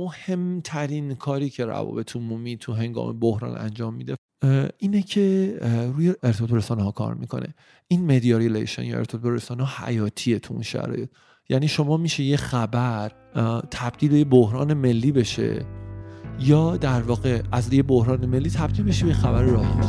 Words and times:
مهمترین 0.00 1.14
کاری 1.14 1.50
که 1.50 1.64
روابط 1.64 2.16
عمومی 2.16 2.56
تو 2.56 2.72
هنگام 2.72 3.18
بحران 3.18 3.58
انجام 3.58 3.94
میده 3.94 4.16
اینه 4.78 5.02
که 5.02 5.56
روی 5.94 6.14
ارتباط 6.22 6.52
رسانه 6.52 6.82
ها 6.82 6.90
کار 6.90 7.14
می‌کنه. 7.14 7.54
این 7.88 8.06
media 8.06 8.38
relation 8.38 8.84
یا 8.84 8.98
ارتباط 8.98 9.32
رسانه 9.32 9.64
ها 9.64 9.86
حیاتیه 9.86 10.38
تو 10.38 10.54
اون 10.54 10.62
شرایط. 10.62 11.10
یعنی 11.48 11.68
شما 11.68 11.96
میشه 11.96 12.22
یه 12.22 12.36
خبر 12.36 13.12
تبدیل 13.70 14.10
به 14.10 14.24
بحران 14.24 14.74
ملی 14.74 15.12
بشه 15.12 15.66
یا 16.40 16.76
در 16.76 17.02
واقع 17.02 17.42
از 17.52 17.72
یه 17.72 17.82
بحران 17.82 18.26
ملی 18.26 18.50
تبدیل 18.50 18.84
بشه 18.84 19.06
به 19.06 19.12
خبر 19.12 19.42
رایج 19.42 19.86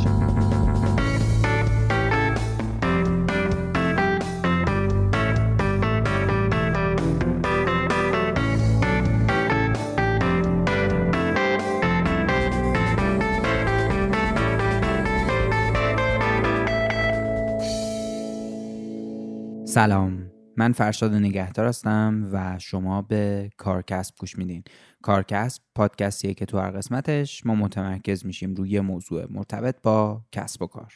سلام. 19.72 20.30
من 20.56 20.72
فرشاد 20.72 21.14
نگهدار 21.14 21.66
هستم 21.66 22.28
و 22.32 22.58
شما 22.58 23.02
به 23.02 23.50
کارکسب 23.56 24.14
گوش 24.18 24.38
میدین. 24.38 24.64
کارکسب 25.02 25.62
پادکستیه 25.74 26.34
که 26.34 26.46
تو 26.46 26.58
هر 26.58 26.70
قسمتش 26.70 27.46
ما 27.46 27.54
متمرکز 27.54 28.26
میشیم 28.26 28.54
روی 28.54 28.80
موضوع 28.80 29.26
مرتبط 29.30 29.76
با 29.82 30.22
کسب 30.32 30.62
و 30.62 30.66
کار. 30.66 30.92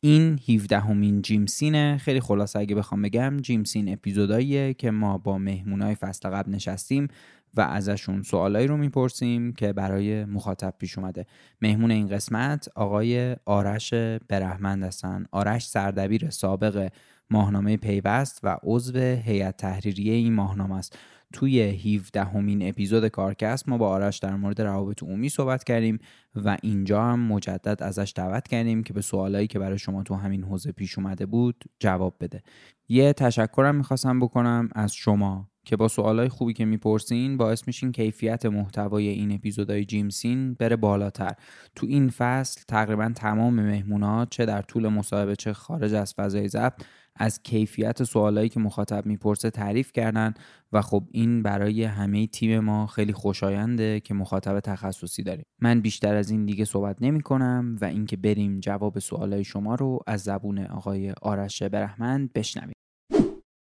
این 0.00 0.38
17 0.48 0.78
همین 0.78 1.22
جیمسینه 1.22 1.98
خیلی 1.98 2.20
خلاصه 2.20 2.58
اگه 2.58 2.74
بخوام 2.74 3.02
بگم 3.02 3.36
جیمسین 3.36 3.92
اپیزوداییه 3.92 4.74
که 4.74 4.90
ما 4.90 5.18
با 5.18 5.38
مهمونای 5.38 5.94
فصل 5.94 6.28
قبل 6.28 6.52
نشستیم. 6.52 7.08
و 7.56 7.60
ازشون 7.60 8.22
سوالایی 8.22 8.66
رو 8.66 8.76
می‌پرسیم 8.76 9.52
که 9.52 9.72
برای 9.72 10.24
مخاطب 10.24 10.74
پیش 10.78 10.98
اومده. 10.98 11.26
مهمون 11.62 11.90
این 11.90 12.08
قسمت 12.08 12.68
آقای 12.74 13.36
آرش 13.44 13.94
برهمند 14.28 14.82
هستن. 14.82 15.24
آرش 15.30 15.68
سردبیر 15.68 16.30
سابق 16.30 16.88
ماهنامه 17.30 17.76
پیوست 17.76 18.40
و 18.42 18.58
عضو 18.62 18.98
هیئت 18.98 19.56
تحریریه 19.56 20.12
این 20.12 20.34
ماهنامه 20.34 20.76
است. 20.76 20.98
توی 21.32 21.60
17 21.60 22.24
همین 22.24 22.68
اپیزود 22.68 23.08
کارکست 23.08 23.68
ما 23.68 23.78
با 23.78 23.88
آرش 23.88 24.18
در 24.18 24.36
مورد 24.36 24.60
روابط 24.60 25.02
عمومی 25.02 25.28
صحبت 25.28 25.64
کردیم 25.64 25.98
و 26.34 26.56
اینجا 26.62 27.04
هم 27.04 27.20
مجدد 27.20 27.82
ازش 27.82 28.12
دعوت 28.16 28.48
کردیم 28.48 28.82
که 28.82 28.92
به 28.92 29.00
سوالایی 29.00 29.46
که 29.46 29.58
برای 29.58 29.78
شما 29.78 30.02
تو 30.02 30.14
همین 30.14 30.44
حوزه 30.44 30.72
پیش 30.72 30.98
اومده 30.98 31.26
بود 31.26 31.64
جواب 31.78 32.16
بده. 32.20 32.42
یه 32.88 33.12
تشکرم 33.12 33.74
می‌خواستم 33.74 34.20
بکنم 34.20 34.68
از 34.72 34.92
شما. 34.92 35.50
که 35.68 35.76
با 35.76 35.88
سوالای 35.88 36.28
خوبی 36.28 36.52
که 36.52 36.64
می‌پرسین 36.64 37.36
باعث 37.36 37.66
میشین 37.66 37.92
کیفیت 37.92 38.46
محتوای 38.46 39.08
این 39.08 39.32
اپیزودهای 39.32 39.84
جیمسین 39.84 40.54
بره 40.54 40.76
بالاتر. 40.76 41.32
تو 41.74 41.86
این 41.86 42.08
فصل 42.08 42.60
تقریبا 42.68 43.12
تمام 43.16 43.54
مهمونا 43.54 44.24
چه 44.24 44.46
در 44.46 44.62
طول 44.62 44.88
مصاحبه 44.88 45.36
چه 45.36 45.52
خارج 45.52 45.94
از 45.94 46.14
فضای 46.14 46.48
ضبط 46.48 46.84
از 47.16 47.42
کیفیت 47.42 48.04
سوالایی 48.04 48.48
که 48.48 48.60
مخاطب 48.60 49.06
می‌پرسه 49.06 49.50
تعریف 49.50 49.92
کردن 49.92 50.34
و 50.72 50.82
خب 50.82 51.04
این 51.12 51.42
برای 51.42 51.84
همه 51.84 52.26
تیم 52.26 52.58
ما 52.58 52.86
خیلی 52.86 53.12
خوشاینده 53.12 54.00
که 54.00 54.14
مخاطب 54.14 54.60
تخصصی 54.60 55.22
داریم. 55.22 55.44
من 55.60 55.80
بیشتر 55.80 56.14
از 56.14 56.30
این 56.30 56.46
دیگه 56.46 56.64
صحبت 56.64 56.96
نمی 57.00 57.20
کنم 57.20 57.76
و 57.80 57.84
اینکه 57.84 58.16
بریم 58.16 58.60
جواب 58.60 58.98
سوالای 58.98 59.44
شما 59.44 59.74
رو 59.74 59.98
از 60.06 60.20
زبون 60.20 60.58
آقای 60.58 61.12
آرش 61.22 61.62
برهمند 61.62 62.32
بشنویم. 62.32 62.74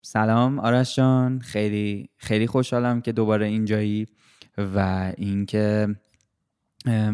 سلام 0.02 0.58
آرش 0.58 0.96
جان. 0.96 1.38
خیلی 1.38 2.08
خیلی 2.16 2.46
خوشحالم 2.46 3.00
که 3.00 3.12
دوباره 3.12 3.46
اینجایی 3.46 4.06
و 4.58 5.12
اینکه 5.16 5.96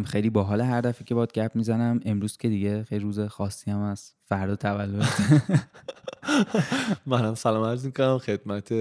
خیلی 0.06 0.30
باحال 0.30 0.60
هر 0.60 0.80
دفعه 0.80 1.04
که 1.04 1.14
باد 1.14 1.32
گپ 1.32 1.50
می‌زنم. 1.54 2.00
امروز 2.04 2.36
که 2.36 2.48
دیگه 2.48 2.84
خیلی 2.84 3.04
روز 3.04 3.20
خاصی 3.20 3.70
هم 3.70 3.82
هست. 3.82 4.16
فردا 4.24 4.56
تولد. 4.56 5.08
منم 7.06 7.34
سلام 7.34 7.64
عرض 7.64 7.86
می‌کنم. 7.86 8.18
خدمت 8.18 8.74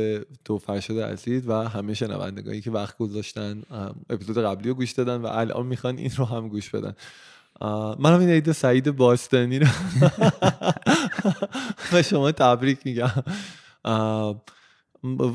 تو 0.46 0.58
فرشاد 0.58 1.00
عزیز 1.00 1.48
و 1.48 1.54
همه 1.54 1.94
شنوندگانی 1.94 2.62
که 2.62 2.72
وقت 2.72 2.98
گذاشتن. 2.98 3.62
اپیزود 4.10 4.38
قبلی 4.38 4.70
رو 4.70 4.76
گوش 4.76 4.92
دادن 4.92 5.16
و 5.16 5.26
الان 5.26 5.66
می‌خوان 5.66 5.98
این 5.98 6.12
رو 6.18 6.26
هم 6.26 6.48
گوش 6.48 6.70
بدن. 6.70 6.94
منم 8.00 8.20
این 8.20 8.30
عید 8.30 8.52
سعید 8.52 8.92
باستانی 8.92 9.60
رو 9.60 9.68
به 11.92 12.02
شما 12.02 12.32
تبریک 12.32 12.80
میگم. 12.86 13.12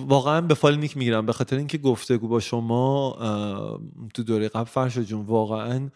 واقعا 0.08 0.40
به 0.40 0.54
فال 0.54 0.78
نیک 0.78 0.96
می‌گیرم. 0.96 1.26
به 1.26 1.32
خاطر 1.32 1.56
اینکه 1.56 1.78
گفتگو 1.78 2.28
با 2.28 2.40
شما 2.40 3.18
تو 4.14 4.22
دوره 4.22 4.48
قبل 4.48 4.64
فرشاد 4.64 5.04
جون 5.04 5.26
واقعا 5.26 5.88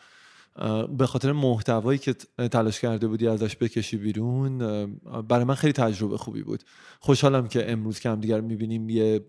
به 0.98 1.06
خاطر 1.06 1.32
محتوایی 1.32 1.98
که 1.98 2.14
تلاش 2.52 2.80
کرده 2.80 3.08
بودی 3.08 3.28
ازش 3.28 3.56
بکشی 3.56 3.96
بیرون 3.96 4.58
برای 5.28 5.44
من 5.44 5.54
خیلی 5.54 5.72
تجربه 5.72 6.16
خوبی 6.16 6.42
بود. 6.42 6.62
خوشحالم 7.00 7.48
که 7.48 7.72
امروز 7.72 8.00
که 8.00 8.10
هم 8.10 8.20
دیگر 8.20 8.40
می‌بینیم 8.40 8.88
یه 8.88 9.20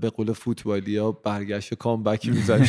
به 0.00 0.10
قول 0.10 0.32
فوتبالی 0.32 0.96
ها 0.96 1.12
برگشت 1.12 1.74
کامبکی 1.74 2.30
می‌زنی 2.30 2.68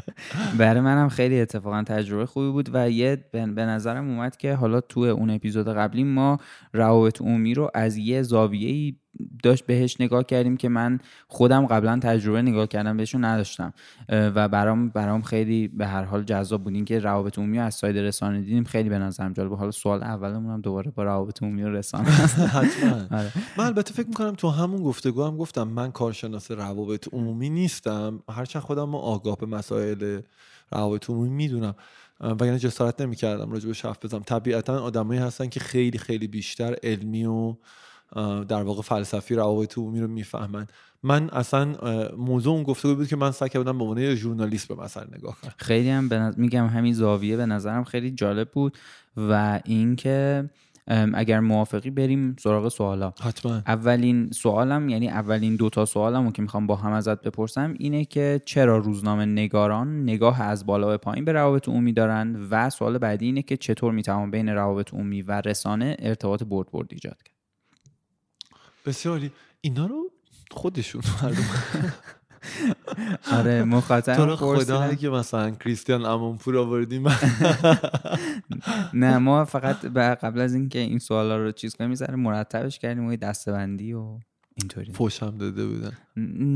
برای 0.58 0.80
منم 0.80 1.08
خیلی 1.08 1.40
اتفاقا 1.40 1.82
تجربه 1.82 2.26
خوبی 2.26 2.50
بود 2.50 2.70
و 2.72 2.90
یه 2.90 3.24
به 3.32 3.46
نظرم 3.46 4.08
اومد 4.10 4.36
که 4.36 4.54
حالا 4.54 4.80
تو 4.80 5.00
اون 5.00 5.30
اپیزود 5.30 5.68
قبلی 5.68 6.04
ما 6.04 6.38
روابط 6.72 7.20
عمومی 7.20 7.54
رو 7.54 7.70
از 7.74 7.96
یه 7.96 8.22
زاویه‌ای 8.22 8.96
داشت 9.42 9.66
بهش 9.66 10.00
نگاه 10.00 10.24
کردیم 10.24 10.56
که 10.56 10.68
من 10.68 10.98
خودم 11.28 11.66
قبلا 11.66 11.98
تجربه 12.02 12.42
نگاه 12.42 12.66
کردم 12.66 12.96
بهشون 12.96 13.24
نداشتم. 13.24 13.72
و 14.08 14.48
برام 14.48 14.88
برام 14.88 15.22
خیلی 15.22 15.68
به 15.68 15.86
هر 15.86 16.02
حال 16.02 16.22
جذاب 16.22 16.64
بود. 16.64 16.74
اینکه 16.74 16.98
روابط 16.98 17.38
عمومی 17.38 17.58
از 17.58 17.74
ساید 17.74 17.98
رسانه 17.98 18.40
دیدیم 18.40 18.64
خیلی 18.64 18.88
به 18.88 18.98
نظرم 18.98 19.32
جالبه 19.32 19.56
حالا 19.56 19.70
سوال 19.70 20.02
اولمون 20.02 20.52
هم 20.52 20.60
دوباره 20.60 20.90
با 20.90 21.04
روابط 21.04 21.42
عمومی 21.42 21.62
و 21.62 21.68
رسانه 21.68 22.08
آره. 23.10 23.32
من 23.58 23.64
البته 23.64 23.94
فکر 23.94 24.08
می‌کنم 24.08 24.34
تو 24.34 24.50
همون 24.50 24.82
گفتگو 24.82 25.24
هم 25.24 25.36
گفتم 25.36 25.62
من 25.68 25.92
کارشناس 25.92 26.50
روابط 26.50 27.08
عمومی 27.12 27.50
نیستم. 27.50 28.22
هرچند 28.30 28.62
خودم 28.62 28.94
آگاه 28.94 29.36
به 29.38 29.46
مسائل 29.46 30.20
روابط 30.72 31.10
عمومی 31.10 31.30
می‌دونم. 31.30 31.74
وگرنه 32.20 32.58
جسارت 32.58 33.00
نمی‌کردم 33.00 33.52
راجع 33.52 33.66
بهش 33.66 33.84
حرف 33.84 34.04
بزنم. 34.04 34.22
طبیعتا 34.22 34.80
آدمایی 34.82 35.20
هستن 35.20 35.48
که 35.48 35.60
خیلی 35.60 35.98
خیلی 35.98 36.26
بیشتر 36.26 36.76
علمی 36.82 37.24
و 37.24 37.54
در 38.48 38.62
واقع 38.62 38.82
فلسفی 38.82 39.34
روابط 39.34 39.78
عمومی 39.78 40.00
رو 40.00 40.08
می‌فهمن. 40.08 40.66
من 41.02 41.30
اصلا 41.30 41.74
موضوع 42.16 42.54
اون 42.54 42.62
گفته 42.62 42.94
بود 42.94 43.08
که 43.08 43.16
من 43.16 43.30
سعی 43.30 43.48
کردم 43.48 43.78
به 43.78 43.84
عنوان 43.84 44.14
ژورنالیست 44.14 44.68
به 44.68 44.74
مسئله 44.74 45.06
نگاه 45.18 45.36
کنم. 45.42 45.52
خیلی 45.56 45.90
هم 45.90 46.08
به 46.08 46.18
نظ- 46.18 46.38
میگم 46.38 46.66
همین 46.66 46.92
زاویه 46.92 47.36
به 47.36 47.46
نظرم 47.46 47.84
خیلی 47.84 48.10
جالب 48.10 48.50
بود 48.50 48.78
و 49.16 49.60
اینکه 49.64 50.50
اگر 51.14 51.40
موافقی 51.40 51.90
بریم 51.90 52.36
سراغ 52.38 52.68
سوالا. 52.68 53.12
حتما. 53.20 53.52
اولین 53.66 54.30
سوالم 54.30 54.88
یعنی 54.88 55.08
اولین 55.08 55.56
دوتا 55.56 55.84
سوالم 55.84 56.30
که 56.30 56.42
می‌خوام 56.42 56.66
با 56.66 56.76
هم 56.76 56.92
ازت 56.92 57.22
بپرسم 57.22 57.74
اینه 57.78 58.04
که 58.04 58.40
چرا 58.44 58.78
روزنامه 58.78 59.26
نگاران 59.26 60.02
نگاه 60.02 60.42
از 60.42 60.66
بالا 60.66 60.86
به 60.86 60.96
پایین 60.96 61.24
به 61.24 61.32
روابط 61.32 61.68
عمومی 61.68 61.92
دارن 61.92 62.46
و 62.50 62.70
سوال 62.70 62.98
بعدی 62.98 63.26
اینه 63.26 63.42
که 63.42 63.56
چطور 63.56 63.92
می‌توان 63.92 64.30
بین 64.30 64.48
روابط 64.48 64.94
عمومی 64.94 65.22
و 65.22 65.42
رسانه 65.44 65.96
ارتباط 65.98 66.42
برد 66.42 66.70
برد 66.72 66.88
ایجاد 66.90 67.22
کرد؟ 67.22 67.35
بسیار. 68.86 69.30
اینا 69.60 69.86
رو 69.86 70.10
خودشون 70.50 71.02
مردم 71.22 71.44
آره 73.32 73.60
تو 73.60 73.66
مخاطب 73.66 74.20
رو 74.20 74.36
خدا 74.36 74.80
اگه 74.82 75.08
مثلا 75.08 75.50
کریستیان 75.50 76.04
امونپور 76.04 76.58
آوردیم. 76.58 77.04
نه 78.94 79.18
ما 79.18 79.44
فقط 79.44 79.84
قبل 79.96 80.40
از 80.40 80.54
اینکه 80.54 80.78
این 80.78 80.98
سوالا 80.98 81.36
رو 81.36 81.52
چیز 81.52 81.74
کنیم 81.74 81.90
می‌ذاره 81.90 82.14
مرتبش 82.16 82.78
کردیم 82.78 83.06
و 83.06 83.16
دستبندی 83.16 83.92
و 83.92 84.18
اینطوری. 84.54 84.92
فوشم 84.92 85.38
داده 85.38 85.66
بودن. 85.66 85.92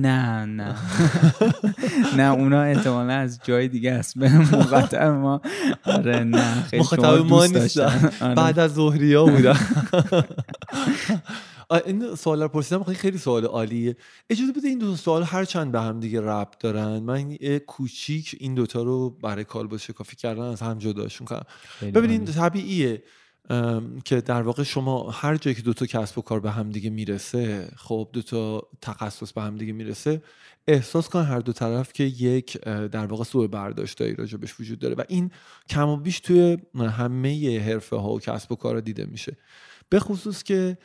نه 0.01 0.45
نه. 0.45 0.75
نه 2.19 2.33
اونا 2.33 2.63
احتمالا 2.63 3.13
از 3.13 3.41
جای 3.45 3.69
دیگه 3.69 3.93
است. 3.93 4.19
به 4.19 4.39
مخاطب 4.39 5.03
ما. 5.03 5.41
آره 5.85 6.25
نه 6.25 6.63
خیلی 6.63 6.83
مخاطب 6.83 7.27
ما. 7.27 7.47
نیستن. 7.47 8.11
آره. 8.21 8.35
بعد 8.35 8.59
از 8.59 8.75
ظهریا 8.75 9.25
بودن. 9.25 9.57
آه، 9.93 10.25
این 11.71 12.15
سوال 12.15 12.43
رو 12.43 12.49
پرسیدم 12.49 12.83
خیلی 12.83 13.19
سوال 13.19 13.45
عالیه. 13.45 13.97
اجازه 14.31 14.53
بده 14.53 14.69
این 14.69 14.79
دو 14.79 14.97
سوال 14.97 15.23
هر 15.23 15.45
چند 15.45 15.73
به 15.73 15.81
هم 15.81 16.01
دیگه 16.01 16.21
ربط 16.21 16.59
دارن. 16.59 16.99
من 16.99 17.37
کوچیک 17.67 18.37
این 18.41 18.55
دوتا 18.55 18.83
رو 18.83 19.11
برای 19.11 19.45
کالبد 19.45 19.77
شکافی 19.77 20.17
کردن 20.17 20.43
از 20.43 20.61
هم 20.61 20.79
جداشون 20.79 21.27
کنم. 21.27 21.45
ببینید. 21.95 22.31
طبیعیه 22.33 23.03
که 24.05 24.21
در 24.21 24.43
واقع 24.43 24.63
شما 24.63 25.11
هر 25.11 25.37
جایی 25.37 25.55
که 25.55 25.63
دوتا 25.63 25.87
کسب 25.87 26.19
و 26.19 26.23
کار 26.23 26.41
به 26.41 26.51
هم 26.51 26.71
دیگه 26.71 26.91
می‌رسه 26.91 27.69
خب 27.77 28.09
دوتا 28.13 28.69
تخصص 28.83 29.33
به 29.33 29.43
هم 29.43 29.57
دیگه 29.57 29.73
می‌رسه 29.73 30.23
احساس 30.69 31.09
کن 31.09 31.23
هر 31.23 31.39
دو 31.39 31.53
طرف 31.53 31.93
که 31.93 32.05
یک 32.05 32.59
در 32.67 33.07
واقع 33.07 33.25
سوء 33.25 33.47
برداشتایی 33.47 34.15
راجبش 34.15 34.61
وجود 34.61 34.79
داره 34.79 34.95
و 34.95 35.03
این 35.09 35.31
کم 35.69 35.89
و 35.89 35.97
بیش 35.97 36.21
توی 36.21 36.59
همه 36.75 37.61
حرفه 37.61 37.97
ها 37.97 38.13
و 38.13 38.21
کسب 38.21 38.53
و 38.53 38.57
کار 38.57 38.81
دیده 38.81 39.05
میشه. 39.05 39.37
به 39.89 40.01
خصوص 40.01 40.43
که 40.43 40.79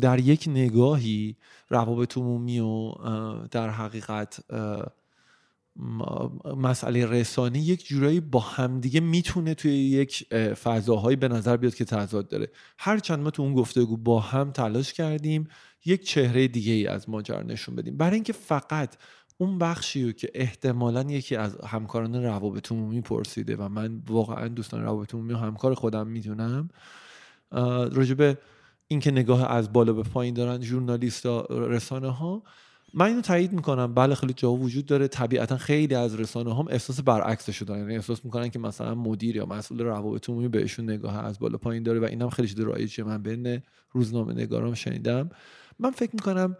در 0.00 0.18
یک 0.18 0.44
نگاهی 0.48 1.36
روابط 1.68 2.18
عمومی 2.18 2.60
و 2.60 2.92
در 3.50 3.70
حقیقت 3.70 4.40
مسئله 6.56 7.06
رسانه 7.06 7.58
یک 7.58 7.86
جورایی 7.86 8.20
با 8.20 8.40
همدیگه 8.40 9.00
می‌تونه 9.00 9.54
توی 9.54 9.72
یک 9.72 10.26
اه، 10.30 10.54
فضاهایی 10.54 11.16
به 11.16 11.28
نظر 11.28 11.56
بیاد 11.56 11.74
که 11.74 11.84
تضاد 11.84 12.28
داره. 12.28 12.50
هرچند 12.78 13.18
ما 13.18 13.30
تو 13.30 13.42
اون 13.42 13.54
گفتگو 13.54 13.96
با 13.96 14.20
هم 14.20 14.50
تلاش 14.50 14.92
کردیم 14.92 15.48
یک 15.84 16.06
چهره 16.06 16.48
دیگه 16.48 16.72
ای 16.72 16.86
از 16.86 17.08
ماجرا 17.08 17.42
نشون 17.42 17.76
بدیم. 17.76 17.96
برای 17.96 18.14
اینکه 18.14 18.32
فقط 18.32 18.96
اون 19.38 19.58
بخشی 19.58 20.04
رو 20.04 20.12
که 20.12 20.30
احتمالا 20.34 21.02
یکی 21.02 21.36
از 21.36 21.56
همکاران 21.56 22.24
روابط 22.24 22.72
عمومی 22.72 23.00
پرسیده 23.00 23.56
و 23.56 23.68
من 23.68 24.02
واقعا 24.06 24.48
دوستان 24.48 24.82
روابط 24.82 25.14
عمومی 25.14 25.32
و 25.32 25.36
همکار 25.36 25.74
خودم 25.74 26.06
می‌دونم 26.06 26.68
راجبه 27.92 28.38
اینکه 28.92 29.10
نگاه 29.10 29.50
از 29.50 29.72
بالا 29.72 29.92
به 29.92 30.02
پایین 30.02 30.34
دارن 30.34 30.60
ژورنالیست 30.60 31.26
رسانه 31.50 32.10
ها. 32.10 32.42
من 32.94 33.06
اینو 33.06 33.20
تایید 33.20 33.52
می‌کنم. 33.52 33.94
بله 33.94 34.14
خیلی 34.14 34.32
جا 34.32 34.52
وجود 34.52 34.86
داره. 34.86 35.08
طبیعتا 35.08 35.56
خیلی 35.56 35.94
از 35.94 36.20
رسانه 36.20 36.56
هم 36.56 36.66
احساس 36.70 37.00
برعکسش 37.00 37.62
دارن. 37.62 37.80
یعنی 37.80 37.94
احساس 37.94 38.24
می‌کنن 38.24 38.48
که 38.48 38.58
مثلا 38.58 38.94
مدیر 38.94 39.36
یا 39.36 39.46
مسئول 39.46 39.80
روابط 39.80 40.28
عمومی 40.28 40.48
بهشون 40.48 40.90
نگاه 40.90 41.24
از 41.24 41.38
بالا 41.38 41.58
پایین 41.58 41.82
داره 41.82 42.00
و 42.00 42.04
اینم 42.04 42.30
خیلی 42.30 42.48
چیز 42.48 42.60
رایجه 42.60 43.04
من. 43.04 43.22
بین 43.22 43.62
روزنامه 43.92 44.34
نگارام 44.34 44.74
شنیدم. 44.74 45.30
من 45.78 45.90
فکر 45.90 46.10
می‌کنم 46.12 46.56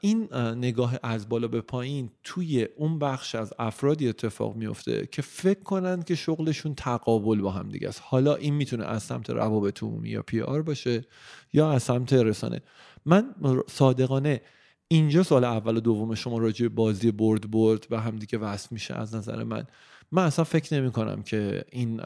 این 0.00 0.28
اه، 0.30 0.54
نگاه 0.54 0.98
از 1.02 1.28
بالا 1.28 1.48
به 1.48 1.60
پایین 1.60 2.10
توی 2.24 2.68
اون 2.76 2.98
بخش 2.98 3.34
از 3.34 3.54
افرادی 3.58 4.08
اتفاق 4.08 4.56
میفته 4.56 5.08
که 5.12 5.22
فکر 5.22 5.62
کنن 5.62 6.02
که 6.02 6.14
شغلشون 6.14 6.74
تقابل 6.74 7.40
با 7.40 7.50
هم 7.50 7.68
دیگه 7.68 7.88
است. 7.88 8.02
حالا 8.04 8.34
این 8.34 8.54
می‌تونه 8.54 8.84
از 8.84 9.02
سمت 9.02 9.30
روابط 9.30 9.82
عمومی 9.82 10.08
یا 10.08 10.22
پی 10.22 10.40
آر 10.40 10.62
باشه 10.62 11.04
یا 11.52 11.70
از 11.70 11.82
سمت 11.82 12.12
رسانه. 12.12 12.62
من 13.06 13.34
صادقانه 13.68 14.40
اینجا 14.88 15.22
سال 15.22 15.44
اول 15.44 15.76
و 15.76 15.80
دوم 15.80 16.14
شما 16.14 16.38
راجع 16.38 16.68
بازی 16.68 17.10
برد 17.10 17.50
برد 17.50 17.86
و 17.90 18.00
همدیگه 18.00 18.38
وصل 18.38 18.68
میشه 18.70 18.94
از 18.94 19.14
نظر 19.14 19.44
من. 19.44 19.66
من 20.12 20.24
اصلا 20.24 20.44
فکر 20.44 20.80
نمی 20.80 20.90
کنم 20.90 21.22
که 21.22 21.64
این 21.72 22.00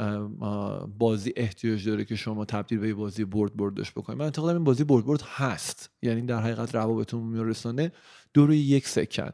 بازی 0.99 1.33
احتیاج 1.37 1.89
داره 1.89 2.05
که 2.05 2.17
شما 2.17 2.45
تبدیل 2.45 2.79
به 2.79 2.95
بازی 2.95 3.25
برد 3.25 3.57
بردش 3.57 3.91
بکنید 3.91 4.19
من 4.19 4.25
اعتقادم 4.25 4.55
این 4.55 4.65
بازی 4.65 4.85
برد 4.85 5.07
برد 5.07 5.23
هست. 5.23 5.91
یعنی 6.03 6.23
در 6.23 6.41
حقیقت 6.41 6.75
روابط 6.75 7.15
عمومی 7.15 7.51
رسانه 7.51 7.93
دو 8.35 8.47
روی 8.47 8.59
یک 8.59 8.89
سکن. 8.89 9.31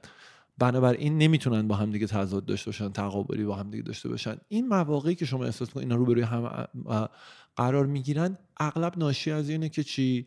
بنابراین 0.59 1.19
نمی‌تونن 1.19 1.69
با 1.69 1.75
هم 1.75 1.91
دیگه 1.91 2.07
تضاد 2.07 2.45
داشته 2.45 2.69
باشن 2.69 2.93
تقابلی 2.93 3.45
با 3.45 3.55
هم 3.55 3.71
دیگه 3.71 3.83
داشته 3.83 4.09
باشن. 4.09 4.37
این 4.49 4.69
مواقعی 4.69 5.15
که 5.15 5.25
شما 5.25 5.45
احساس 5.45 5.71
کنید 5.71 5.85
اینا 5.85 5.97
روبروی 5.97 6.23
هم 6.23 6.45
اه، 6.45 6.69
اه، 6.87 7.11
قرار 7.57 7.87
می‌گیرن 7.87 8.39
اغلب 8.61 8.99
ناشی 8.99 9.31
از 9.31 9.49
اینه 9.49 9.69
که 9.69 9.85
چی؟ 9.85 10.27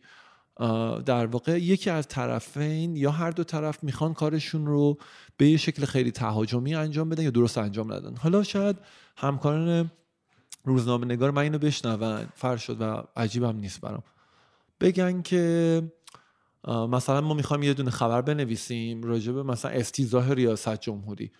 در 1.06 1.26
واقع 1.26 1.62
یکی 1.62 1.90
از 1.90 2.08
طرفین 2.08 2.96
یا 2.96 3.12
هر 3.12 3.32
دو 3.32 3.44
طرف 3.44 3.84
می‌خوان 3.84 4.14
کارشون 4.14 4.66
رو 4.66 4.98
به 5.38 5.48
یه 5.48 5.58
شکل 5.58 5.86
خیلی 5.86 6.12
تهاجمی 6.12 6.76
انجام 6.76 7.10
بدن 7.10 7.24
یا 7.24 7.30
درست 7.30 7.58
انجام 7.58 7.94
ندن. 7.94 8.16
حالا 8.16 8.44
شاید 8.44 8.78
همکاران 9.18 9.92
روزنامه 10.64 11.06
نگار 11.06 11.32
من 11.32 11.42
اینو 11.42 11.58
بشنون. 11.58 12.26
فرش 12.36 12.64
شد 12.64 12.82
و 12.82 13.04
عجیبم 13.16 13.58
نیست 13.58 13.82
برام. 13.82 14.04
بگن 14.80 15.22
که 15.22 15.84
مثلا 16.68 17.22
ما 17.22 17.34
می‌خوایم 17.34 17.64
یه 17.64 17.74
دونه 17.74 17.92
خبر 17.92 18.22
بنویسیم 18.22 19.04
راجع 19.04 19.32
به 19.32 19.44
مثلا 19.44 19.72
افتضاح 19.72 20.32
ریاست 20.32 20.76
جمهوری. 20.82 21.32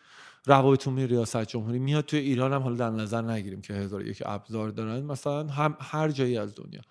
روابط 0.46 0.88
عمومی 0.88 1.08
ریاست 1.08 1.46
جمهوری 1.46 1.80
میاد 1.80 2.06
توی 2.06 2.20
ایران 2.20 2.54
هم 2.54 2.62
حالا 2.62 2.76
در 2.76 2.90
نظر 2.90 3.22
نگیریم 3.22 3.62
که 3.62 3.74
هزار 3.74 4.08
یک 4.08 4.24
ابزار 4.26 4.70
دارن. 4.70 5.04
مثلا 5.04 5.48
هم 5.48 5.78
هر 5.80 6.10
جایی 6.10 6.38
از 6.38 6.56
دنیا. 6.56 6.82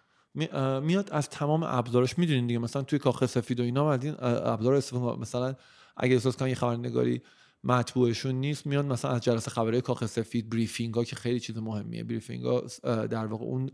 میاد 0.82 1.10
از 1.12 1.28
تمام 1.28 1.62
ابزارش 1.62 2.18
می‌دونین 2.18 2.46
دیگه 2.46 2.58
مثلا 2.58 2.82
توی 2.82 2.98
کاخ 2.98 3.26
سفید 3.26 3.60
و 3.60 3.62
اینا 3.62 3.92
از 3.92 4.04
این 4.04 4.14
ابزار 4.18 4.74
استفاده. 4.74 5.20
مثلا 5.20 5.54
اگه 5.96 6.14
احساس 6.14 6.36
کنن 6.36 6.48
یه 6.48 6.54
خبرنگاری 6.54 7.22
مطبوعشون 7.64 8.34
نیست 8.34 8.66
میان 8.66 8.86
مثلا 8.86 9.10
از 9.10 9.20
جلسه 9.20 9.50
خبری 9.50 9.80
کاخ 9.80 10.06
سفید 10.06 10.50
briefing 10.50 10.94
ها 10.94 11.04
که 11.04 11.16
خیلی 11.16 11.40
چیز 11.40 11.58
مهمیه. 11.58 12.04
briefing 12.04 12.44
ها 12.44 12.60
در 13.06 13.26
واقع 13.26 13.44
اون 13.44 13.70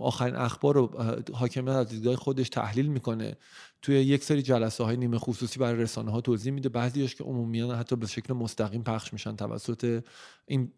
آخرین 0.00 0.36
اخبار 0.36 0.74
رو 0.74 1.02
حاکمیت 1.34 1.74
از 1.74 1.88
دیدگاه 1.88 2.16
خودش 2.16 2.48
تحلیل 2.48 2.86
می‌کنه. 2.86 3.36
توی 3.82 3.94
یک 3.94 4.24
سری 4.24 4.42
جلسه 4.42 4.84
های 4.84 4.96
نیمه 4.96 5.18
خصوصی 5.18 5.58
برای 5.58 5.82
رسانه 5.82 6.10
ها 6.10 6.20
توضیح 6.20 6.52
میده. 6.52 6.68
بعضیش 6.68 7.14
که 7.14 7.24
عمومیان 7.24 7.76
حتی 7.76 7.96
به 7.96 8.06
شکل 8.06 8.34
مستقیم 8.34 8.82
پخش 8.82 9.12
میشن 9.12 9.36
توسط 9.36 10.04
این 10.46 10.72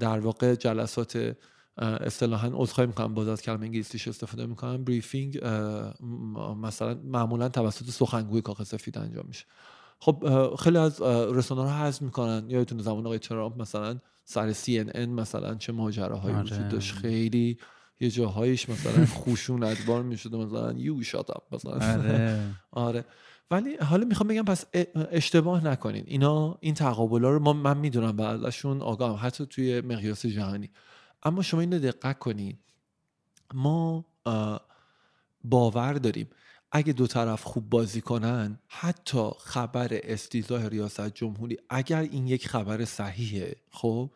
در 0.00 0.18
واقع 0.18 0.54
جلسات 0.54 1.36
اصطلاحا 1.78 2.50
عذرخواهی 2.52 2.88
می‌کنم 2.88 3.14
باز 3.14 3.28
از 3.28 3.42
کلمه 3.42 3.66
انگلیسیش 3.66 4.08
استفاده 4.08 4.46
می‌کنم. 4.46 4.84
بریفینگ 4.84 5.38
مثلا 6.62 7.00
معمولا 7.04 7.48
توسط 7.48 7.90
سخنگوی 7.90 8.40
کاخ 8.42 8.62
سفید 8.62 8.98
انجام 8.98 9.24
میشه. 9.28 9.44
خب 9.98 10.54
خیلی 10.58 10.78
از 10.78 11.02
رسانه 11.02 11.62
ها 11.62 11.84
حذف 11.84 12.02
می‌کنن. 12.02 12.44
یادتون 12.48 12.78
زمان 12.78 13.06
آقای 13.06 13.18
ترامپ 13.18 13.60
مثلا 13.60 13.98
سر 14.24 14.52
CNN 14.52 14.96
مثلا 14.96 15.54
چه 15.54 15.72
ماجراهایی 15.72 16.36
آره. 16.36 16.44
وجود 16.44 16.68
داشت. 16.68 16.94
خیلی 16.94 17.58
یه 18.00 18.10
جاهایش 18.10 18.68
مثلا 18.68 19.06
خشونتبار 19.20 20.02
می‌شده 20.02 20.36
مثلا 20.36 20.72
یو 20.72 21.02
شات 21.02 21.30
اپ 21.30 21.54
مثلا. 21.54 21.72
آره. 21.72 22.40
آره. 22.88 23.04
ولی 23.50 23.76
حالا 23.76 24.04
می‌خوام 24.04 24.28
بگم 24.28 24.42
پس 24.42 24.64
اشتباه 24.94 25.64
نکنین. 25.64 26.04
اینا 26.06 26.58
این 26.60 26.74
تقابل 26.74 27.22
رو 27.22 27.38
ما 27.38 27.52
من 27.52 27.78
می‌دونم 27.78 28.16
و 28.18 28.22
ازشون 28.22 28.82
آگاهم 28.82 29.26
حتی 29.26 29.46
توی 29.46 29.80
مقیاس 29.80 30.26
جهانی. 30.26 30.70
اما 31.22 31.42
شما 31.42 31.60
اینو 31.60 31.78
دقت 31.78 32.18
کنین. 32.18 32.58
ما 33.54 34.04
باور 35.44 35.92
داریم. 35.92 36.28
اگه 36.72 36.92
دو 36.92 37.06
طرف 37.06 37.42
خوب 37.42 37.70
بازی 37.70 38.00
کنن 38.00 38.58
حتی 38.68 39.30
خبر 39.38 39.88
استیزاه 39.90 40.68
ریاست 40.68 41.08
جمهوری 41.08 41.58
اگر 41.70 42.00
این 42.00 42.26
یک 42.26 42.48
خبر 42.48 42.84
صحیحه 42.84 43.56
خب 43.70 44.10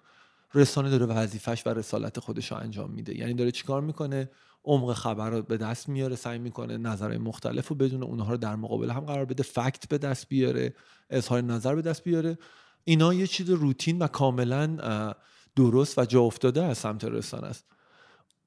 رسانه 0.55 0.91
داره 0.91 1.07
وظیفش 1.07 1.67
و 1.67 1.71
رسالت 1.71 2.21
خودش 2.21 2.53
رو 2.53 2.59
انجام 2.59 2.91
میده. 2.91 3.19
یعنی 3.19 3.35
داره 3.35 3.51
چیکار 3.51 3.81
می‌کنه؟ 3.81 4.31
عمق 4.65 4.93
خبر 4.93 5.31
رو 5.31 5.43
به 5.43 5.57
دست 5.57 5.89
میاره 5.89 6.17
سعی 6.17 6.39
می‌کنه 6.39 6.77
نظرهای 6.77 7.19
مختلف 7.19 7.69
رو 7.69 7.77
بدون 7.77 8.03
اونها 8.03 8.31
رو 8.31 8.37
در 8.37 8.57
مقابل 8.57 8.91
هم 8.91 9.01
قرار 9.01 9.25
بده 9.25 9.43
فکت 9.43 9.89
به 9.89 9.99
دست 9.99 10.29
بیاره 10.29 10.75
اظهار 11.11 11.41
نظر 11.41 11.75
به 11.75 11.83
دست 11.83 12.05
بیاره. 12.05 12.39
اینا 12.85 13.15
یه 13.15 13.27
چیز 13.27 13.51
روتین 13.51 13.99
و 13.99 14.07
کاملا 14.07 15.15
درست 15.57 15.99
و 15.99 16.05
جا 16.05 16.21
افتاده 16.21 16.65
از 16.65 16.79
سمت 16.79 17.05
رسانه 17.05 17.47
است. 17.47 17.67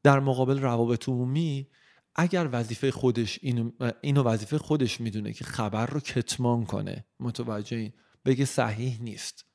در 0.04 0.20
مقابل 0.20 0.62
روابط 0.62 1.10
عمومی 1.10 1.68
اگر 2.16 2.50
وظیفه 2.51 2.92
خودش 2.92 3.39
اینو, 3.42 3.72
اینو 4.01 4.24
وظیفه 4.24 4.58
خودش 4.58 5.01
می‌دونه 5.01 5.34
که 5.34 5.44
خبر 5.44 5.86
رو 5.86 6.00
کتمان 6.00 6.66
کنه 6.66 7.06
متوجه 7.20 7.78
این 7.78 7.94
بگه 8.25 8.46
صحیح 8.46 9.01
نیست. 9.01 9.46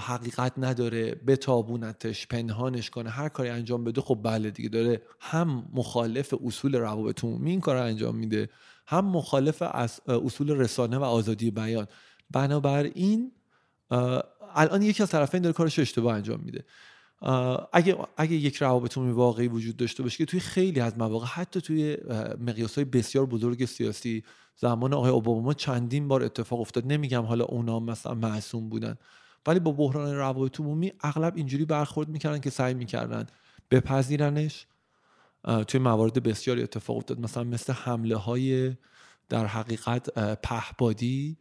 حقیقت 0.00 0.52
نداره 0.56 1.14
بتابونتش 1.14 2.26
پنهانش 2.26 2.90
کنه 2.90 3.10
هر 3.10 3.28
کاری 3.28 3.48
انجام 3.48 3.84
بده 3.84 4.00
خب 4.00 4.20
بله 4.24 4.50
دیگه 4.50 4.68
داره 4.68 5.02
هم 5.20 5.68
مخالف 5.72 6.34
اصول 6.44 6.76
روابط 6.76 7.24
عمومی 7.24 7.50
این 7.50 7.60
کار 7.60 7.76
رو 7.76 7.82
انجام 7.82 8.16
میده 8.16 8.48
هم 8.86 9.06
مخالف 9.06 9.62
اصول 10.08 10.50
رسانه 10.50 10.98
و 10.98 11.02
آزادی 11.02 11.50
بیان. 11.50 11.86
بنابراین 12.30 13.32
الان 14.54 14.82
یکی 14.82 15.02
از 15.02 15.10
طرفین 15.10 15.42
داره 15.42 15.52
کارش 15.52 15.78
اشتباه 15.78 16.14
انجام 16.14 16.40
میده. 16.40 16.64
اگه 17.72 17.96
اگه 18.16 18.32
یک 18.34 18.56
روابط 18.56 18.98
عمومی 18.98 19.12
واقعی 19.12 19.48
وجود 19.48 19.76
داشته 19.76 20.02
باشه 20.02 20.16
که 20.16 20.24
توی 20.24 20.40
خیلی 20.40 20.80
از 20.80 20.98
مواقع 20.98 21.26
حتی 21.26 21.60
توی 21.60 21.96
مقیاس 22.40 22.74
های 22.74 22.84
بسیار 22.84 23.26
بزرگ 23.26 23.64
سیاسی 23.64 24.24
زمان 24.56 24.94
آقای 24.94 25.10
اوباما 25.10 25.54
چندین 25.54 26.08
بار 26.08 26.22
اتفاق 26.22 26.60
افتاد. 26.60 26.86
نمیگم 26.86 27.22
حالا 27.22 27.44
اونا 27.44 27.80
مثلا 27.80 28.14
معصوم 28.14 28.68
بودن 28.68 28.96
ولی 29.46 29.60
با 29.60 29.72
بحران 29.72 30.14
روابط 30.14 30.60
عمومی 30.60 30.92
اغلب 31.00 31.36
اینجوری 31.36 31.64
برخورد 31.64 32.08
می‌کردن 32.08 32.38
که 32.38 32.50
سعی 32.50 32.74
می‌کردن 32.74 33.26
بپذیرنش. 33.70 34.66
توی 35.66 35.80
موارد 35.80 36.22
بسیاری 36.22 36.62
اتفاق 36.62 36.96
افتاد. 36.96 37.20
مثلا 37.20 37.44
مثل 37.44 37.72
حمله 37.72 38.16
های 38.16 38.76
در 39.28 39.46
حقیقت 39.46 40.10
پهبادی 40.42 41.36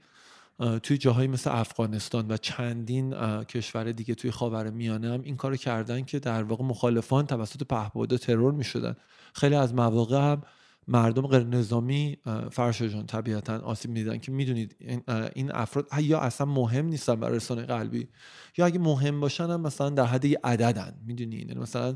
توی 0.84 0.98
جاهایی 0.98 1.28
مثل 1.28 1.50
افغانستان 1.54 2.32
و 2.32 2.38
چندین 2.38 3.14
کشور 3.44 3.92
دیگه 3.92 4.16
توی 4.16 4.32
خاور 4.32 4.70
میانه 4.70 5.14
هم 5.14 5.22
این 5.22 5.38
کارو 5.38 5.56
کردن 5.56 6.02
که 6.02 6.20
در 6.20 6.44
واقع 6.44 6.64
مخالفان 6.64 7.26
توسط 7.26 7.64
پهپادا 7.64 8.18
ترور 8.18 8.54
می‌شدن. 8.54 8.96
خیلی 9.34 9.56
از 9.56 9.74
مواقع 9.74 10.32
هم 10.32 10.42
مردم 10.88 11.28
غیر 11.28 11.44
نظامی 11.44 12.18
فرش 12.52 12.82
جان 12.82 13.06
طبیعتا 13.06 13.60
آسیب 13.60 13.92
میدن 13.92 14.18
که 14.18 14.32
می‌دونید 14.32 14.76
این 15.36 15.52
افراد 15.52 15.88
یا 16.02 16.20
اصلا 16.20 16.48
مهم 16.48 16.86
نیستن 16.86 17.16
برای 17.16 17.36
رسانه 17.36 17.64
قلبی 17.64 18.08
یا 18.58 18.66
اگه 18.66 18.80
مهم 18.80 19.20
باشن 19.20 19.50
هم 19.50 19.62
مثلا 19.62 19.90
در 19.90 20.06
حد 20.06 20.26
یه 20.26 20.40
عددن. 20.44 21.00
می‌دونید 21.06 21.48
یعنی 21.48 21.62
مثلا 21.62 21.96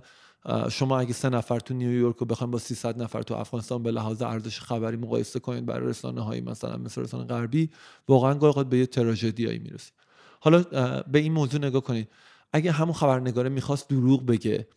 شما 0.72 1.00
اگه 1.00 1.14
سه 1.14 1.30
نفر 1.30 1.60
تو 1.60 1.74
نیویورک 1.74 2.16
رو 2.16 2.26
بخواید 2.26 2.52
با 2.52 2.60
300 2.60 3.02
نفر 3.02 3.22
تو 3.22 3.34
افغانستان 3.34 3.84
به 3.84 3.92
لحاظ 3.92 4.22
ارزش 4.22 4.60
خبری 4.60 4.98
مقایسه 4.98 5.40
کنید 5.40 5.66
برای 5.66 5.90
رسانه 5.90 6.22
هایی 6.22 6.42
مثلا 6.42 6.78
مثل 6.78 7.02
رسانه 7.02 7.24
غربی 7.24 7.70
واقعا 8.08 8.34
گاهی 8.34 8.64
به 8.64 8.78
یه 8.78 8.86
تراژدیایی 8.86 9.60
می‌رسه. 9.60 9.92
حالا 10.40 10.62
به 11.02 11.20
این 11.20 11.34
موضوع 11.34 11.62
نگاه 11.62 11.82
کنید. 11.82 12.10
اگه 12.54 12.72
همون 12.72 12.94
خبرنگاره 12.94 13.50
می‌خواست 13.50 13.90
دروغ 13.90 14.26
بگه 14.26 14.68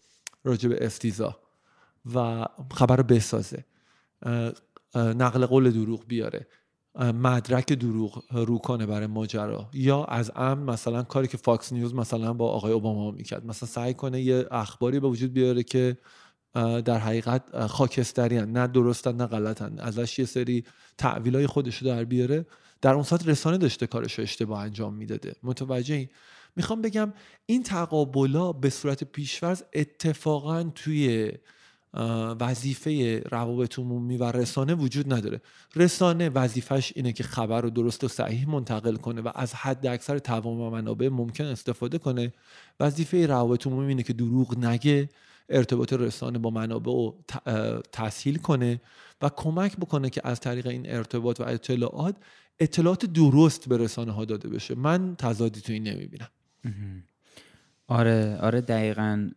راجع 0.45 0.69
به 0.69 0.87
افتیزا 0.87 1.37
و 2.15 2.47
خبر 2.75 3.03
بسازه 3.03 3.65
نقل 4.95 5.47
قول 5.47 5.71
دروغ 5.71 6.07
بیاره 6.07 6.47
مدرک 6.99 7.73
دروغ 7.73 8.25
رو 8.31 8.59
کنه 8.59 8.87
برای 8.87 9.07
ماجرا. 9.07 9.71
یا 9.73 10.05
از 10.05 10.33
امن 10.37 10.63
مثلا 10.73 11.03
کاری 11.03 11.29
که 11.29 11.37
فاکس 11.37 11.73
نیوز 11.73 11.95
مثلا 11.95 12.33
با 12.33 12.49
آقای 12.49 12.73
اوباما 12.73 13.11
می‌کرد. 13.11 13.47
مثلا 13.47 13.69
سعی 13.69 13.95
کنه 13.95 14.21
یه 14.21 14.47
اخباری 14.51 15.01
به 15.01 15.09
وجود 15.09 15.33
بیاره 15.33 15.63
که 15.63 15.97
در 16.85 16.99
حقیقت 16.99 17.67
خاکستری. 17.67 18.41
نه 18.41 18.67
درستن 18.67 19.17
نه 19.17 19.27
غلطن. 19.27 19.79
ازش 19.79 20.19
یه 20.19 20.25
سری 20.25 20.65
تعویلای 20.99 21.47
خودش 21.47 21.83
در 21.83 22.05
بیاره. 22.05 22.47
در 22.83 22.95
اون 22.95 23.03
ساعت 23.03 23.29
رسانه 23.29 23.59
داشته 23.59 23.87
کارش 23.87 24.21
اشتباه 24.21 24.61
انجام 24.61 24.95
می‌داده. 24.95 25.35
متوجه 25.43 26.09
می‌خوام 26.57 26.83
بگم 26.83 27.13
این 27.47 27.63
تقابلا 27.63 28.53
به 28.53 28.71
صورت 28.71 29.05
پیشورز 29.05 29.63
اتفاقا 29.75 30.63
توی 30.63 31.33
وظیفه 32.41 33.23
روابط 33.31 33.79
عمومی 33.79 34.17
و 34.17 34.25
رسانه 34.33 34.75
وجود 34.75 35.13
نداره. 35.13 35.41
رسانه 35.77 36.29
وظیفش 36.29 36.93
اینه 36.97 37.13
که 37.13 37.25
خبر 37.25 37.61
رو 37.61 37.71
درست 37.71 38.05
و 38.05 38.09
صحیح 38.09 38.49
منتقل 38.49 38.97
کنه 38.97 39.21
و 39.21 39.31
از 39.35 39.55
حد 39.55 39.87
اکثر 39.87 40.19
توام 40.19 40.61
و 40.61 40.71
منابع 40.71 41.09
ممکن 41.09 41.45
استفاده 41.45 41.99
کنه. 41.99 42.33
وظیفه 42.81 43.27
روابط 43.27 43.67
عمومی 43.67 43.89
اینه 43.89 44.03
که 44.03 44.13
دروغ 44.13 44.59
نگه 44.59 45.09
ارتباط 45.49 45.93
رسانه 45.93 46.39
با 46.39 46.51
منابع 46.51 46.93
رو 46.93 47.17
تسهیل 47.93 48.39
کنه 48.39 48.81
و 49.23 49.31
کمک 49.37 49.77
بکنه 49.77 50.11
که 50.11 50.21
از 50.25 50.41
طریق 50.41 50.67
این 50.67 50.91
ارتباط 50.91 51.41
و 51.41 51.43
اطلاعات 51.43 52.17
اطلاعات 52.59 53.07
درست 53.07 53.69
به 53.69 53.77
رسانه 53.79 54.13
ها 54.13 54.25
داده 54.25 54.49
بشه. 54.49 54.75
من 54.75 55.17
تضادی 55.17 55.61
تو 55.61 55.73
این 55.73 55.83
نمی‌بینم. 55.83 56.29
آره 57.89 58.37
آره 58.41 58.61
دقیقا. 58.61 59.29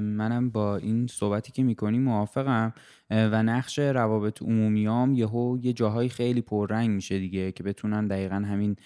منم 0.00 0.50
با 0.50 0.76
این 0.76 1.06
صحبتی 1.06 1.52
که 1.52 1.62
می‌کنی 1.62 1.98
موافقم. 1.98 2.72
و 3.10 3.42
نقش 3.42 3.78
روابط 3.78 4.42
عمومیام 4.42 5.14
یهو 5.14 5.58
یه 5.62 5.72
جاهای 5.72 6.08
خیلی 6.08 6.40
پررنگ 6.40 6.90
میشه 6.90 7.18
دیگه 7.18 7.52
که 7.52 7.62
بتونن 7.62 8.06
دقیقا 8.06 8.36
همین 8.36 8.76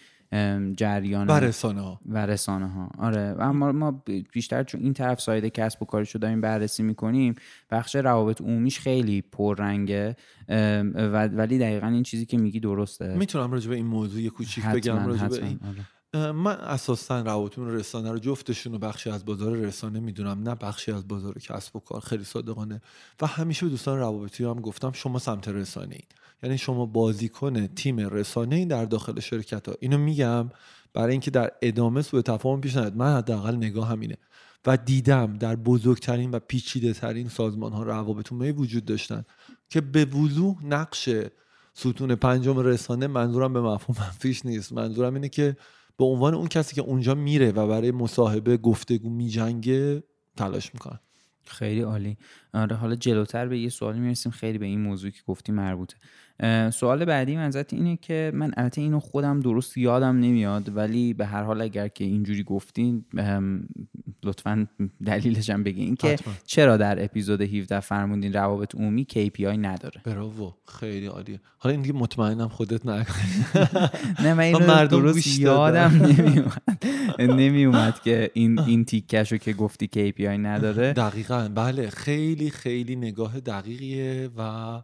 جریان 0.76 1.26
و 1.26 1.32
رسانه 1.32 1.80
ها 1.80 2.00
و 2.06 2.26
رسانه 2.26 2.68
ها 2.68 2.90
آره. 2.98 3.36
اما 3.38 3.72
ما 3.72 4.02
بیشتر 4.32 4.62
چون 4.62 4.80
این 4.80 4.92
طرف 4.92 5.20
سایده 5.20 5.50
کسب 5.50 5.82
و 5.82 5.84
کارشو 5.84 6.18
داریم 6.18 6.40
بررسی 6.40 6.82
می‌کنیم 6.82 7.34
بخش 7.70 7.96
روابط 7.96 8.40
عمومیش 8.40 8.80
خیلی 8.80 9.22
پررنگه. 9.22 10.16
ولی 10.48 11.58
دقیقا 11.58 11.86
این 11.86 12.02
چیزی 12.02 12.26
که 12.26 12.38
میگی 12.38 12.60
درسته. 12.60 13.14
می‌تونم 13.14 13.52
راجع 13.52 13.70
به 13.70 13.76
این 13.76 13.86
موضوع 13.86 14.20
یه 14.20 14.30
کوچیک 14.30 14.66
بگم 14.66 15.06
راجع 15.06 15.28
به 15.28 15.44
این 15.44 15.60
آره. 15.68 15.86
من 16.14 16.56
اساسا 16.56 17.20
روابطون 17.20 17.70
رسانه 17.70 18.10
رو 18.10 18.18
جفتشون 18.18 18.72
رو 18.72 18.78
بخشی 18.78 19.10
از 19.10 19.24
بازار 19.24 19.56
رسانه 19.56 20.00
می‌دونم 20.00 20.42
نه 20.42 20.54
بخشی 20.54 20.92
از 20.92 21.08
بازار 21.08 21.38
کسب 21.38 21.76
و 21.76 21.80
کار 21.80 22.00
خیلی 22.00 22.24
صادقانه. 22.24 22.82
و 23.20 23.26
همیشه 23.26 23.66
به 23.66 23.70
دوستان 23.70 23.98
روابطی 23.98 24.44
هم 24.44 24.60
گفتم 24.60 24.92
شما 24.92 25.18
سمت 25.18 25.48
رسانه 25.48 25.94
این 25.94 26.04
یعنی 26.42 26.58
شما 26.58 26.86
بازیکن 26.86 27.66
تیم 27.66 27.98
رسانه 27.98 28.56
این 28.56 28.68
در 28.68 28.84
داخل 28.84 29.20
شرکت 29.20 29.68
ها. 29.68 29.74
اینو 29.80 29.98
میگم 29.98 30.50
برای 30.94 31.12
اینکه 31.12 31.30
در 31.30 31.50
ادامه 31.62 32.02
سوء 32.02 32.22
تفاهم 32.22 32.60
پیش 32.60 32.76
نیاد. 32.76 32.96
من 32.96 33.16
حداقل 33.16 33.56
نگاه 33.56 33.88
همینه. 33.88 34.16
و 34.66 34.76
دیدم 34.76 35.36
در 35.36 35.56
بزرگترین 35.56 36.30
و 36.30 36.38
پیچیده 36.38 36.92
ترین 36.92 37.28
سازمان 37.28 37.72
ها 37.72 37.82
روابط 37.82 38.32
وجود 38.32 38.84
داشتن 38.84 39.24
که 39.70 39.80
به 39.80 40.04
وضوح 40.04 40.66
نقش 40.66 41.08
ستون 41.74 42.14
پنجم 42.14 42.58
رسانه 42.58 43.06
منظورم 43.06 43.52
به 43.52 43.60
مفهوم 43.60 43.96
منفیش 44.00 44.46
نیست. 44.46 44.72
منظورم 44.72 45.14
اینه 45.14 45.28
که 45.28 45.56
به 45.98 46.04
عنوان 46.04 46.34
اون 46.34 46.48
کسی 46.48 46.74
که 46.74 46.82
اونجا 46.82 47.14
میره 47.14 47.50
و 47.50 47.66
برای 47.68 47.90
مصاحبه 47.90 48.56
گفتگو 48.56 49.10
میجنگه 49.10 50.02
تلاش 50.36 50.74
می‌کنن 50.74 50.98
خیلی 51.44 51.80
عالی. 51.80 52.16
آره 52.54 52.76
حالا 52.76 52.94
جلوتر 52.94 53.48
به 53.48 53.58
یه 53.58 53.68
سوالی 53.68 54.00
می‌رسیم. 54.00 54.32
خیلی 54.32 54.58
به 54.58 54.66
این 54.66 54.80
موضوع 54.80 55.10
که 55.10 55.20
گفتی 55.26 55.52
مربوطه. 55.52 55.96
سوال 56.70 57.04
بعدی 57.04 57.36
منظرت 57.36 57.72
اینه 57.72 57.96
که 57.96 58.32
من 58.34 58.52
البته 58.56 58.80
اینو 58.80 59.00
خودم 59.00 59.40
درست 59.40 59.78
یادم 59.78 60.16
نمیاد 60.16 60.76
ولی 60.76 61.14
به 61.14 61.26
هر 61.26 61.42
حال 61.42 61.60
اگر 61.60 61.88
که 61.88 62.04
اینجوری 62.04 62.42
گفتین 62.42 63.04
لطفا 64.24 64.66
دلیلش 65.06 65.50
هم 65.50 65.62
بگین 65.62 65.96
که 65.96 66.16
چرا 66.46 66.76
در 66.76 67.04
اپیزود 67.04 67.40
17 67.40 67.80
فرمودین 67.80 68.32
روابط 68.32 68.74
عمومی 68.74 69.06
KPI 69.12 69.40
نداره؟ 69.40 70.00
براوو 70.04 70.52
خیلی 70.66 71.06
عالیه. 71.06 71.40
حالا 71.58 71.72
این 71.72 71.82
دیگه 71.82 71.94
مطمئنم 71.94 72.48
خودت 72.48 72.86
نه 72.86 73.06
نه 74.22 74.34
من 74.34 74.40
اینو 74.40 74.86
درست 74.96 75.38
یادم 75.38 75.92
نمیومد 76.02 76.62
نمیومد 77.18 78.00
که 78.02 78.30
این 78.34 78.60
این 78.60 78.84
تیکشو 78.84 79.36
که 79.36 79.52
گفتی 79.52 79.90
KPI 79.94 80.20
نداره. 80.20 80.92
دقیقا. 80.92 81.48
بله 81.54 81.90
خیلی 81.90 82.50
خیلی 82.50 82.96
نگاه 82.96 83.40
دقیقیه 83.40 84.30
و 84.38 84.82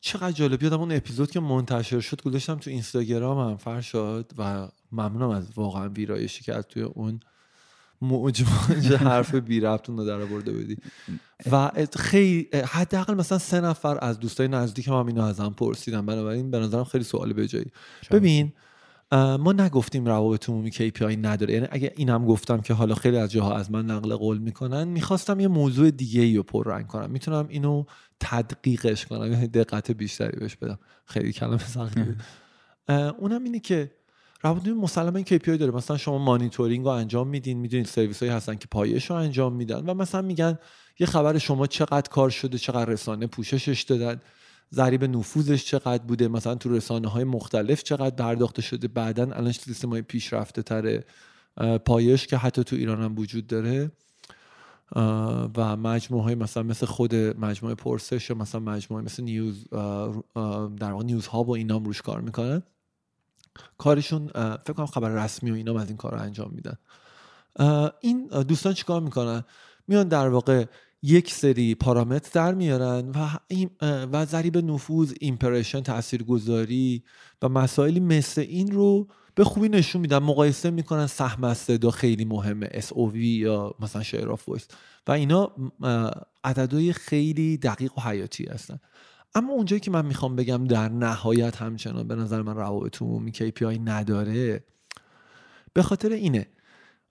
چقدر 0.00 0.32
جالب. 0.32 0.62
یادم 0.62 0.80
اون 0.80 0.92
اپیزود 0.92 1.30
که 1.30 1.40
منتشر 1.40 2.00
شد 2.00 2.22
گذاشتم 2.22 2.54
تو 2.54 2.70
اینستاگرام 2.70 3.50
هم 3.50 3.56
فرشاد 3.56 4.32
و 4.38 4.68
ممنونم 4.92 5.30
از 5.30 5.48
واقعا 5.56 5.88
ویرایشی 5.88 6.44
که 6.44 6.54
از 6.54 6.66
توی 6.66 6.82
اون 6.82 7.20
موج 8.04 8.42
حرف 9.08 9.34
بی 9.34 9.60
ربطون 9.60 9.96
رو 9.96 10.04
در 10.04 10.24
برده 10.24 10.52
بودی. 10.52 10.76
و 11.52 11.70
خیلی 11.96 12.48
حداقل 12.66 13.14
مثلا 13.14 13.38
سه 13.38 13.60
نفر 13.60 13.98
از 14.00 14.20
دوستای 14.20 14.48
نزدیک 14.48 14.88
هم 14.88 15.06
اینو 15.06 15.22
ازم 15.22 15.54
پرسیدن. 15.56 16.06
بنابراین 16.06 16.50
به 16.50 16.58
نظرم 16.58 16.84
خیلی 16.84 17.04
سوال 17.04 17.32
به 17.32 17.48
جایی. 17.48 17.66
ببین 18.10 18.52
ما 19.12 19.52
نگفتیم 19.52 20.06
روابط 20.06 20.48
عمومی 20.48 20.72
KPI 20.72 21.02
نداره. 21.02 21.54
یعنی 21.54 21.66
اگه 21.70 21.92
اینم 21.96 22.26
گفتم 22.26 22.60
که 22.60 22.74
حالا 22.74 22.94
خیلی 22.94 23.16
از 23.16 23.32
جاها 23.32 23.56
از 23.56 23.70
من 23.70 23.86
نقل 23.86 24.14
قول 24.14 24.38
می‌کنن 24.38 24.88
می‌خواستم 24.88 25.40
یه 25.40 25.48
موضوع 25.48 25.90
دیگه 25.90 26.20
ای 26.20 26.36
رو 26.36 26.42
پررنگ 26.42 26.86
کنم. 26.86 27.10
می‌تونم 27.10 27.46
اینو 27.48 27.84
تدقیقش 28.20 29.06
کنم. 29.06 29.32
یعنی 29.32 29.46
دقت 29.46 29.90
بیشتری 29.90 30.38
بهش 30.40 30.56
بدم. 30.56 30.78
خیلی 31.04 31.32
کلمه 31.32 31.58
سختی 31.58 32.04
اونم 33.18 33.44
اینه 33.44 33.58
که 33.58 33.90
روابط 34.44 34.66
مسلما 34.66 35.16
این 35.16 35.24
KPI 35.26 35.48
داره. 35.48 35.70
مثلا 35.70 35.96
شما 35.96 36.18
مانیتورینگ 36.18 36.84
رو 36.84 36.90
انجام 36.90 37.28
میدین 37.28 37.58
می‌دونید 37.58 37.86
سرویس 37.86 38.20
هایی 38.22 38.32
هستن 38.32 38.54
که 38.54 38.66
پایش 38.70 39.10
رو 39.10 39.16
انجام 39.16 39.52
میدن 39.52 39.86
و 39.86 39.94
مثلا 39.94 40.22
میگن 40.22 40.58
یه 40.98 41.06
خبر 41.06 41.38
شما 41.38 41.66
چقدر 41.66 42.10
کار 42.10 42.30
شده 42.30 42.58
چقدر 42.58 42.84
رسانه 42.84 43.26
پوششش 43.26 43.82
دادن 43.82 44.20
ضریب 44.74 45.04
نفوذش 45.04 45.64
چقدر 45.64 46.02
بوده 46.02 46.28
مثلا 46.28 46.54
تو 46.54 46.68
رسانه 46.68 47.08
های 47.08 47.24
مختلف 47.24 47.82
چقدر 47.82 48.16
پرداخته 48.16 48.62
شده. 48.62 48.88
بعدا 48.88 49.22
الان 49.22 49.52
سیستم 49.52 49.88
های 49.88 50.02
پیشرفته 50.02 50.62
تره 50.62 51.04
پایش 51.84 52.26
که 52.26 52.36
حتی 52.36 52.64
تو 52.64 52.76
ایران 52.76 53.02
هم 53.02 53.18
وجود 53.18 53.46
داره. 53.46 53.90
و 55.56 55.76
مجموعه 55.76 56.24
های 56.24 56.34
مثلا 56.34 56.62
مثل 56.62 56.86
خود 56.86 57.14
مجموعه 57.14 57.74
پرسش 57.74 58.30
یا 58.30 58.36
مثلا 58.36 58.60
مجموعه 58.60 59.04
مثل 59.04 59.22
news 59.22 59.68
در 59.70 60.92
واقع 60.92 61.04
news 61.04 61.26
ها 61.26 61.44
و 61.44 61.50
اینا 61.50 61.76
هم 61.76 61.84
روش 61.84 62.02
کار 62.02 62.20
می‌کنن. 62.20 62.62
کارشون 63.78 64.26
فکر 64.64 64.72
کنم 64.72 64.86
خبر 64.86 65.08
رسمی 65.08 65.50
و 65.50 65.54
اینا 65.54 65.80
از 65.80 65.88
این 65.88 65.96
کار 65.96 66.12
رو 66.12 66.20
انجام 66.20 66.52
میدن. 66.54 66.76
این 68.00 68.26
دوستان 68.26 68.72
چیکار 68.72 69.00
می‌کنن؟ 69.00 69.44
میان 69.88 70.08
در 70.08 70.28
واقع 70.28 70.64
یک 71.02 71.32
سری 71.32 71.74
پارامتر 71.74 72.30
در 72.32 72.54
میارن 72.54 73.12
و 73.14 73.28
و 74.12 74.26
ضریب 74.26 74.58
نفوذ 74.58 75.12
impression 75.20 75.80
تاثیرگذاری 75.80 77.04
و 77.42 77.48
مسائلی 77.48 78.00
مثل 78.00 78.40
این 78.40 78.72
رو 78.72 79.08
به 79.34 79.44
خوبی 79.44 79.68
نشون 79.68 80.00
میدن. 80.00 80.18
مقایسه 80.18 80.70
می‌کنن 80.70 81.06
سهم 81.06 81.44
از 81.44 81.58
صدا 81.58 81.90
خیلی 81.90 82.24
مهمه 82.24 82.66
SOV 82.66 83.16
یا 83.16 83.74
مثلا 83.80 84.02
share 84.02 84.28
voice 84.28 84.68
و 85.06 85.12
اینا 85.12 85.52
عددهای 86.44 86.92
خیلی 86.92 87.56
دقیق 87.56 87.98
و 87.98 88.00
حیاتی 88.00 88.44
هستن. 88.44 88.80
اما 89.34 89.52
اونجایی 89.52 89.80
که 89.80 89.90
من 89.90 90.06
می‌خوام 90.06 90.36
بگم 90.36 90.64
در 90.64 90.88
نهایت 90.88 91.56
همچنان 91.56 92.08
به 92.08 92.14
نظر 92.14 92.42
من 92.42 92.56
روابط 92.56 93.02
عمومی 93.02 93.32
KPI 93.32 93.80
نداره 93.84 94.64
به 95.72 95.82
خاطر 95.82 96.08
اینه. 96.08 96.46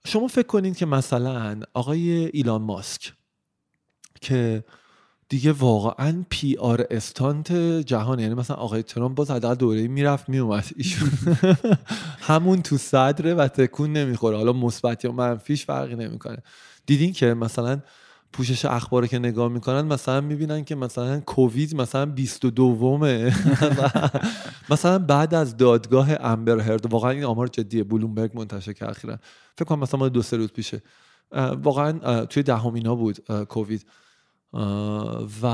شما 0.06 0.26
فکر 0.28 0.46
کنید 0.46 0.76
که 0.76 0.86
مثلا 0.86 1.60
آقای 1.74 2.10
ایلان 2.10 2.62
ماسک 2.62 3.12
که 4.20 4.64
دیگه 5.28 5.52
واقعا 5.52 6.24
پی 6.30 6.56
آر 6.56 6.86
استانت 6.90 7.52
جهان 7.86 8.18
یعنی 8.18 8.34
مثلا 8.34 8.56
آقای 8.56 8.82
ترامپ 8.82 9.16
باز 9.16 9.30
حداقل 9.30 9.54
دوره 9.54 9.88
می‌رفت 9.88 10.28
میومد 10.28 10.64
ایشون. 10.76 11.10
همون 12.28 12.62
تو 12.62 12.76
صدره 12.76 13.34
و 13.34 13.48
تکون 13.48 13.92
نمی‌خوره. 13.92 14.36
حالا 14.36 14.52
مثبت 14.52 15.04
یا 15.04 15.12
منفیش 15.12 15.64
فرقی 15.64 15.94
نمی‌کنه. 15.94 16.42
دیدین 16.86 17.12
که 17.12 17.34
مثلا 17.34 17.80
پوشش 18.34 18.64
اخبار 18.64 19.06
که 19.06 19.18
نگاه 19.18 19.48
می‌کنن 19.48 19.80
مثلا 19.80 20.20
می‌بینن 20.20 20.64
که 20.64 20.74
مثلا 20.74 21.20
کووید 21.20 21.76
مثلا 21.76 22.06
22 22.06 22.50
دومه. 22.50 23.34
مثلا 24.70 24.98
بعد 24.98 25.34
از 25.34 25.56
دادگاه 25.56 26.08
امبر 26.20 26.58
هرد 26.58 26.92
واقعا 26.92 27.10
این 27.10 27.24
آمار 27.24 27.46
جدیه 27.46 27.84
بلومبرگ 27.84 28.30
منتشر 28.38 28.72
کرد 28.72 28.90
اخیرا. 28.90 29.18
فکر 29.58 29.64
کنم 29.64 29.78
مثلا 29.78 30.08
دو 30.08 30.22
سه 30.22 30.36
روز 30.36 30.52
پیشه. 30.52 30.82
واقعا 31.62 32.24
توی 32.24 32.42
دهمینا 32.42 32.94
بود 32.94 33.18
کووید. 33.48 33.86
و 35.42 35.46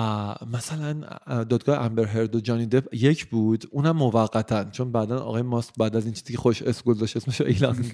مثلا 0.52 1.00
اه، 1.26 1.45
دادگاه 1.45 1.85
امبر 1.85 2.04
هرد 2.04 2.37
و 2.37 2.40
جانی 2.40 2.66
دپ 2.66 2.95
یک 2.95 3.26
بود 3.26 3.64
اونم 3.71 3.97
موقتا. 3.97 4.64
چون 4.64 4.92
بعدا 4.92 5.19
آقای 5.19 5.42
ماسک 5.42 5.75
بعد 5.78 5.97
از 5.97 6.04
این 6.04 6.14
چیزی 6.14 6.33
که 6.33 6.38
خوش 6.38 6.62
اسم 6.62 6.83
گذاشت 6.87 7.16
اسمش 7.16 7.40
ایلان 7.40 7.85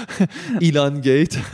Elongate. 0.60 1.36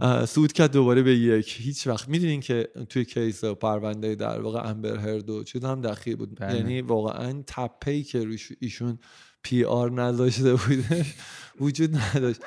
آره. 0.00 0.26
صعود 0.26 0.52
کرد 0.52 0.72
دوباره 0.72 1.02
به 1.02 1.18
یک. 1.18 1.56
هیچ 1.60 1.86
وقت. 1.86 2.08
می‌دونین 2.08 2.40
که 2.40 2.68
توی 2.88 3.04
case 3.04 3.44
پرونده 3.44 4.14
در 4.14 4.40
واقع 4.40 4.68
امبر 4.70 4.96
هرد 4.96 5.30
و 5.30 5.44
چیز 5.44 5.64
هم 5.64 5.80
دخیل 5.80 6.16
بود. 6.16 6.34
بله. 6.40 6.56
یعنی 6.56 6.80
واقعا 6.80 7.42
تپه‌ای 7.46 8.02
که 8.02 8.24
روش 8.24 8.52
ایشون 8.60 8.98
PR 9.42 9.90
نذاشته 9.90 10.54
بودش 10.54 11.14
وجود 11.60 11.96
نداشت. 11.96 12.40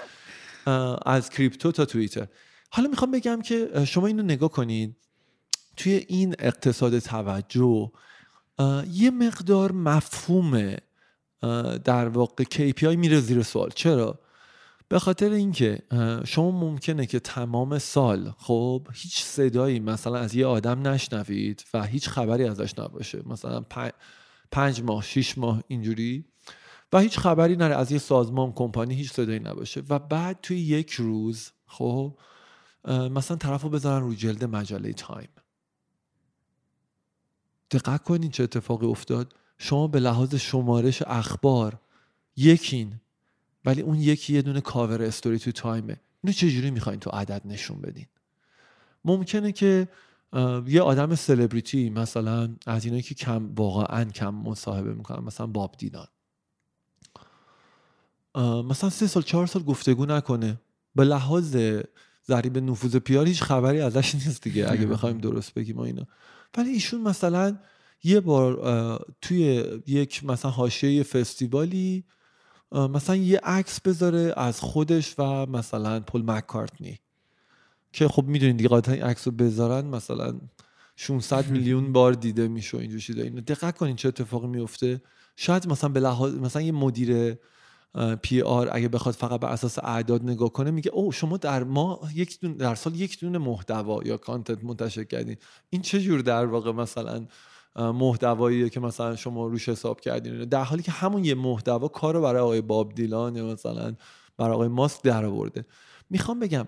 از 1.06 1.30
crypto 1.30 1.72
تا 1.72 1.86
توییتر. 1.86 2.28
حالا 2.76 2.90
می‌خوام 2.90 3.12
بگم 3.12 3.42
که 3.42 3.86
شما 3.88 4.08
اینو 4.08 4.24
نگاه 4.24 4.50
کنید. 4.50 4.96
توی 5.78 6.06
این 6.08 6.36
اقتصاد 6.40 7.00
توجه 7.00 7.92
یه 8.92 9.12
مقدار 9.12 9.72
مفهوم 9.72 10.76
در 11.84 12.08
واقع 12.08 12.44
KPI 12.44 12.84
میره 12.84 13.20
زیر 13.20 13.44
سوال. 13.44 13.70
چرا؟ 13.76 14.20
به 14.90 15.00
خاطر 15.00 15.30
اینکه 15.32 15.80
شما 16.26 16.52
ممکنه 16.52 17.06
که 17.06 17.20
تمام 17.20 17.80
سال 17.80 18.34
خب 18.38 18.88
هیچ 18.94 19.24
صدایی 19.24 19.80
مثلا 19.80 20.18
از 20.18 20.36
یه 20.36 20.46
آدم 20.46 20.88
نشنوید 20.88 21.64
و 21.74 21.84
هیچ 21.84 22.10
خبری 22.10 22.44
ازش 22.44 22.80
نباشه. 22.80 23.22
مثلا 23.26 23.66
پنج 24.52 24.82
ماه 24.82 25.04
شیش 25.04 25.38
ماه 25.38 25.64
اینجوری. 25.68 26.26
و 26.94 27.00
هیچ 27.00 27.20
خبری 27.20 27.56
نره 27.56 27.76
از 27.76 27.92
یه 27.92 27.98
سازمان 28.00 28.52
کمپانی 28.52 28.96
هیچ 28.96 29.12
صدایی 29.12 29.40
نباشه. 29.40 29.84
و 29.90 30.00
بعد 30.00 30.40
توی 30.42 30.60
یک 30.60 30.92
روز 30.92 31.52
خب 31.68 32.18
مثلا 32.86 33.38
طرف 33.38 33.62
رو 33.62 33.70
بذارن 33.70 34.04
رو 34.04 34.14
جلد 34.14 34.44
مجله 34.44 34.94
تایم. 34.94 35.30
دقت 37.72 38.04
کنین 38.04 38.32
چه 38.32 38.44
اتفاقی 38.44 38.86
افتاد. 38.86 39.36
شما 39.58 39.88
به 39.88 40.00
لحاظ 40.00 40.36
شمارش 40.36 41.02
اخبار 41.02 41.80
یکین 42.38 43.00
ولی 43.66 43.82
اون 43.82 44.00
یکی 44.00 44.34
یه 44.34 44.42
دونه 44.42 44.62
کاور 44.62 45.02
استوری 45.02 45.40
تو 45.40 45.52
تایمه. 45.52 46.02
اینو 46.24 46.34
چجوری 46.34 46.72
می‌خواین 46.72 47.00
تو 47.00 47.10
عدد 47.10 47.42
نشون 47.46 47.82
بدین؟ 47.82 48.06
ممکنه 49.06 49.52
که 49.52 49.88
یه 50.68 50.82
آدم 50.82 51.16
سلبریتی 51.16 51.90
مثلا 51.90 52.56
از 52.66 52.86
اینایی 52.86 53.04
که 53.04 53.16
کم 53.16 53.56
واقعا 53.56 54.04
کم 54.04 54.34
مصاحبه 54.34 54.94
می‌کنن 54.94 55.24
مثلا 55.24 55.48
باب 55.48 55.76
دیدن 55.78 56.06
مثلا 58.66 58.90
سه 58.90 59.08
سال 59.08 59.24
چهار 59.24 59.48
سال 59.48 59.64
گفتگو 59.64 60.06
نکنه. 60.06 60.62
به 60.96 61.04
لحاظ 61.04 61.58
ضریب 62.28 62.58
نفوذ 62.58 62.96
پیار 62.96 63.28
هیچ 63.28 63.44
خبری 63.44 63.82
ازش 63.82 64.16
نیست 64.16 64.44
دیگه 64.44 64.72
اگه 64.72 64.86
بخوایم 64.86 65.18
درست 65.18 65.54
بگیم 65.54 65.78
و 65.78 65.82
اینا. 65.82 66.08
ولی 66.58 66.70
ایشون 66.70 67.02
مثلا 67.02 67.58
یه 68.04 68.20
بار 68.20 69.06
توی 69.22 69.64
یک 69.88 70.24
مثلا 70.24 70.52
حاشیه 70.52 71.04
فستیوالی 71.04 72.04
مثلا 72.72 73.16
یه 73.16 73.40
عکس 73.44 73.82
بذاره 73.82 74.34
از 74.38 74.60
خودش 74.62 75.16
و 75.18 75.46
مثلا 75.46 76.00
پل 76.00 76.22
مکارتنی. 76.22 77.00
که 77.94 78.08
خب 78.08 78.24
می‌دونید 78.24 78.58
دیگه 78.58 78.70
قاعدتا 78.70 78.92
این 78.92 79.04
عکس 79.04 79.28
رو 79.28 79.34
بذارن 79.34 79.86
مثلا 79.86 80.40
600 80.96 81.48
میلیون 81.52 81.94
بار 81.94 82.14
دیده 82.14 82.48
میشه 82.48 82.78
و 82.78 82.80
اینجور 82.80 83.00
چیزا. 83.00 83.22
اینو 83.22 83.42
دقت 83.42 83.78
کنین 83.78 83.96
چه 83.96 84.08
اتفاقی 84.08 84.48
میفته 84.48 85.02
شاید 85.36 85.68
مثلا 85.68 85.90
به 85.90 86.00
لحاظ 86.00 86.34
مثلا 86.34 86.62
یه 86.62 86.72
مدیر 86.72 87.38
پی 88.22 88.42
آر 88.42 88.70
اگه 88.72 88.88
بخواد 88.88 89.16
فقط 89.16 89.40
بر 89.40 89.50
اساس 89.50 89.80
اعداد 89.80 90.24
نگاه 90.24 90.50
کنه 90.54 90.72
میگه 90.72 90.92
او 90.92 91.12
شما 91.12 91.38
در 91.38 91.64
ما 91.64 92.00
یک 92.16 92.40
دون 92.40 92.54
در 92.54 92.76
سال 92.76 92.96
یک 92.96 93.20
دونه 93.20 93.38
محتوا 93.38 94.00
یا 94.06 94.18
کانتنت 94.18 94.64
منتشر 94.64 95.04
کردین. 95.04 95.38
این 95.70 95.82
چه 95.82 96.02
جور 96.02 96.22
در 96.22 96.46
واقع 96.46 96.72
مثلا 96.72 97.26
اه، 97.76 97.92
محتواییه 97.92 98.70
که 98.70 98.80
مثلا 98.80 99.16
شما 99.16 99.48
روش 99.48 99.70
حساب 99.70 100.02
کردین؟ 100.02 100.46
در 100.46 100.64
حالی 100.64 100.84
که 100.84 100.92
همون 100.92 101.26
یه 101.26 101.36
محتوا 101.36 101.88
کار 101.88 102.14
رو 102.14 102.22
برای 102.22 102.42
آقای 102.42 102.62
باب 102.62 102.96
دیلان 102.96 103.36
یا 103.36 103.46
مثلا 103.46 103.96
برای 104.38 104.54
آقای 104.54 104.68
ماسک 104.68 105.02
در 105.04 105.26
آورده 105.26 105.66
می‌خوام 106.10 106.40
بگم 106.40 106.68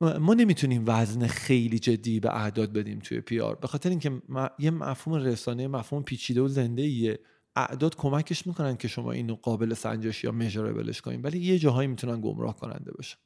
ما 0.00 0.34
نمی‌تونیم 0.34 0.84
وزن 0.86 1.26
خیلی 1.26 1.78
جدی 1.78 2.20
به 2.20 2.36
اعداد 2.36 2.72
بدیم 2.72 2.98
توی 2.98 3.20
پی 3.20 3.40
آر 3.40 3.54
به 3.54 3.66
خاطر 3.66 3.90
اینکه 3.90 4.22
یه 4.58 4.70
مفهوم 4.70 5.16
رسانه 5.16 5.68
مفهوم 5.68 6.02
پیچیده 6.02 6.40
و 6.40 6.48
زنده 6.48 6.82
ایه 6.82 7.18
اعداد 7.56 7.96
کمکش 7.96 8.46
می‌کنن 8.46 8.76
که 8.76 8.88
شما 8.88 9.12
اینو 9.12 9.34
قابل 9.34 9.74
سنجش 9.74 10.24
یا 10.24 10.32
مژربلش 10.32 11.00
کنین 11.00 11.22
ولی 11.22 11.38
یه 11.38 11.58
جاهایی 11.58 11.88
می‌تونن 11.88 12.20
گمراه 12.20 12.56
کننده 12.56 12.92
باشن 12.92 13.16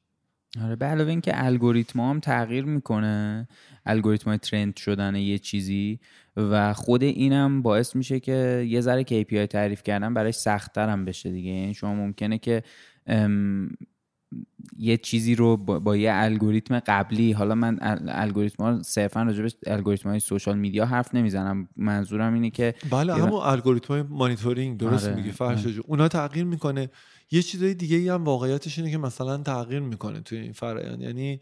آره 0.64 0.76
به 0.76 0.86
علاوه 0.86 1.10
اینکه 1.10 1.44
الگوریتم 1.44 2.00
هم 2.00 2.20
تغییر 2.20 2.64
می‌کنه 2.64 3.48
الگوریتم 3.86 4.30
های 4.30 4.38
ترند 4.38 4.76
شدن 4.76 5.14
یه 5.14 5.38
چیزی 5.38 6.00
و 6.36 6.72
خود 6.74 7.02
اینم 7.02 7.62
باعث 7.62 7.96
میشه 7.96 8.20
که 8.20 8.66
یه 8.68 8.80
ذره 8.80 9.04
KPI 9.04 9.46
تعریف 9.46 9.82
کردن 9.82 10.14
براش 10.14 10.34
سختتر 10.34 10.88
هم 10.88 11.04
بشه 11.04 11.30
دیگه. 11.30 11.50
یعنی 11.50 11.74
شما 11.74 11.94
ممکنه 11.94 12.38
که 12.38 12.62
یه 14.78 14.96
چیزی 14.96 15.34
رو 15.34 15.56
با, 15.56 15.78
با 15.78 15.96
یه 15.96 16.10
الگوریتم 16.14 16.78
قبلی 16.78 17.32
حالا 17.32 17.54
من 17.54 17.76
ال- 17.76 18.08
الگوریتم 18.08 18.64
ها 18.64 18.82
صرفا 18.82 19.22
راجبش 19.22 19.54
الگوریتم 19.66 20.08
های 20.08 20.20
سوشال 20.20 20.58
میدیا 20.58 20.86
حرف 20.86 21.14
نمی‌زنم. 21.14 21.68
منظورم 21.76 22.34
اینه 22.34 22.50
که 22.50 22.74
بله 22.90 23.14
همون 23.14 23.40
الگوریتم 23.42 23.94
های 23.94 24.02
مانیتورینگ 24.02 24.78
درست 24.78 25.06
آره، 25.06 25.16
میگی 25.16 25.32
فرش 25.32 25.60
آره. 25.64 25.72
جو 25.72 25.82
اونا 25.86 26.08
تغییر 26.08 26.44
می‌کنه. 26.44 26.90
یه 27.30 27.42
چیزای 27.42 27.74
دیگه 27.74 27.96
ای 27.96 28.08
هم 28.08 28.24
واقعیتش 28.24 28.78
اینه 28.78 28.90
که 28.90 28.98
مثلا 28.98 29.38
تغییر 29.38 29.80
می‌کنه 29.80 30.20
توی 30.20 30.38
این 30.38 30.52
فرآیند. 30.52 31.00
یعنی 31.00 31.40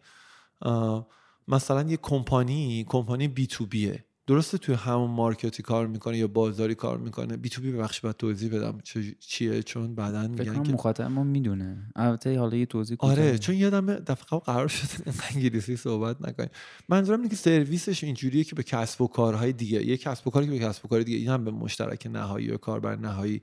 مثلا 1.48 1.90
یه 1.90 1.96
کمپانی 1.96 2.84
کمپانی 2.88 3.28
بی 3.28 3.46
تو 3.46 3.66
بیه. 3.66 4.04
درسته 4.28 4.58
توی 4.58 4.74
همون 4.74 5.10
مارکتی 5.10 5.62
کار 5.62 5.86
می‌کنه 5.86 6.18
یا 6.18 6.28
بازاری 6.28 6.74
کار 6.74 6.98
می‌کنه؟ 6.98 7.36
بی 7.36 7.48
تو 7.48 7.62
بی 7.62 7.72
ببخش 7.72 8.00
باید 8.00 8.16
توضیح 8.16 8.54
بدم 8.54 8.78
چیه؟ 9.20 9.62
چون 9.62 9.94
بعدا 9.94 10.28
میگن 10.28 10.62
که 10.62 10.72
مخاطب 10.72 11.04
ما 11.04 11.24
می‌دونه. 11.24 11.92
البته 11.96 12.38
حالا 12.38 12.56
یه 12.56 12.66
توضیح 12.66 12.96
آره. 13.00 13.38
چون 13.38 13.54
یادم 13.54 13.94
دفعه 13.94 14.38
قرار 14.38 14.68
شد 14.68 14.88
انگلیسی 15.34 15.76
صحبت 15.76 16.16
نکنیم. 16.20 16.50
منظورم 16.88 17.18
اینه 17.18 17.30
که 17.30 17.36
سرویسش 17.36 18.04
اینجوریه 18.04 18.44
که 18.44 18.54
به 18.54 18.62
کسب 18.62 19.00
و 19.00 19.06
کارهای 19.06 19.52
دیگه 19.52 19.86
یه 19.86 19.96
کسب 19.96 20.26
و 20.26 20.30
کاری 20.30 20.46
که 20.46 20.52
به 20.52 20.58
کسب 20.58 20.84
و 20.84 20.88
کار 20.88 21.02
دیگه 21.02 21.18
این 21.18 21.28
هم 21.28 21.44
به 21.44 21.50
مشترک 21.50 22.06
نهایی 22.06 22.46
یا 22.46 22.56
کاربر 22.56 22.96
نهایی 22.96 23.42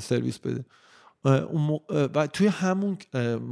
سرویس 0.00 0.38
بده. 0.38 0.64
و 2.14 2.26
توی 2.26 2.46
همون 2.46 2.98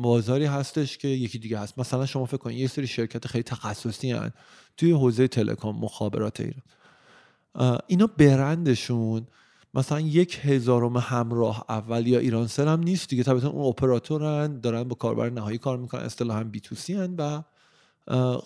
بازاری 0.03 0.45
هستش 0.45 0.99
که 0.99 1.09
یکی 1.09 1.39
دیگه 1.39 1.59
هست. 1.59 1.79
مثلا 1.79 2.07
شما 2.07 2.25
فکر 2.25 2.37
کنید 2.37 2.59
یه 2.59 2.67
سری 2.67 2.87
شرکت 2.87 3.27
خیلی 3.27 3.43
تخصصی 3.43 4.11
هن 4.11 4.33
توی 4.77 4.93
حوزه 4.93 5.29
تلکام 5.29 5.79
مخابرات 5.79 6.41
ایران. 6.41 7.79
اینا 7.87 8.07
برندشون 8.07 9.27
مثلا 9.75 10.01
یک 10.01 10.41
هزارم 10.43 10.97
همراه 10.97 11.65
اول 11.69 12.07
یا 12.07 12.19
ایرانسل 12.19 12.69
هم 12.69 12.81
نیست 12.81 13.09
دیگه. 13.09 13.23
طبعا 13.23 13.49
اون 13.49 13.67
اپراتورن 13.67 14.61
دارن 14.61 14.83
با 14.83 14.95
کاربر 14.95 15.31
نهایی 15.31 15.59
کار 15.59 15.79
می‌کنن 15.79 16.03
اصطلاحا 16.03 16.45
بی 16.45 16.61
تو 16.61 16.75
سی 16.75 16.95
هن 16.95 17.15
و 17.19 17.43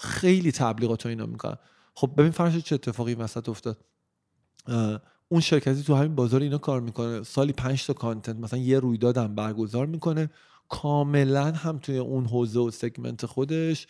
خیلی 0.01 0.53
تبلیغات 0.53 1.07
و 1.07 1.09
اینا 1.09 1.27
می‌کنن. 1.27 1.57
خب 1.95 2.11
ببین 2.17 2.31
فرش 2.31 2.57
چه 2.57 2.75
اتفاقی 2.75 3.15
وسط 3.15 3.49
افتاد. 3.49 3.85
اون 5.29 5.41
شرکتی 5.41 5.83
تو 5.83 5.95
همین 5.95 6.15
بازار 6.15 6.41
اینا 6.41 6.59
کار 6.59 6.81
می‌کنه. 6.81 7.23
سالی 7.23 7.53
پنج 7.53 7.87
تا 7.87 7.93
کانتنت 7.93 8.37
مثلا 8.37 8.59
یه 8.59 8.79
رویداد 8.79 9.19
هم 9.19 9.35
برگزار 9.35 9.87
می‌کنه. 9.87 10.31
کاملا 10.69 11.45
هم 11.45 11.79
توی 11.79 11.99
اون 11.99 12.27
حوزه 12.27 12.61
و 12.61 12.71
سگمنت 12.71 13.27
خودش 13.27 13.87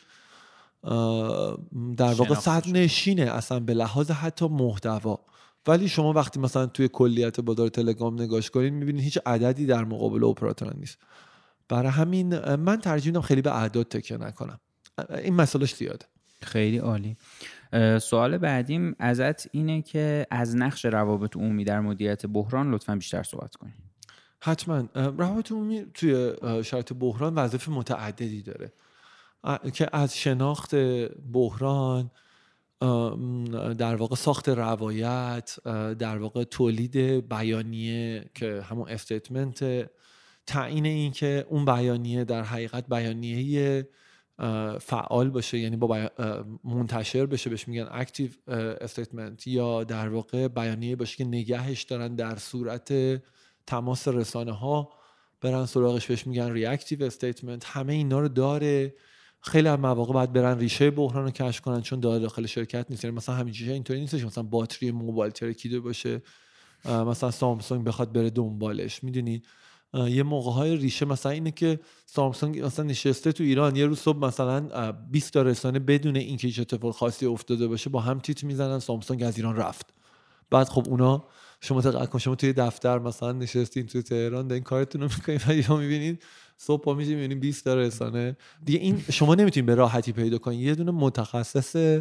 در 1.97 2.15
واقع 2.15 2.35
صد. 2.35 2.69
نشینه 2.69 3.23
اصلا 3.23 3.61
به 3.61 3.75
لحاظ 3.75 4.11
حتی 4.11 4.49
محتوا. 4.49 5.21
ولی 5.67 5.89
شما 5.89 6.13
وقتی 6.13 6.41
مثلا 6.41 6.67
توی 6.67 6.89
کلیت 6.89 7.41
بازار 7.41 7.69
تلگرام 7.69 8.23
نگاش 8.23 8.51
کنید 8.51 8.73
می‌بینید 8.73 9.05
هیچ 9.05 9.19
عددی 9.27 9.67
در 9.67 9.85
مقابل 9.85 10.25
اپراتور 10.25 10.77
نیست. 10.77 10.99
برای 11.69 11.93
همین 11.93 12.55
من 12.55 12.81
ترجیح 12.81 13.13
میدم 13.13 13.21
خیلی 13.21 13.43
به 13.43 13.57
اعداد 13.57 13.89
تکیه 13.89 14.17
نکنم. 14.17 14.61
این 15.11 15.35
مسئلهش 15.35 15.75
زیاده. 15.75 16.07
خیلی 16.43 16.79
عالی. 16.79 17.17
سوال 18.01 18.39
بعدیم 18.39 18.97
ازت 18.99 19.55
اینه 19.55 19.83
که 19.83 20.27
از 20.31 20.57
نقش 20.57 20.85
روابط 20.85 21.37
عمومی 21.37 21.65
در 21.65 21.81
مدیریت 21.81 22.27
بحران 22.27 22.75
لطفا 22.75 22.95
بیشتر 22.95 23.23
صحبت 23.23 23.57
کنی. 23.57 23.73
حتما. 24.41 24.89
روابط 24.95 25.53
عمومی 25.53 25.87
توی 25.95 26.33
شرایط 26.65 26.93
بحران 26.93 27.35
وظایف 27.35 27.69
متعددی 27.69 28.43
داره. 28.43 28.73
که 29.73 29.89
از 29.93 30.17
شناخت 30.17 30.75
بحران 31.33 32.11
در 33.79 33.97
واقع 33.97 34.17
ساخت 34.17 34.49
روایت 34.49 35.59
در 35.99 36.19
واقع 36.19 36.45
تولید 36.45 36.97
بیانیه 37.29 38.25
که 38.35 38.63
همون 38.63 38.89
استیتمنت 38.89 39.91
تعیین 40.47 40.87
این 40.87 41.13
که 41.13 41.47
اون 41.49 41.65
بیانیه 41.65 42.25
در 42.25 42.43
حقیقت 42.43 42.89
بیانیه 42.89 43.89
فعال 44.81 45.31
باشه 45.31 45.59
یعنی 45.59 45.77
با 45.77 46.11
منتشر 46.65 47.27
بشه 47.27 47.51
بهش 47.51 47.69
میگن 47.69 47.89
active 47.91 48.31
statement 48.81 49.47
یا 49.47 49.85
در 49.85 50.09
واقع 50.09 50.49
بیانیه 50.49 50.97
باشه 50.97 51.17
که 51.17 51.25
نگهش 51.25 51.83
دارن 51.83 52.15
در 52.15 52.37
صورت 52.37 52.93
تماس 53.67 54.09
رسانه 54.09 54.53
ها 54.53 54.93
برن 55.41 55.67
سراغش 55.67 56.07
بهش 56.07 56.27
میگن 56.27 56.53
reactive 56.53 57.05
statement 57.05 57.65
همه 57.67 57.93
اینا 57.93 58.21
رو 58.21 58.29
داره. 58.29 58.95
خیلی 59.41 59.69
از 59.69 59.79
مواقع 59.79 60.13
باید 60.13 60.33
برن 60.33 60.59
ریشه 60.59 60.91
بحران 60.91 61.25
رو 61.25 61.31
کشف 61.31 61.61
کنن 61.61 61.81
چون 61.81 62.01
داره 62.01 62.19
داخل 62.19 62.47
شرکت 62.47 62.87
نیست. 62.91 63.05
یعنی 63.05 63.17
مثلا 63.17 63.35
همین 63.35 63.55
چیزا 63.55 63.73
اینطوری 63.73 64.01
نیستش. 64.01 64.25
مثلا 64.25 64.45
باتری 64.45 64.91
موبایل 64.91 65.33
ترکیده 65.33 65.81
باشه. 65.81 66.23
مثلا 66.85 67.31
سامسونگ 67.31 67.85
بخواد 67.85 68.13
بره 68.13 68.31
دنبالش. 68.31 69.05
می‌دونی؟ 69.05 69.43
یه 69.95 70.23
موقع 70.23 70.51
های 70.51 70.77
ریشه 70.77 71.07
مثلا 71.07 71.33
اینه 71.33 71.51
که 71.51 71.81
سامسونگ 72.07 72.61
مثلا 72.65 72.85
نشسته 72.85 73.33
تو 73.33 73.45
ایران 73.45 73.77
یه 73.77 73.87
روز 73.87 73.99
صبح 73.99 74.19
مثلا 74.19 74.69
اه، 74.73 74.93
20 74.93 75.33
تا 75.33 75.43
رسانه 75.43 75.79
بدون 75.79 76.17
اینکه 76.17 76.47
هیچ 76.47 76.61
اتفاق 76.61 76.95
خاصی 76.95 77.27
افتاده 77.27 77.69
باشه 77.69 77.91
با 77.91 78.01
هم 78.01 78.19
تیت 78.19 78.45
می‌زنن 78.45 78.79
سامسونگ 78.79 79.23
از 79.23 79.37
ایران 79.37 79.57
رفت. 79.57 79.87
بعد 80.51 80.69
خب 80.69 80.85
اونا 80.89 81.25
شما 81.61 82.07
کن 82.07 82.19
شما 82.19 82.35
توی 82.35 82.53
دفتر 82.53 82.99
مثلا 82.99 83.33
نشستین 83.33 83.87
تو 83.87 84.03
تهران 84.03 84.49
دارین 84.49 84.65
کارتون 84.65 85.01
رو 85.01 85.09
می‌کنین 85.17 85.41
و 85.49 85.71
یا 85.71 85.77
می‌بینید 85.77 86.23
صبح 86.57 86.83
پا 86.83 86.95
میشه 86.95 87.11
می‌بینید 87.15 87.41
20 87.41 87.65
تا 87.65 87.75
رسانه. 87.75 88.37
دیگه 88.65 88.79
این 88.79 89.05
شما 89.13 89.35
نمی‌تونین 89.35 89.67
به 89.67 89.75
راحتی 89.75 90.13
پیدا 90.13 90.39
کنین. 90.39 90.61
یه 90.61 90.75
دونه 90.75 90.91
متخصص 90.91 92.01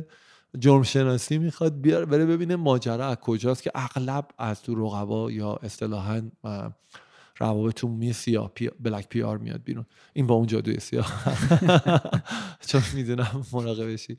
جرم 0.60 0.84
شناسی 0.84 1.38
می‌خواد 1.38 1.82
بیار 1.82 2.06
بره 2.06 2.26
ببینه 2.26 2.56
ماجرا 2.56 3.08
از 3.08 3.16
کجاست 3.16 3.64
که 3.64 3.72
اغلب 3.76 4.28
از 4.38 4.62
تو 4.62 4.76
رقبا 4.76 5.32
یا 5.32 5.54
اصطلاحا 5.54 6.22
روابط 7.40 7.84
عمومی 7.84 8.14
سیاه 8.14 8.52
پی... 8.54 8.70
بلک 8.80 9.10
پی 9.10 9.22
آر 9.22 9.38
میاد 9.38 9.64
بیرون. 9.64 9.86
این 10.14 10.28
با 10.28 10.36
اون 10.36 10.48
جادوی 10.48 10.80
سیاه. 10.80 11.24
چون 12.68 12.82
می‌دونم 12.94 13.46
مراقب 13.54 13.94
بشی. 13.94 14.18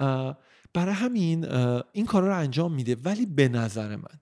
اه، 0.00 0.38
برای 0.74 0.94
همین 0.94 1.44
این 1.92 2.06
کارا 2.06 2.28
رو 2.28 2.36
انجام 2.38 2.72
میده. 2.74 2.96
ولی 3.04 3.26
به 3.26 3.48
نظر 3.48 3.96
من 3.96 4.20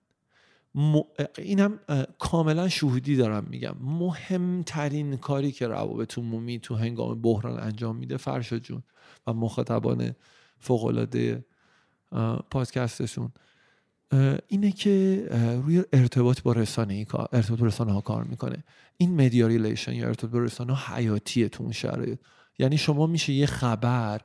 م... 0.75 1.01
اینم 1.37 1.79
کاملا 2.19 2.69
شهودی 2.69 3.15
دارم 3.15 3.47
میگم. 3.49 3.75
مهمترین 3.81 5.17
کاری 5.17 5.51
که 5.51 5.67
روابط 5.67 6.17
عمومی 6.17 6.59
تو 6.59 6.75
هنگام 6.75 7.21
بحران 7.21 7.59
انجام 7.59 7.95
میده 7.95 8.17
فرشاد 8.17 8.59
جون 8.59 8.83
و 9.27 9.33
مخاطبان 9.33 10.15
فوقالعاده 10.57 11.45
پادکستشون. 12.51 13.31
اینه 14.47 14.71
که 14.71 15.25
روی 15.63 15.83
ارتباط 15.93 16.41
با 16.41 16.51
رسانه 16.51 16.93
ای 16.93 17.05
کار 17.05 17.29
ارتباط 17.31 17.59
با 17.59 17.65
رسانه 17.65 17.91
ها 17.91 18.01
کار 18.01 18.23
می‌کنه. 18.23 18.63
این 18.97 19.15
media 19.15 19.47
relation 19.47 19.93
یا 19.93 20.07
ارتباط 20.07 20.31
با 20.31 20.39
رسانه 20.39 20.73
ها 20.73 20.95
حیاتیه 20.95 21.49
تو 21.49 21.63
اون 21.63 21.71
شرایط. 21.71 22.19
یعنی 22.59 22.77
شما 22.77 23.07
میشه 23.07 23.33
یه 23.33 23.45
خبر 23.45 24.21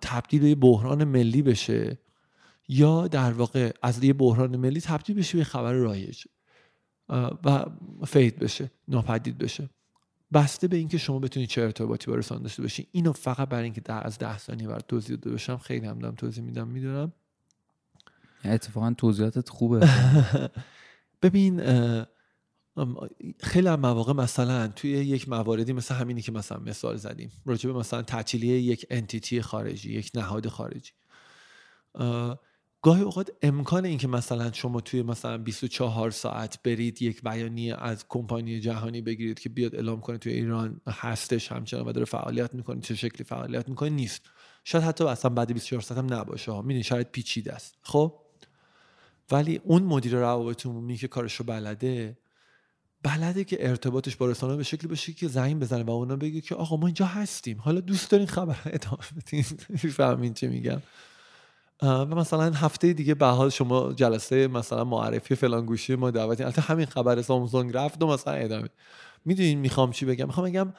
تبدیل 0.00 0.40
به 0.40 0.48
یه 0.48 0.54
بحران 0.54 1.04
ملی 1.04 1.42
بشه 1.42 1.98
یا 2.68 3.08
در 3.08 3.32
واقع 3.32 3.72
از 3.82 4.04
یه 4.04 4.12
بحران 4.12 4.56
ملی 4.56 4.80
تبدیل 4.80 5.16
بشه 5.16 5.38
به 5.38 5.44
خبر 5.44 5.72
رایج 5.72 6.24
و 7.44 7.64
fade 8.06 8.38
بشه 8.38 8.70
ناپدید 8.88 9.38
بشه. 9.38 9.70
بسته 10.32 10.68
به 10.68 10.76
اینکه 10.76 10.98
شما 10.98 11.18
بتونید 11.18 11.48
چه 11.48 11.62
ارتباطی 11.62 12.10
با 12.10 12.16
رسانه 12.16 12.42
داشته 12.42 12.62
باشین 12.62 12.86
اینو 12.92 13.12
فقط 13.12 13.48
برای 13.48 13.64
اینکه 13.64 13.92
از 13.92 14.18
ده 14.18 14.38
ثانیه 14.38 14.68
برات 14.68 14.86
توضیح 14.88 15.16
داده 15.16 15.30
باشم 15.30 15.56
خیلی 15.56 15.86
هم 15.86 15.98
دارم 15.98 16.14
توضیح 16.14 16.44
میدم 16.44 16.68
می‌دونم. 16.68 17.12
اتفاقا 18.44 18.94
توضیحاتت 18.98 19.48
خوبه. 19.48 19.88
ببین 21.22 21.60
خیلی 23.40 23.68
از 23.68 23.78
مواقع 23.78 24.12
مثلا 24.12 24.68
توی 24.68 24.90
یک 24.90 25.28
مواردی 25.28 25.72
مثل 25.72 25.94
همینی 25.94 26.22
که 26.22 26.32
مثلا 26.32 26.58
مثال 26.58 26.96
زدیم 26.96 27.32
راجع 27.46 27.70
به 27.72 27.78
مثلا 27.78 28.02
تعطیلی 28.02 28.46
یک 28.46 28.86
انتیتی 28.90 29.42
خارجی 29.42 29.92
یک 29.92 30.10
نهاد 30.14 30.48
خارجی. 30.48 30.92
اه، 31.94 32.40
گاهی 32.82 33.02
اوقات 33.02 33.30
امکان 33.42 33.84
این 33.84 33.98
که 33.98 34.08
مثلا 34.08 34.52
شما 34.52 34.80
توی 34.80 35.02
مثلا 35.02 35.38
24 35.38 36.10
ساعت 36.10 36.62
برید 36.62 37.02
یک 37.02 37.22
بیانیه 37.22 37.76
از 37.76 38.04
کمپانی 38.08 38.60
جهانی 38.60 39.00
بگیرید 39.00 39.40
که 39.40 39.48
بیاد 39.48 39.74
اعلام 39.74 40.00
کنه 40.00 40.18
توی 40.18 40.32
ایران 40.32 40.80
هستش 40.88 41.52
همچنان 41.52 41.88
و 41.88 41.92
داره 41.92 42.04
فعالیت 42.04 42.54
می‌کنه 42.54 42.80
چه 42.80 42.94
شکلی 42.94 43.24
فعالیت 43.24 43.68
می‌کنه 43.68 43.90
نیست. 43.90 44.22
شاید 44.64 44.84
حتی 44.84 45.04
اصلا 45.04 45.30
بعد 45.30 45.52
24 45.52 45.82
ساعت 45.82 45.98
هم 45.98 46.14
نباشه 46.14 46.52
می‌دونی 46.52 46.82
شاید 46.82 47.10
پیچیده 47.10 47.52
است. 47.52 47.74
خب؟ 47.82 48.29
ولی 49.32 49.60
اون 49.64 49.82
مدیر 49.82 50.16
روابط 50.16 50.66
عمومی 50.66 50.96
که 50.96 51.08
کارشو 51.08 51.44
بلده 51.44 52.18
بلده 53.02 53.44
که 53.44 53.68
ارتباطش 53.68 54.16
با 54.16 54.26
رسانه 54.26 54.56
به 54.56 54.62
شکلی 54.62 54.88
باشه 54.88 55.12
که 55.12 55.28
زنگ 55.28 55.60
بزنه 55.60 55.82
و 55.82 55.90
اونا 55.90 56.16
بگه 56.16 56.40
که 56.40 56.54
آقا 56.54 56.76
ما 56.76 56.86
اینجا 56.86 57.06
هستیم. 57.06 57.58
حالا 57.58 57.80
دوست 57.80 58.10
دارین 58.10 58.26
خبر 58.26 58.56
ادامه 58.66 59.02
بدین. 59.16 59.44
می‌فهمین 59.68 60.34
چه 60.34 60.48
میگم. 60.48 60.82
و 61.82 62.06
مثلا 62.06 62.50
هفته 62.52 62.92
دیگه 62.92 63.14
به 63.14 63.26
حال 63.26 63.50
شما 63.50 63.92
جلسه 63.92 64.48
مثلا 64.48 64.84
معرفی 64.84 65.34
فلان 65.34 65.66
گوشی 65.66 65.94
ما 65.94 66.10
دعوتی 66.10 66.42
البته 66.42 66.62
همین 66.62 66.86
خبر 66.86 67.22
سامسونگ 67.22 67.76
رفت 67.76 68.02
و 68.02 68.06
مثلا 68.06 68.34
ادامه. 68.34 68.68
می‌دونین 69.24 69.58
می‌خوام 69.58 69.90
چی 69.90 70.06
بگم؟ 70.06 70.26
می‌خوام 70.26 70.46
بگم 70.46 70.72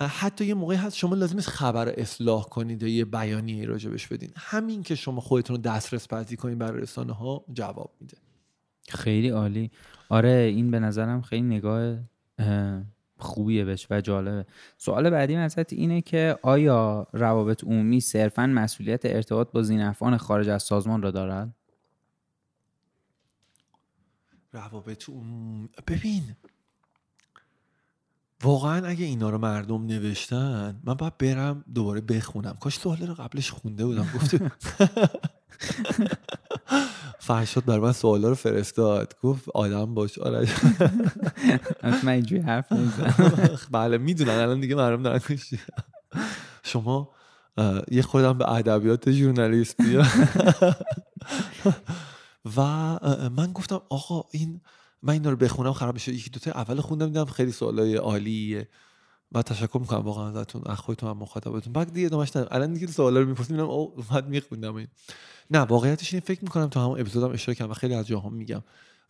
حتی 0.00 0.44
یه 0.44 0.54
موقعی 0.54 0.76
هست 0.76 0.96
شما 0.96 1.14
لازم 1.14 1.36
نیست 1.36 1.48
خبر 1.48 1.88
اصلاح 1.88 2.44
کنید 2.44 2.82
و 2.82 2.86
یه 2.86 3.04
بیانیه 3.04 3.66
راجبش 3.66 4.08
بدین. 4.08 4.32
همین 4.36 4.82
که 4.82 4.94
شما 4.94 5.20
خودتون 5.20 5.56
رو 5.56 5.62
دسترس 5.62 6.08
پذیر 6.08 6.38
کنید 6.38 6.58
برای 6.58 6.80
رسانه 6.80 7.12
ها 7.12 7.44
جواب 7.52 7.90
میده. 8.00 8.16
خیلی 8.88 9.28
عالی. 9.28 9.70
آره 10.08 10.30
این 10.30 10.70
به 10.70 10.80
نظرم 10.80 11.22
خیلی 11.22 11.42
نگاه 11.42 11.98
اه، 12.38 12.82
خوبیه 13.16 13.64
بهش 13.64 13.86
و 13.90 14.00
جالبه. 14.00 14.46
سوال 14.78 15.10
بعدی 15.10 15.34
ازت 15.34 15.72
اینه 15.72 16.00
که 16.00 16.38
آیا 16.42 17.06
روابط 17.12 17.64
عمومی 17.64 18.00
صرفا 18.00 18.46
مسئولیت 18.46 19.04
ارتباط 19.04 19.52
با 19.52 19.62
زینفعان 19.62 20.16
خارج 20.16 20.48
از 20.48 20.62
سازمان 20.62 21.02
را 21.02 21.10
دارد؟ 21.10 21.54
روابط 24.52 25.08
عمومی 25.08 25.68
ببین 25.86 26.22
واقعا 28.42 28.86
اگه 28.86 29.04
اینا 29.04 29.30
رو 29.30 29.38
مردم 29.38 29.86
نوشتن 29.86 30.80
من 30.84 30.94
باید 30.94 31.18
برم 31.18 31.64
دوباره 31.74 32.00
بخونم. 32.00 32.56
کاش 32.60 32.78
سوال 32.78 33.06
رو 33.06 33.14
قبلش 33.14 33.50
خونده 33.50 33.86
بودم 33.86 34.08
گفت 34.14 34.36
فرشاد 37.18 37.64
برای 37.64 37.80
من 37.80 37.92
سوالا 37.92 38.28
رو 38.28 38.34
فرستاد. 38.34 39.14
گفت 39.22 39.48
آدم 39.54 39.94
باش. 39.94 40.18
آره. 40.18 40.48
من 42.02 42.08
اینجوری 42.08 42.42
حرف 42.42 42.72
نمی‌زنم. 42.72 43.58
بله 43.70 43.98
می‌دونن. 43.98 44.30
الان 44.30 44.60
دیگه 44.60 44.74
مردم 44.74 45.02
دارن 45.02 45.20
شما 46.62 47.10
یه 47.90 48.02
خودم 48.02 48.38
به 48.38 48.52
ادبیات 48.52 49.10
ژورنالیست 49.10 49.82
بیا 49.82 50.04
و 52.56 52.60
من 53.30 53.52
گفتم 53.54 53.80
آقا 53.88 54.24
این 54.30 54.60
من 55.04 55.12
اینا 55.12 55.30
رو 55.30 55.36
بخونم 55.36 55.72
خراب 55.72 55.94
میشه. 55.94 56.12
یکی 56.12 56.30
دوتا 56.30 56.50
اول 56.50 56.80
خوندم 56.80 57.06
دیدم 57.06 57.24
خیلی 57.24 57.52
سوالای 57.52 57.96
عالیه. 57.96 58.68
و 59.32 59.42
تشکر 59.42 59.78
می‌کنم 59.78 60.00
واقعا 60.00 60.28
ازتون 60.28 60.62
از 60.66 60.78
خودتون 60.78 61.10
هم 61.10 61.16
مخاطبتون 61.18 61.72
بعد 61.72 61.92
دیگه 61.92 62.06
ندادم. 62.06 62.48
الان 62.50 62.72
دیگه 62.72 62.86
سوالا 62.86 63.20
رو 63.20 63.26
می‌پرسیم 63.26 63.56
می‌بینم 63.56 63.70
او 63.70 63.94
بعد 64.10 64.28
میخوندم 64.28 64.74
این. 64.74 64.88
نه 65.50 65.58
واقعیتش 65.58 66.14
این 66.14 66.20
فکر 66.20 66.44
می‌کنم 66.44 66.68
تا 66.68 66.84
همون 66.84 67.00
اپیزودم 67.00 67.32
اشاره 67.32 67.56
کردم 67.56 67.70
و 67.70 67.74
خیلی 67.74 67.94
از 67.94 68.06
جاها 68.06 68.28
میگم. 68.28 68.62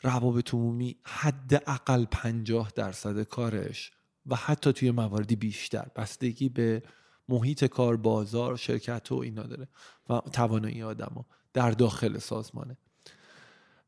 روابط 0.03 0.55
عمومی 0.55 0.97
حداقل 1.03 2.05
50 2.05 2.73
درصد 2.75 3.23
کارش 3.23 3.93
و 4.27 4.37
حتی 4.37 4.73
توی 4.73 4.91
مواردی 4.91 5.37
بیشتر. 5.37 5.87
بستگی 5.97 6.49
به 6.49 6.83
محیط 7.29 7.65
کار 7.65 7.97
بازار 7.97 8.57
شرکت 8.57 9.13
و 9.13 9.15
اینا 9.15 9.43
داره 9.43 9.69
و 10.11 10.21
توانایی 10.33 10.83
آدما 10.83 11.27
در 11.53 11.71
داخل 11.71 12.19
سازمانه. 12.19 12.77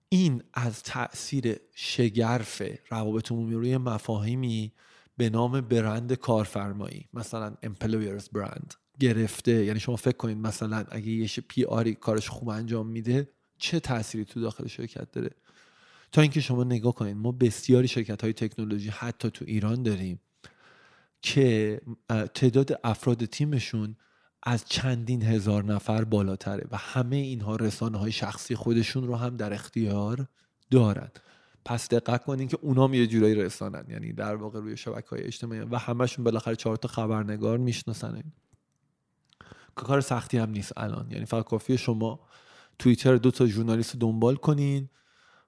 این 0.09 0.43
از 0.55 0.83
تاثیر 0.83 1.57
شگرف 1.75 2.63
روابط 2.91 3.33
عمومی 3.33 3.55
روی 3.55 3.77
مفاهیمی 3.77 4.73
به 5.17 5.31
نام 5.31 5.61
برند 5.61 6.13
کارفرمایی 6.13 7.09
مثلا 7.15 7.55
employer's 7.63 8.29
brand 8.29 8.75
گرفته. 9.01 9.65
یعنی 9.65 9.81
شما 9.81 9.97
فکر 9.97 10.17
کنید 10.17 10.39
مثلا 10.39 10.85
اگه 10.91 11.09
یه 11.09 11.29
PR 11.49 11.65
ی 11.65 11.95
کارش 11.95 12.29
خوب 12.29 12.49
انجام 12.49 12.87
میده 12.87 13.29
چه 13.59 13.81
تأثیری 13.81 14.25
تو 14.25 14.41
داخل 14.41 14.67
شرکت 14.67 15.11
داره؟ 15.11 15.31
تا 16.13 16.23
اینکه 16.23 16.41
شما 16.41 16.65
نگاه 16.65 16.95
کنید 16.95 17.17
ما 17.17 17.33
بسیاری 17.33 17.89
شرکت 17.89 18.23
های 18.23 18.33
تکنولوژی 18.33 18.89
حتی 18.89 19.31
تو 19.31 19.45
ایران 19.49 19.83
داریم 19.83 20.21
که 21.23 21.81
تعداد 22.35 22.81
افراد 22.85 23.25
تیمشون 23.25 23.97
از 24.49 24.65
چندین 24.65 25.23
هزار 25.23 25.65
نفر 25.65 26.05
بالاتره 26.05 26.67
و 26.71 26.77
همه 26.77 27.17
اینها 27.17 27.57
رسانه 27.57 27.99
های 27.99 28.13
شخصی 28.13 28.55
خودشون 28.55 29.07
رو 29.07 29.17
هم 29.17 29.37
در 29.37 29.53
اختیار 29.53 30.27
دارن. 30.71 31.09
پس 31.65 31.89
دقت 31.89 32.25
کنین 32.25 32.49
که 32.49 32.59
اونام 32.61 32.95
یه 32.95 33.07
جورایی 33.07 33.35
رسانن 33.35 33.85
یعنی 33.89 34.13
در 34.13 34.37
واقع 34.37 34.61
روی 34.61 34.77
شبکه 34.77 35.09
های 35.11 35.23
اجتماعی 35.23 35.61
و 35.61 35.77
همشون 35.77 36.25
بالاخره 36.25 36.57
چهار 36.57 36.77
تا 36.77 36.89
خبرنگار 36.89 37.59
می‌شناسن. 37.59 38.23
کار 39.75 40.01
سختی 40.01 40.39
هم 40.39 40.51
نیست 40.51 40.73
الان. 40.77 41.11
یعنی 41.11 41.25
فقط 41.25 41.45
کافیه 41.45 41.77
شما 41.77 42.21
توییتر 42.79 43.17
دو 43.17 43.31
تا 43.31 43.47
ژورنالیست 43.47 43.97
دنبال 43.97 44.37
کنین. 44.37 44.89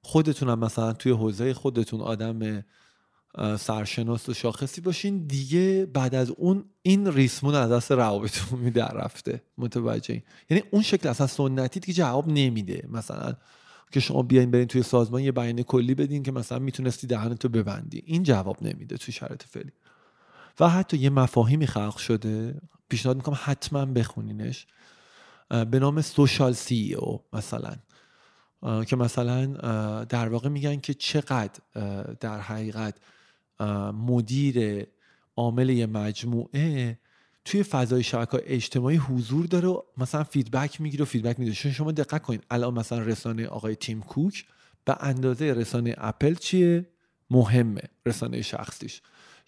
خودتون 0.02 0.48
هم 0.48 0.58
مثلا 0.58 0.92
توی 0.92 1.12
حوزه 1.12 1.54
خودتون 1.54 2.00
آدم 2.00 2.64
سرشناس 3.58 4.28
و 4.28 4.34
شاخصی 4.34 4.80
باشین. 4.80 5.26
دیگه 5.26 5.86
بعد 5.86 6.14
از 6.14 6.30
اون 6.30 6.64
این 6.82 7.12
ریسمون 7.12 7.54
از 7.54 7.70
دست 7.70 7.92
روابطتون 7.92 8.58
می 8.64 8.70
در 8.70 8.92
رفته. 8.92 9.42
متوجه 9.58 10.22
یعنی 10.50 10.62
اون 10.70 10.82
شکل 10.82 11.08
اصلا 11.08 11.26
سنتی 11.26 11.80
که 11.80 11.92
جواب 11.92 12.28
نمیده 12.28 12.88
مثلا 12.90 13.34
که 13.92 14.00
شما 14.00 14.22
بیاین 14.22 14.50
برین 14.50 14.66
توی 14.66 14.82
سازمان 14.82 15.22
یه 15.22 15.32
بیان 15.32 15.62
کلی 15.62 15.94
بدین 15.94 16.22
که 16.22 16.32
مثلا 16.32 16.58
می‌تونستی 16.58 17.06
دهنتو 17.06 17.48
ببندی. 17.48 18.02
این 18.06 18.22
جواب 18.22 18.62
نمیده 18.62 18.96
توی 18.96 19.14
شرایط 19.14 19.42
فعلی. 19.42 19.72
و 20.60 20.68
حتی 20.68 20.96
یه 20.96 21.10
مفاهیمی 21.10 21.66
خلق 21.66 21.96
شده. 21.96 22.60
پیشنهاد 22.88 23.16
می‌کنم 23.16 23.38
حتما 23.42 23.84
بخونینش. 23.86 24.66
به 25.70 25.78
نام 25.78 26.02
سوشال 26.02 26.52
سی 26.52 26.94
او 26.94 27.24
مثلا. 27.32 27.76
که 28.86 28.96
مثلا 28.96 29.46
در 30.04 30.28
واقع 30.28 30.48
میگن 30.48 30.76
که 30.76 30.94
چقدر 30.94 31.60
در 32.20 32.40
حقیقت 32.40 32.94
مدیر 33.94 34.86
عامل 35.36 35.70
یه 35.70 35.86
مجموعه 35.86 36.98
توی 37.44 37.62
فضای 37.62 38.02
شبکه 38.02 38.42
اجتماعی 38.46 38.96
حضور 38.96 39.46
داره 39.46 39.68
و 39.68 39.82
مثلا 39.96 40.24
feedback 40.24 40.80
می‌گیره 40.80 41.02
و 41.02 41.06
feedback 41.06 41.40
میده. 41.40 41.52
شما 41.52 41.92
دقت 41.92 42.22
کنید 42.22 42.44
الان 42.50 42.74
مثلا 42.74 42.98
رسانه 42.98 43.46
آقای 43.46 43.76
تیم 43.76 44.00
کوک 44.00 44.44
به 44.84 44.96
اندازه 45.00 45.44
رسانه 45.44 45.94
اپل 45.98 46.34
چیه؟ 46.34 46.86
مهمه 47.30 47.82
رسانه 48.06 48.42
شخصیش. 48.42 49.00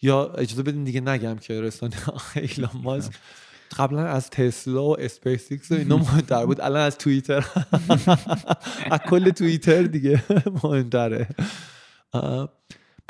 یا 0.02 0.32
اجازه 0.32 0.62
بدین 0.62 0.84
دیگه 0.84 1.00
نگم 1.00 1.36
که 1.36 1.60
رسانه 1.60 1.96
آقای 2.14 2.42
ایلان 2.42 2.70
ماسک 2.82 3.12
قبلا 3.78 4.06
از 4.06 4.30
تسلا 4.30 4.84
و 4.84 5.00
اسپیس 5.00 5.46
ایکس 5.52 5.72
و 5.72 5.74
اینا 5.74 5.96
مهمتر 5.96 6.46
بود. 6.46 6.60
الان 6.60 6.82
از 6.82 6.98
توییتر. 6.98 7.46
از 8.90 9.00
کل 9.08 9.30
توییتر 9.30 9.82
دیگه 9.82 10.24
مهمتره. 10.64 11.28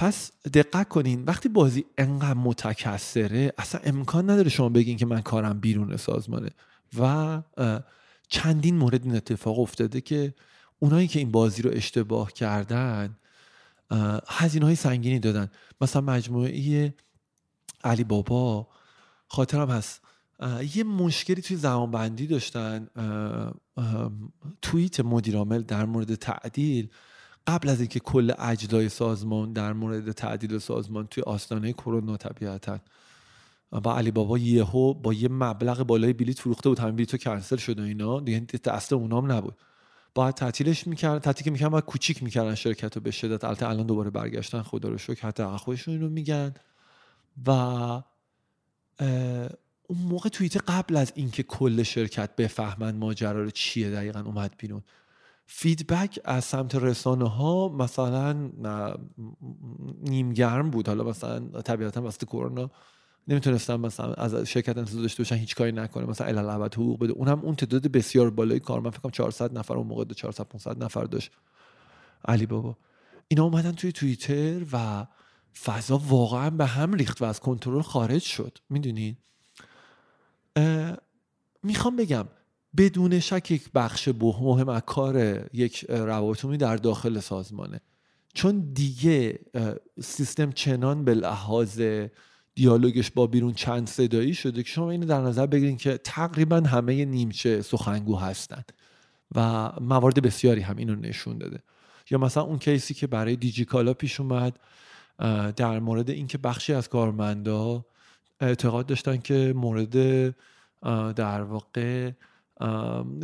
پس 0.01 0.31
دقت 0.55 0.89
کنین 0.89 1.25
وقتی 1.25 1.49
بازی 1.49 1.85
انقدر 1.99 2.39
متکثره 2.39 3.53
اصلا 3.59 3.81
امکان 3.85 4.31
نداره 4.31 4.49
شما 4.49 4.69
بگین 4.69 4.97
که 4.97 5.07
من 5.07 5.21
کارم 5.21 5.61
بیرون 5.61 5.97
سازمانه. 5.97 6.51
و 6.99 7.43
چندین 8.29 8.77
مورد 8.77 9.05
این 9.05 9.17
اتفاق 9.17 9.59
افتاده 9.59 10.01
که 10.01 10.35
اونایی 10.79 11.09
که 11.09 11.19
این 11.19 11.31
بازی 11.31 11.63
رو 11.63 11.71
اشتباه 11.75 12.33
کردن 12.33 13.17
هزینه 14.29 14.67
های 14.67 14.75
سنگینی 14.75 15.19
دادن. 15.19 15.51
مثلا 15.81 16.03
مجموعه 16.03 16.95
علی 17.85 18.05
بابا 18.05 18.69
خاطرم 19.29 19.71
هست. 19.71 20.01
یه 20.75 20.85
مشکلی 20.85 21.43
توی 21.43 21.57
زمانبندی 21.57 22.27
داشتن. 22.27 22.89
توییت 24.63 25.01
مدیرامل 25.01 25.63
در 25.63 25.85
مورد 25.85 26.15
تعدیل. 26.15 26.89
قبل 27.47 27.69
از 27.69 27.81
اینکه 27.81 28.01
کل 28.01 28.33
اجزای 28.39 28.89
سازمان 28.89 29.53
در 29.53 29.73
مورد 29.73 30.13
تعدیل 30.13 30.59
سازمان 30.59 31.07
توی 31.07 31.23
آستانه 31.23 31.73
کرونا 31.73 32.17
طبیعتا 32.17 32.79
و 33.73 33.89
علی 33.89 34.11
بابا 34.11 34.39
یهو 34.39 34.95
با 34.95 35.13
یه 35.13 35.29
مبلغ 35.29 35.83
بالای 35.83 36.13
بلیت 36.13 36.39
فروخته 36.39 36.69
بود. 36.69 36.79
همین 36.79 36.97
بلیتو 36.97 37.17
کنسل 37.17 37.57
شده 37.57 37.83
اینا. 37.83 38.21
دیگه 38.21 38.47
دست 38.65 38.93
اونام 38.93 39.33
نبود. 39.33 39.55
باید 40.15 40.35
تعطیلش 40.35 40.87
می‌کردن 40.87 41.19
تعطیلی 41.19 41.45
که 41.45 41.51
می‌کردن 41.51 41.71
باید 41.71 41.85
کوچیک 41.85 42.23
می‌کردن 42.23 42.55
شرکت 42.55 42.97
رو 42.97 43.03
به 43.03 43.11
شدت. 43.11 43.45
البته 43.45 43.69
الان 43.69 43.87
دوباره 43.87 44.11
برگشتن. 44.11 44.63
خدا 44.63 44.89
رو 44.89 44.99
شکر. 44.99 45.29
حتی 45.29 45.45
خودشون 45.45 45.95
اینو 45.95 46.09
میگن. 46.09 46.55
و 47.47 47.51
اون 49.91 49.99
موقع 49.99 50.29
توییت 50.29 50.57
قبل 50.57 50.97
از 50.97 51.13
اینکه 51.15 51.43
کل 51.43 51.83
شرکت 51.83 52.37
بفهمن 52.37 52.97
ماجرا 52.97 53.43
رو 53.43 53.51
چیه 53.51 53.91
دقیقا 53.91 54.21
اومد 54.21 54.55
بیرون. 54.59 54.83
فیدبک 55.53 56.21
از 56.25 56.45
سمت 56.45 56.75
رسانه 56.75 57.29
ها 57.29 57.69
مثلا 57.69 58.51
نیمگرم 60.03 60.71
بود. 60.71 60.89
حالا 60.89 61.05
مثلا 61.05 61.41
طبیعتا 61.41 62.03
واسه 62.03 62.27
کرونا 62.27 62.71
نمی‌تونستم 63.29 63.81
مثلا 63.81 64.15
از 64.15 64.35
شرکت 64.35 64.79
انتظار 64.79 65.03
داشته 65.03 65.23
باشن 65.23 65.37
هیچ 65.37 65.55
کاری 65.55 65.73
نکنه. 65.73 66.07
مثلا 66.07 66.27
الالعبت 66.27 66.75
حقوق 66.75 66.99
بده. 66.99 67.13
اونم 67.13 67.41
اون 67.41 67.55
تعداد 67.55 67.87
بسیار 67.87 68.31
بالای 68.31 68.61
کار. 68.61 68.81
من 68.81 68.91
فکر 68.91 69.01
کنم 69.01 69.13
400 69.13 69.59
نفر 69.59 69.75
اون 69.75 69.87
موقع 69.87 70.05
400 70.05 70.45
500 70.45 70.85
نفر 70.85 71.05
داشت. 71.05 71.33
علی 72.25 72.47
بابا. 72.47 72.77
اینا 73.29 73.45
اومدن 73.45 73.73
توی 73.73 73.93
توییتر 73.93 74.63
و 74.73 75.07
فضا 75.63 75.99
واقعا 75.99 76.51
به 76.51 76.67
هم 76.67 76.93
ریخت 76.93 77.23
و 77.23 77.25
از 77.25 77.41
کنترل 77.41 77.83
خارج 77.83 78.23
شد. 78.23 78.59
می‌دونید 78.69 79.19
می‌خوام 81.63 81.97
بگم 81.97 82.25
بدون 82.77 83.21
شک 83.21 83.51
یک 83.51 83.71
بخش 83.75 84.09
مهم 84.09 84.69
از 84.69 84.83
کار 84.87 85.45
یک 85.53 85.87
روابط 85.89 86.47
در 86.47 86.77
داخل 86.77 87.21
سازمانه. 87.21 87.81
چون 88.35 88.71
دیگه 88.73 89.39
سیستم 90.03 90.53
چنان 90.53 91.05
به 91.05 91.15
لحاظ 91.15 91.83
دیالوگش 92.55 93.11
با 93.11 93.27
بیرون 93.27 93.53
چند 93.53 93.89
صدایی 93.89 94.35
شده 94.35 94.63
که 94.63 94.69
شما 94.69 94.91
اینو 94.91 95.07
در 95.07 95.21
نظر 95.21 95.47
بگیرید 95.47 95.79
که 95.79 95.99
تقریبا 96.05 96.57
همه 96.57 97.05
نیمچه 97.05 97.63
سخنگو 97.63 98.17
هستند 98.17 98.73
و 99.35 99.73
موارد 99.81 100.23
بسیاری 100.23 100.61
هم 100.61 100.77
اینو 100.77 100.95
نشون 100.95 101.39
داده. 101.39 101.59
یا 102.11 102.19
مثلا 102.19 102.43
اون 102.43 102.59
کیسی 102.59 102.95
که 102.95 103.07
برای 103.07 103.37
دیجیکالا 103.37 103.95
پیش 103.95 104.21
اومد 104.21 104.59
در 105.57 105.79
مورد 105.79 106.11
اینکه 106.11 106.39
بخشی 106.39 106.73
از 106.73 106.89
کارمندا 106.89 107.85
اعتقاد 108.41 108.87
داشتن 108.87 109.17
که 109.17 109.53
مورد 109.57 109.95
در 111.17 111.43
واقع 111.43 112.11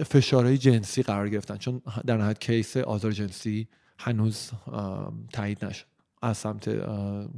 فشارهای 0.07 0.59
جنسی 0.59 1.03
قرار 1.03 1.29
گرفتن. 1.29 1.57
چون 1.57 1.83
در 2.07 2.17
نهایت 2.17 2.39
کیس 2.41 2.77
آزار 2.77 3.13
جنسی 3.13 3.69
هنوز 3.99 4.51
تایید 5.33 5.65
نشد. 5.65 5.87
از 6.23 6.37
سمت 6.37 6.69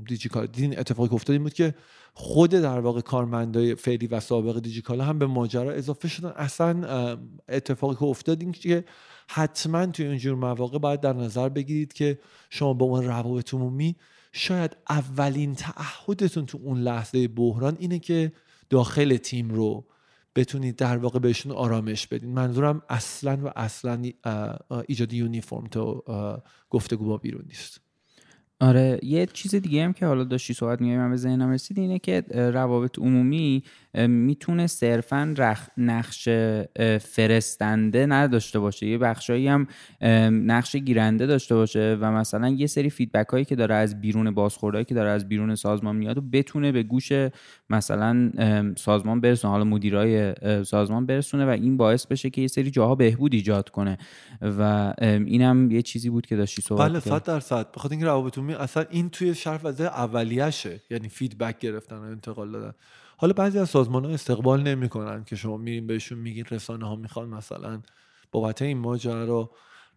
دیجیکال 0.04 0.46
دیدین 0.46 0.78
اتفاقی 0.78 1.08
که 1.08 1.14
افتاد 1.14 1.34
این 1.34 1.42
بود 1.42 1.52
که 1.52 1.74
خود 2.14 2.50
در 2.50 2.80
واقع 2.80 3.00
کارمندای 3.00 3.74
فعلی 3.74 4.06
و 4.06 4.20
سابق 4.20 4.60
دیجیکالا 4.60 5.04
هم 5.04 5.18
به 5.18 5.26
ماجرا 5.26 5.72
اضافه 5.72 6.08
شدن. 6.08 6.32
اصلا 6.36 7.18
اتفاقی 7.48 7.94
که 7.94 8.02
افتاد 8.02 8.40
این 8.40 8.52
که 8.52 8.84
حتما 9.28 9.86
توی 9.86 10.06
اینجور 10.06 10.34
مواقع 10.34 10.78
باید 10.78 11.00
در 11.00 11.12
نظر 11.12 11.48
بگیرید 11.48 11.92
که 11.92 12.18
شما 12.50 12.74
به 12.74 12.84
عنوان 12.84 13.04
روابط 13.04 13.54
عمومی 13.54 13.96
شاید 14.32 14.76
اولین 14.90 15.54
تعهدتون 15.54 16.46
تو 16.46 16.58
اون 16.62 16.80
لحظه 16.80 17.28
بحران 17.28 17.76
اینه 17.80 17.98
که 17.98 18.32
داخل 18.70 19.16
تیم 19.16 19.50
رو 19.50 19.84
بتونید 20.38 20.76
در 20.76 20.98
واقع 20.98 21.18
بهشون 21.18 21.52
آرامش 21.52 22.06
بدین. 22.06 22.32
منظورم 22.34 22.82
اصلا 22.88 23.38
و 23.44 23.50
اصلا 23.56 24.02
ایجاد 24.88 25.12
یونیفرم 25.12 25.64
تو 25.64 26.02
گفتگو 26.70 27.04
با 27.04 27.16
بیرون 27.16 27.44
نیست. 27.46 27.80
آره 28.60 28.98
یه 29.02 29.26
چیز 29.26 29.54
دیگه 29.54 29.84
هم 29.84 29.92
که 29.92 30.06
حالا 30.06 30.24
داشتی 30.24 30.54
صحبت 30.54 30.80
میگه 30.80 30.98
من 30.98 31.10
به 31.10 31.16
ذهنم 31.16 31.50
رسید 31.50 31.78
اینه 31.78 31.98
که 31.98 32.24
روابط 32.30 32.98
عمومی 32.98 33.62
می‌تونه 33.94 34.66
صرفا 34.66 35.34
نقش 35.76 36.28
فرستنده 37.00 38.06
نداشته 38.06 38.58
باشه. 38.58 38.86
یه 38.86 38.98
بخشایی 38.98 39.48
هم 39.48 39.66
نقش 40.50 40.76
گیرنده 40.76 41.26
داشته 41.26 41.54
باشه 41.54 41.98
و 42.00 42.12
مثلا 42.12 42.48
یه 42.48 42.66
سری 42.66 42.90
feedback 42.90 43.28
هایی 43.28 43.44
که 43.44 43.56
داره 43.56 43.74
از 43.74 44.00
بیرون 44.00 44.30
بازخوردهایی 44.30 44.84
که 44.84 44.94
داره 44.94 45.10
از 45.10 45.28
بیرون 45.28 45.54
سازمان 45.54 45.96
میاد 45.96 46.18
و 46.18 46.20
بتونه 46.20 46.72
به 46.72 46.82
گوش 46.82 47.12
مثلا 47.70 48.30
سازمان 48.76 49.20
برسونه. 49.20 49.52
حالا 49.52 49.64
مدیرای 49.64 50.34
سازمان 50.64 51.06
برسونه 51.06 51.46
و 51.46 51.48
این 51.48 51.76
باعث 51.76 52.06
بشه 52.06 52.30
که 52.30 52.40
یه 52.40 52.48
سری 52.48 52.70
جاها 52.70 52.94
بهبود 52.94 53.34
ایجاد 53.34 53.68
کنه. 53.68 53.98
و 54.42 54.92
اینم 55.00 55.70
یه 55.70 55.82
چیزی 55.82 56.10
بود 56.10 56.26
که 56.26 56.36
داشتی 56.36 56.62
صحبت 56.62 56.90
بله 56.90 57.00
100 57.00 57.22
درصد. 57.22 57.72
بخاطر 57.72 57.92
اینکه 57.92 58.06
روابط 58.06 58.47
عمومی 58.48 58.64
اصلا 58.64 58.84
این 58.90 59.10
توی 59.10 59.34
شرح 59.34 59.60
وظایف 59.64 59.84
اولیشه 59.84 60.80
یعنی 60.90 61.08
feedback 61.08 61.58
گرفتن 61.58 61.96
و 61.96 62.02
انتقال 62.02 62.52
دادن. 62.52 62.72
حالا 63.16 63.32
بعضی 63.32 63.58
از 63.58 63.70
سازمان 63.70 64.04
ها 64.04 64.10
استقبال 64.10 64.62
نمی‌کنن 64.62 65.24
که 65.24 65.36
شما 65.36 65.56
میرین 65.56 65.86
بهشون 65.86 66.18
میگین 66.18 66.44
رسانه 66.50 66.86
ها 66.86 66.96
می‌خوان 66.96 67.28
مثلا 67.28 67.80
بابت 68.32 68.62
این 68.62 68.78
ماجرا 68.78 69.24
رو 69.24 69.50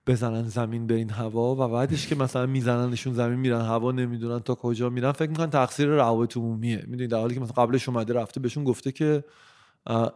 بزنن 0.07 0.43
زمین 0.43 0.87
برین 0.87 1.09
هوا 1.09 1.55
و 1.55 1.67
بعدش 1.67 2.07
که 2.07 2.15
مثلا 2.15 2.45
میزننشون 2.45 3.13
زمین 3.13 3.39
میرن 3.39 3.61
هوا 3.61 3.91
نمی‌دونن 3.91 4.39
تا 4.39 4.55
کجا 4.55 4.89
میرن 4.89 5.11
فکر 5.11 5.29
می‌کنن 5.29 5.49
تقصیر 5.49 5.87
روابط 5.87 6.37
عمومیه 6.37 6.83
می‌دونید 6.87 7.09
در 7.09 7.19
حالی 7.19 7.33
که 7.33 7.39
مثلا 7.39 7.65
قبلش 7.65 7.89
اومده 7.89 8.13
رفته 8.13 8.39
بهشون 8.39 8.63
گفته 8.63 8.91
که 8.91 9.23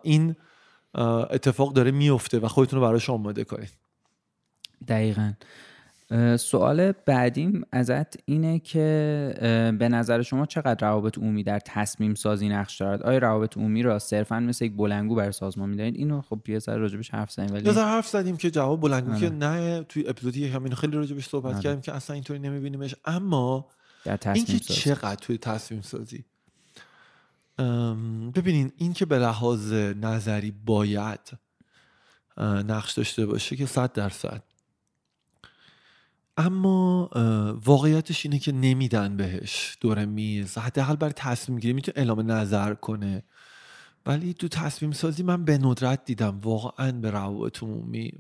این 0.04 0.36
اتفاق 1.30 1.74
داره 1.74 1.92
میفته 1.92 2.40
و 2.40 2.48
خودتون 2.48 2.80
رو 2.80 2.86
براش 2.86 3.10
آماده 3.10 3.44
کنید 3.44 3.72
دقیقا. 4.88 5.34
سوال 6.40 6.92
بعدیم 6.92 7.66
ازت 7.72 8.16
اینه 8.26 8.60
که 8.60 9.74
به 9.80 9.90
نظر 9.90 10.22
شما 10.22 10.46
چقدر 10.46 10.88
روابط 10.88 11.18
عمومی 11.18 11.44
در 11.44 11.60
تصمیم 11.60 12.16
سازی 12.16 12.50
نقش 12.50 12.82
دارد؟ 12.82 13.04
آیا 13.04 13.18
روابط 13.18 13.58
عمومی 13.58 13.84
را 13.84 14.00
صرفا 14.00 14.40
مثل 14.40 14.66
یک 14.66 14.74
بلنگو 14.78 15.16
بر 15.16 15.32
سازمان 15.32 15.70
می‌دانید 15.70 15.96
اینو 15.96 16.22
خب 16.22 16.40
یه 16.48 16.60
ذره 16.60 16.78
راجبش 16.78 17.10
حرف 17.10 17.32
زدیم 17.32 17.54
ولی 17.54 17.70
یه 17.70 17.74
حرف 17.74 18.08
زدیم 18.08 18.38
که 18.38 18.52
جواب 18.52 18.82
بلنگو 18.82 19.20
که 19.20 19.30
نه 19.30 19.84
توی 19.84 20.08
اپیزودی 20.08 20.48
همین 20.48 20.76
خیلی 20.76 20.98
راجبش 20.98 21.28
صحبت 21.30 21.60
کردیم 21.60 21.82
که 21.82 21.94
اصلا 21.94 22.14
اینطوری 22.14 22.40
نمیبینیمش. 22.40 22.96
اما 23.06 23.68
در 24.04 24.18
تصمیم 24.18 24.46
اینکه 24.48 24.74
چقدر 24.74 25.16
توی 25.16 25.38
تصمیم 25.38 25.82
سازی. 25.82 26.26
ببینین 28.36 28.72
این 28.78 28.94
که 28.94 29.06
به 29.06 29.18
لحاظ 29.18 29.74
نظری 29.74 30.54
باید 30.66 31.20
نقش 32.38 32.94
داشته 32.94 33.26
باشه 33.26 33.56
که 33.56 33.66
صد 33.66 33.94
درصد. 33.94 34.44
اما 36.38 37.10
واقعیتش 37.66 38.26
اینه 38.26 38.40
که 38.40 38.52
نمیدن 38.52 39.18
بهش 39.18 39.78
دور 39.82 40.06
میز. 40.06 40.58
حداقل 40.58 40.96
برای 40.96 41.14
تصمیم 41.16 41.60
گیری 41.60 41.74
می‌تونه 41.74 41.98
اعلام 41.98 42.32
نظر 42.32 42.74
کنه. 42.74 43.24
ولی 44.06 44.34
تو 44.34 44.48
تصمیم 44.48 44.92
سازی 44.92 45.24
من 45.24 45.46
به 45.46 45.58
ندرت 45.58 46.06
دیدم. 46.06 46.40
واقعا 46.44 46.92
به 46.92 47.12
روابط 47.12 47.64
عمومی 47.64 48.14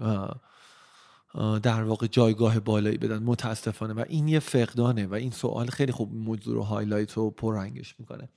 در 1.63 1.83
واقع 1.83 2.07
جایگاه 2.07 2.59
بالایی 2.59 2.97
بدن. 2.97 3.23
متاسفانه. 3.23 3.93
و 3.93 4.03
این 4.07 4.27
یه 4.27 4.39
فقدانه 4.39 5.07
و 5.07 5.13
این 5.13 5.31
سوال 5.31 5.67
خیلی 5.67 5.91
خوب 5.91 6.13
موضوع 6.13 6.55
رو 6.55 6.63
highlight 6.63 7.17
و 7.17 7.31
پررنگش 7.31 7.95
می‌کنه. 7.99 8.29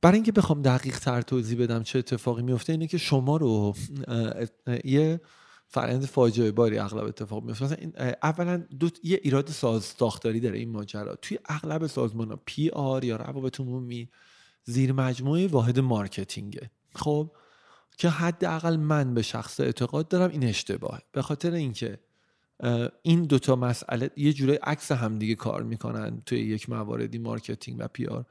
برای 0.00 0.14
اینکه 0.14 0.32
بخوام 0.32 0.62
دقیق 0.62 0.98
تر 0.98 1.22
توضیح 1.22 1.62
بدم 1.62 1.82
چه 1.82 1.98
اتفاقی 1.98 2.42
میفته 2.42 2.72
اینه 2.72 2.86
که 2.86 2.98
شما 2.98 3.36
رو 3.36 3.74
یه 4.84 5.20
فرآیند 5.68 6.04
فاجعه 6.04 6.50
باری 6.50 6.78
اغلب 6.78 7.04
اتفاق 7.04 7.44
میفته 7.44 7.64
مثلا 7.64 8.12
اولا 8.22 8.56
دو 8.56 8.90
یه 9.02 9.20
ایراد 9.22 9.48
ساز 9.48 9.84
ساختاری 9.84 10.40
داره 10.40 10.58
این 10.58 10.70
ماجرا. 10.70 11.14
توی 11.14 11.38
اغلب 11.44 11.86
سازمان 11.86 12.30
ها 12.30 12.40
PR 12.46 13.04
یا 13.04 13.16
روابط 13.16 13.60
عمومی 13.60 14.08
زیر 14.64 14.92
مجموعه 14.92 15.46
واحد 15.46 15.80
marketing 15.80 16.54
ه. 16.54 16.70
خب؟ 16.94 17.30
که 17.98 18.08
حداقل 18.08 18.76
من 18.76 19.14
به 19.14 19.22
شخصه 19.22 19.60
اعتقاد 19.60 20.08
دارم 20.08 20.30
این 20.30 20.44
اشتباهه. 20.44 21.02
به 21.12 21.22
خاطر 21.22 21.52
اینکه 21.52 21.98
این 23.02 23.22
دوتا 23.22 23.56
مسئله 23.56 24.10
یه 24.16 24.32
جورایی 24.32 24.58
عکس 24.62 24.92
همدیگه 24.92 25.34
کار 25.34 25.62
می‌کنن 25.62 26.22
توی 26.26 26.38
یک 26.38 26.70
مواردی 26.70 27.18
marketing 27.18 27.76
و 27.80 27.88
PR 27.88 28.24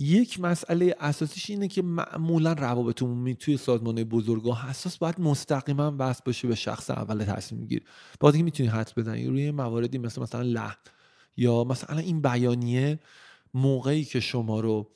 یک 0.00 0.40
مسئله 0.40 0.94
اساسیش 1.00 1.50
اینه 1.50 1.68
که 1.68 1.82
معمولا 1.82 2.52
روابط 2.52 3.02
عمومی 3.02 3.34
توی 3.34 3.56
سازمان 3.56 4.04
بزرگا 4.04 4.54
حساس 4.54 4.98
باید 4.98 5.20
مستقیما 5.20 5.90
وصل 5.90 6.22
باشه 6.22 6.48
به 6.48 6.54
شخص 6.54 6.90
اول 6.90 7.24
تصمیم 7.24 7.66
گیر. 7.66 7.82
باید 8.20 8.36
که 8.36 8.42
می‌تونی 8.42 8.68
حدس 8.68 8.92
بزنی 8.96 9.26
روی 9.26 9.50
مواردی 9.50 9.98
مثل 9.98 10.22
مثلا 10.22 10.42
لحن 10.42 10.76
یا 11.36 11.64
مثلا 11.64 11.98
این 11.98 12.22
بیانیه 12.22 12.98
موقعی 13.54 14.04
که 14.04 14.20
شما 14.20 14.60
رو 14.60 14.90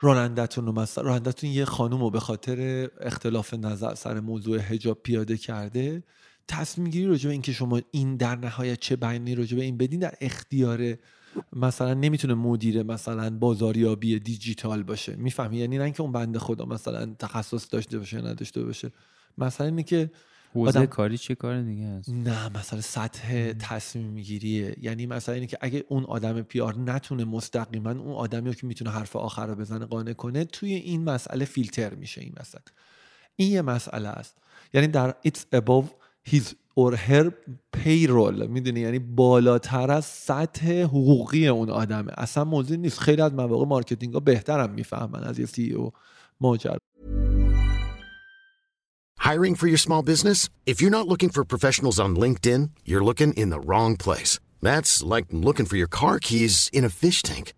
رانندتون 0.00 0.66
رو 0.66 0.72
مثلا 0.72 1.04
رانندتون 1.04 1.50
یه 1.50 1.64
خانم 1.64 2.00
رو 2.00 2.10
به 2.10 2.20
خاطر 2.20 2.88
اختلاف 3.00 3.54
نظر 3.54 3.94
سر 3.94 4.20
موضوع 4.20 4.58
حجاب 4.58 5.02
پیاده 5.02 5.36
کرده 5.36 6.02
تصمیم 6.48 6.90
گیری 6.90 7.06
راجع 7.06 7.26
به 7.26 7.32
اینکه 7.32 7.52
شما 7.52 7.80
این 7.90 8.16
در 8.16 8.36
نهایت 8.36 8.80
چه 8.80 8.96
بیانی 8.96 9.34
راجع 9.34 9.56
به 9.56 9.62
این 9.62 9.76
بدین 9.76 10.00
در 10.00 10.14
اختیار 10.20 10.96
مثلا 11.52 11.94
نمی‌تونه 11.94 12.34
مدیر 12.34 12.82
مثلا 12.82 13.30
بازاریابی 13.38 14.18
دیجیتال 14.18 14.82
باشه. 14.82 15.16
می‌فهمی؟ 15.16 15.56
یعنی 15.58 15.78
نه 15.78 15.84
اینکه 15.84 16.02
اون 16.02 16.12
بنده 16.12 16.38
خدا 16.38 16.64
مثلا 16.64 17.14
تخصص 17.18 17.66
داشته 17.70 17.98
باشه 17.98 18.16
یا 18.16 18.22
نداشته 18.22 18.64
باشه. 18.64 18.90
مثلا 19.38 19.66
اینه 19.66 19.82
که 19.82 20.10
حوزه 20.54 20.86
کاری 20.86 21.18
چه 21.18 21.34
کار 21.34 21.62
دیگه 21.62 21.84
است؟ 21.84 22.08
نه 22.08 22.48
مثلا 22.58 22.80
سطح 22.80 23.52
تصمیم‌گیریه. 23.52 24.76
یعنی 24.80 25.06
مثلا 25.06 25.34
اینه 25.34 25.46
که 25.46 25.58
اگه 25.60 25.84
اون 25.88 26.04
آدم 26.04 26.42
PR 26.42 26.78
نتونه 26.78 27.24
مستقیما 27.24 27.90
اون 27.90 28.12
آدمی 28.12 28.54
که 28.54 28.66
می‌تونه 28.66 28.90
حرف 28.90 29.16
آخر 29.16 29.46
رو 29.46 29.54
بزنه 29.54 29.86
قانع 29.86 30.12
کنه 30.12 30.44
توی 30.44 30.74
این 30.74 31.04
مسئله 31.04 31.44
fail 31.44 31.77
تر 31.77 31.94
میشه 31.94 32.20
این 32.20 32.32
مثلا 32.40 32.60
این 33.36 33.52
یه 33.52 33.62
مسئله 33.62 34.08
است. 34.08 34.36
یعنی 34.74 34.86
در 34.86 35.14
it's 35.28 35.56
above 35.56 35.86
his 36.29 36.55
or 36.75 36.95
her 36.95 37.31
payroll 37.71 38.47
میدونی 38.47 38.79
یعنی 38.79 38.99
بالاتر 38.99 39.91
از 39.91 40.05
سطح 40.05 40.81
حقوقی 40.81 41.47
اون 41.47 41.69
آدمه 41.69 42.11
اصلا 42.17 42.43
موضوع 42.43 42.77
نیست 42.77 42.99
خیلی 42.99 43.21
از 43.21 43.33
مواقع 43.33 43.65
مارکتینگ 43.65 44.13
ها 44.13 44.19
بهترم 44.19 44.69
میفهمن 44.69 45.23
از 45.23 45.39
یه 45.39 45.45
سی 45.45 45.71
او 45.71 45.91
ماجر 46.41 46.77
Hiring 49.19 49.55
for 49.55 49.67
your 49.67 49.79
small 49.87 50.03
business? 50.03 50.49
If 50.71 50.81
you're 50.81 50.97
not 50.99 51.07
looking 51.07 51.29
for 51.29 51.43
professionals 51.43 51.99
on 51.99 52.11
LinkedIn, 52.23 52.69
you're 52.85 53.03
looking 53.03 53.33
in 53.33 53.49
the 53.49 53.59
wrong 53.59 53.97
place. 54.05 54.37
That's 54.61 54.93
like 55.13 55.25
looking 55.31 55.65
for 55.65 55.77
your 55.81 55.91
car 55.99 56.19
keys 56.19 56.69
in 56.77 56.83
a 56.85 56.89
fish 57.03 57.23
tank. 57.23 57.53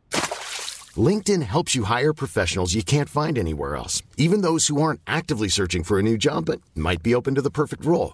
LinkedIn 1.07 1.43
helps 1.43 1.75
you 1.75 1.83
hire 1.83 2.13
professionals 2.13 2.73
you 2.73 2.83
can't 2.83 3.09
find 3.09 3.37
anywhere 3.37 3.75
else, 3.75 4.01
even 4.15 4.41
those 4.41 4.67
who 4.67 4.81
aren't 4.81 5.01
actively 5.05 5.49
searching 5.49 5.83
for 5.83 5.99
a 5.99 6.07
new 6.09 6.17
job 6.17 6.45
but 6.45 6.61
might 6.73 7.03
be 7.03 7.13
open 7.13 7.35
to 7.35 7.41
the 7.41 7.51
perfect 7.51 7.83
role. 7.83 8.13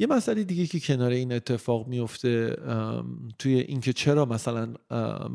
یه 0.00 0.06
مسئله 0.06 0.44
دیگه 0.44 0.66
که 0.66 0.80
کنار 0.80 1.10
این 1.10 1.32
اتفاق 1.32 1.88
میفته 1.88 2.56
توی 3.38 3.54
اینکه 3.54 3.92
چرا 3.92 4.24
مثلا 4.24 4.74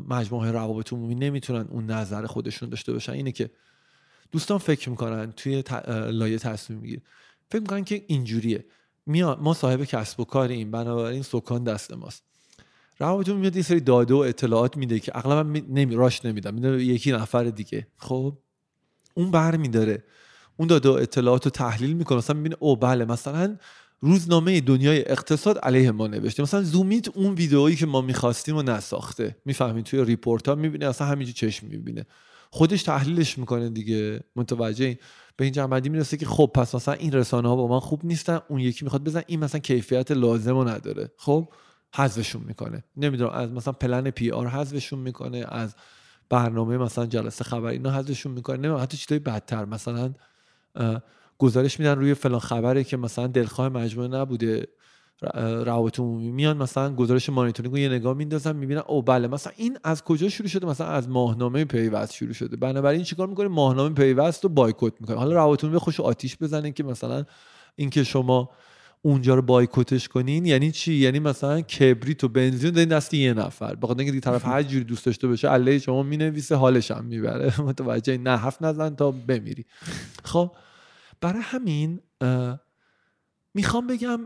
مجموعه 0.08 0.50
روابط 0.50 0.92
عمومی 0.92 1.14
نمی‌تونن 1.14 1.66
اون 1.70 1.86
نظر 1.86 2.26
خودشون 2.26 2.68
داشته 2.68 2.92
باشن 2.92 3.12
اینه 3.12 3.32
که 3.32 3.50
دوستان 4.32 4.58
فکر 4.58 4.90
می‌کنن 4.90 5.32
توی 5.32 5.64
لایه 6.08 6.38
تصمیم 6.38 6.78
میگیر 6.78 7.00
فکر 7.50 7.60
می‌کنن 7.60 7.84
که 7.84 8.04
اینجوریه. 8.06 8.64
ما 9.40 9.54
صاحب 9.54 9.84
کسب 9.84 10.20
و 10.20 10.24
کاریم 10.24 10.70
بنابراین 10.70 11.22
سکان 11.22 11.64
دست 11.64 11.92
ماست. 11.92 12.22
روابط 12.98 13.28
عمومی 13.28 13.40
میاد 13.40 13.56
یه 13.56 13.62
سری 13.62 13.80
داده 13.80 14.14
و 14.14 14.16
اطلاعات 14.16 14.76
میده 14.76 15.00
که 15.00 15.12
اغلب 15.14 15.46
نمی 15.46 15.94
راش 15.94 16.24
نمیدم 16.24 16.54
میده 16.54 16.84
یکی 16.84 17.12
نفر 17.12 17.44
دیگه. 17.44 17.86
خب؟ 17.96 18.38
اون 19.14 19.30
بر 19.30 19.56
میداره 19.56 20.04
اون 20.56 20.68
داده 20.68 20.88
و 20.88 20.92
اطلاعات 20.92 21.44
رو 21.44 21.50
تحلیل 21.50 21.92
می‌کنه. 21.92 22.18
مثلا 22.18 22.36
می‌بینه 22.36 22.56
او 22.58 22.76
بله 22.76 23.04
مثلا 23.04 23.56
روزنامه 24.00 24.60
دنیای 24.60 25.10
اقتصاد 25.10 25.58
علیه 25.58 25.90
ما 25.90 26.06
نوشته. 26.06 26.42
مثلا 26.42 26.62
زومیت 26.62 27.08
اون 27.08 27.34
ویدئویی 27.34 27.76
که 27.76 27.86
ما 27.86 28.00
می‌خواستیم 28.00 28.56
و 28.56 28.62
نساخته. 28.62 29.36
می‌فهمید 29.44 29.84
توی 29.84 30.04
report 30.04 30.48
ها 30.48 30.54
می‌بینه 30.54 30.86
اصلا 30.86 31.06
همینجا 31.06 31.32
به 31.32 31.42
چشم 31.42 31.66
می‌بینه. 31.66 32.06
خودش 32.50 32.82
تحلیلش 32.82 33.38
می‌کنه 33.38 33.68
دیگه. 33.68 34.20
متوجه 34.36 34.98
به 35.36 35.44
این 35.44 35.52
جمع‌بندی 35.52 35.88
می‌رسه 35.88 36.16
که 36.16 36.26
خب 36.26 36.50
پس 36.54 36.74
مثلا 36.74 36.94
این 36.94 37.12
رسانه 37.12 37.48
ها 37.48 37.56
با 37.56 37.68
من 37.68 37.80
خوب 37.80 38.04
نیستن 38.04 38.40
اون 38.48 38.60
یکی 38.60 38.84
می‌خواد 38.84 39.04
بزن 39.04 39.22
این 39.26 39.40
مثلا 39.40 39.60
کیفیت 39.60 40.10
لازم 40.10 40.54
رو 40.54 40.68
نداره. 40.68 41.10
خب 41.16 41.48
حذفشون 41.94 42.42
می‌کنه. 42.46 42.84
نمی‌دونم 42.96 43.30
از 43.30 43.52
مثلا 43.52 43.72
plan 43.72 44.10
PR 44.10 44.46
حذفشون 44.46 44.98
می‌کنه 44.98 45.44
از 45.48 45.74
برنامه 46.28 46.78
مثلا 46.78 47.06
جلسه 47.06 47.44
خبری 47.44 47.76
اینا 47.76 47.90
حذفشون 47.90 48.32
می‌کنه. 48.32 48.56
نمی‌دونم 48.56 48.82
حتی 48.82 48.96
چیزای 48.96 49.18
بدتر. 49.18 49.64
مثلا 49.64 50.14
گزارش 51.38 51.80
میدن 51.80 51.98
روی 51.98 52.14
فلان 52.14 52.40
خبره 52.40 52.84
که 52.84 52.96
مثلا 52.96 53.26
دلخواه 53.26 53.68
مجموعه 53.68 54.08
نبوده. 54.08 54.66
روابط 55.64 56.00
عمومی 56.00 56.30
میان 56.30 56.56
مثلا 56.56 56.94
گزارش 56.94 57.28
مانیتورینگ 57.28 57.74
رو 57.74 57.78
یه 57.78 57.88
نگاه 57.88 58.14
میندازن 58.14 58.56
می‌بینن 58.56 58.82
او 58.86 59.02
بله 59.02 59.28
مثلا 59.28 59.52
این 59.56 59.78
از 59.84 60.04
کجا 60.04 60.28
شروع 60.28 60.48
شده؟ 60.48 60.66
مثلا 60.66 60.86
از 60.86 61.08
ماهنامه 61.08 61.64
پیوست 61.64 62.12
شروع 62.12 62.32
شده. 62.32 62.56
بنابراین 62.56 63.02
چیکار 63.02 63.26
می‌کنه؟ 63.26 63.48
ماهنامه 63.48 63.94
پیوست 63.94 64.44
رو 64.44 64.50
بایکوت 64.50 64.92
می‌کنه. 65.00 65.16
حالا 65.16 65.34
روابط 65.34 65.64
عمومی 65.64 65.78
خوش 65.78 66.00
آتیش 66.00 66.36
بزنه 66.36 66.72
که 66.72 66.84
مثلا 66.84 67.24
اینکه 67.76 68.04
شما 68.04 68.50
اونجا 69.02 69.34
رو 69.34 69.42
بایکوتش 69.42 70.08
کنین 70.08 70.46
یعنی 70.46 70.70
چی؟ 70.70 70.94
یعنی 70.94 71.18
مثلا 71.18 71.60
کبریت 71.60 72.24
و 72.24 72.28
بنزین 72.28 72.70
دادین 72.70 72.88
دست 72.88 73.14
یه 73.14 73.34
نفر. 73.34 73.74
بخاطر 73.74 74.00
اینکه 74.00 74.20
طرف 74.20 74.44
هر 74.46 74.62
جوری 74.62 74.84
دوست 74.84 75.06
داشته 75.06 75.28
باشه 75.28 75.48
علیه 75.48 75.78
شما 75.78 76.02
می‌نویسه 76.02 76.54
حالش 76.54 76.90
هم 76.90 77.04
می‌بره. 77.04 77.60
متوجه؟ 77.68 78.18
نه 78.18 78.36
حرف 78.36 78.62
نزن 78.62 78.94
تا 78.94 79.10
بمیری. 79.10 79.64
خب 80.24 80.50
برای 81.20 81.42
همین 81.42 82.00
می‌خوام 83.54 83.86
بگم 83.86 84.24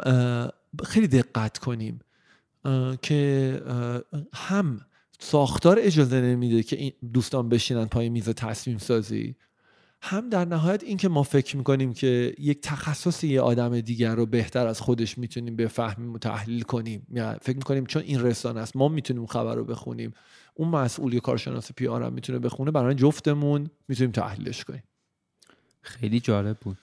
خیلی 0.84 1.08
دقت 1.08 1.58
کنیم 1.58 2.00
که 3.02 3.62
هم 4.32 4.80
ساختار 5.18 5.78
اجازه 5.80 6.20
نمیده 6.20 6.62
که 6.62 6.76
این 6.76 6.92
دوستان 7.12 7.48
بشینن 7.48 7.86
پای 7.86 8.08
میز 8.08 8.28
تصمیم 8.28 8.78
سازی. 8.78 9.36
هم 10.02 10.28
در 10.28 10.44
نهایت 10.44 10.84
این 10.84 10.96
که 10.96 11.08
ما 11.08 11.22
فکر 11.22 11.56
می‌کنیم 11.56 11.92
که 11.92 12.34
یک 12.38 12.60
تخصص 12.60 13.24
یه 13.24 13.40
آدم 13.40 13.80
دیگر 13.80 14.14
رو 14.14 14.26
بهتر 14.26 14.66
از 14.66 14.80
خودش 14.80 15.18
می‌تونیم 15.18 15.56
بفهمیم 15.56 16.14
و 16.14 16.18
تحلیل 16.18 16.62
کنیم. 16.62 17.06
یا 17.10 17.38
فکر 17.42 17.56
می‌کنیم 17.56 17.86
چون 17.86 18.02
این 18.02 18.22
رسانه 18.22 18.60
است 18.60 18.76
ما 18.76 18.88
می‌تونیم 18.88 19.26
خبر 19.26 19.54
رو 19.54 19.64
بخونیم. 19.64 20.12
اون 20.54 20.68
مسئول 20.68 21.18
کارشناس 21.18 21.72
پی 21.72 21.86
آر 21.86 22.02
هم 22.02 22.12
می‌تونه 22.12 22.38
بخونه 22.38 22.70
برای 22.70 22.94
جفتمون 22.94 23.70
می‌تونیم 23.88 24.12
تحلیلش 24.12 24.64
کنیم. 24.64 24.82
خیلی 25.82 26.20
جالب 26.20 26.56
بود. 26.60 26.78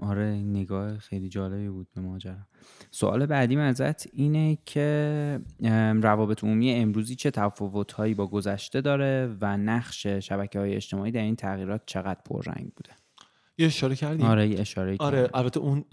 آره 0.00 0.24
نگاه 0.24 0.98
خیلی 0.98 1.28
جالبی 1.28 1.68
بود 1.68 1.86
به 1.94 2.00
ماجرا. 2.00 2.46
سوال 2.90 3.26
بعدی 3.26 3.56
ازت 3.56 4.06
اینه 4.14 4.58
که 4.66 5.40
روابط 6.02 6.44
عمومی 6.44 6.72
امروزی 6.72 7.14
چه 7.14 7.30
تفاوتهایی 7.30 8.14
با 8.14 8.26
گذشته 8.26 8.80
داره 8.80 9.36
و 9.40 9.56
نقش 9.56 10.06
شبکه 10.06 10.58
های 10.58 10.74
اجتماعی 10.74 11.12
در 11.12 11.22
این 11.22 11.36
تغییرات 11.36 11.82
چقدر 11.86 12.20
پررنگ 12.24 12.72
بوده؟ 12.76 12.90
یه 13.58 13.66
اشاره 13.66 13.96
کردیم 13.96 14.26
آره 14.26 14.48
یه 14.48 14.60
اشاره 14.60 14.96
آره 14.98 15.30
البته 15.34 15.60
اون 15.60 15.84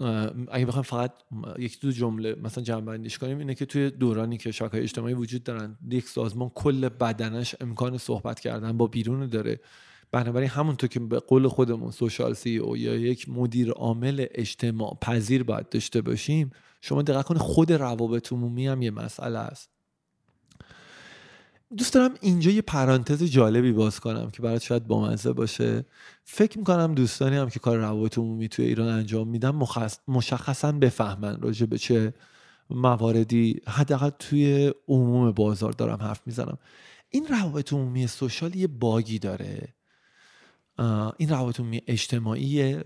اگه 0.50 0.66
بخوایم 0.66 0.82
فقط 0.82 1.12
یک 1.58 1.80
دو 1.80 1.90
جمله 1.90 2.34
مثلا 2.42 2.64
جمع 2.64 2.80
بندیش 2.80 3.18
کنیم 3.18 3.38
اینه 3.38 3.54
که 3.54 3.66
توی 3.66 3.90
دورانی 3.90 4.38
که 4.38 4.50
شبکه 4.52 4.82
اجتماعی 4.82 5.14
وجود 5.14 5.44
دارن 5.44 5.78
یک 5.90 6.08
سازمان 6.08 6.48
کل 6.48 6.88
بدنش 6.88 7.54
امکان 7.60 7.98
صحبت 7.98 8.40
کردن 8.40 8.76
با 8.76 8.86
بیرون 8.86 9.26
داره. 9.26 9.60
بنابراین 10.12 10.48
همونطور 10.48 10.88
که 10.88 11.00
به 11.00 11.18
قول 11.18 11.48
خودمون 11.48 11.90
سوشال 11.90 12.34
سی 12.34 12.58
او 12.58 12.76
یا 12.76 12.96
یک 12.96 13.28
مدیر 13.28 13.70
عامل 13.70 14.26
اجتماع 14.30 14.98
پذیر 15.00 15.42
باید 15.42 15.68
داشته 15.68 16.00
باشیم 16.00 16.50
شما 16.80 17.02
دقت 17.02 17.24
کنید 17.24 17.40
خود 17.40 17.72
روابط 17.72 18.32
عمومی 18.32 18.66
هم 18.66 18.82
یه 18.82 18.90
مسئله 18.90 19.38
است. 19.38 19.70
دوست 21.76 21.94
دارم 21.94 22.14
اینجا 22.20 22.50
یه 22.50 22.62
پرانتز 22.62 23.22
جالبی 23.22 23.72
باز 23.72 24.00
کنم 24.00 24.30
که 24.30 24.42
برات 24.42 24.62
شاید 24.62 24.86
بامزه 24.86 25.32
باشه. 25.32 25.84
فکر 26.24 26.58
می‌کنم 26.58 26.94
دوستانی 26.94 27.36
هم 27.36 27.50
که 27.50 27.60
کار 27.60 27.78
روابط 27.78 28.18
عمومی 28.18 28.48
توی 28.48 28.64
ایران 28.64 28.88
انجام 28.88 29.28
میدن 29.28 29.60
مشخصا 30.08 30.72
بفهمن 30.72 31.40
راجع 31.40 31.66
به 31.66 31.78
چه 31.78 32.14
مواردی 32.70 33.60
حداقل 33.66 34.10
توی 34.10 34.72
عموم 34.88 35.30
بازار 35.32 35.72
دارم 35.72 35.98
حرف 36.02 36.20
می‌زنم. 36.26 36.58
این 37.10 37.26
روابط 37.26 37.72
عمومی 37.72 38.06
سوشال 38.06 38.56
یه 38.56 38.66
باگی 38.66 39.18
داره. 39.18 39.74
این 41.18 41.28
روابط 41.28 41.60
اجتماعی 41.86 42.76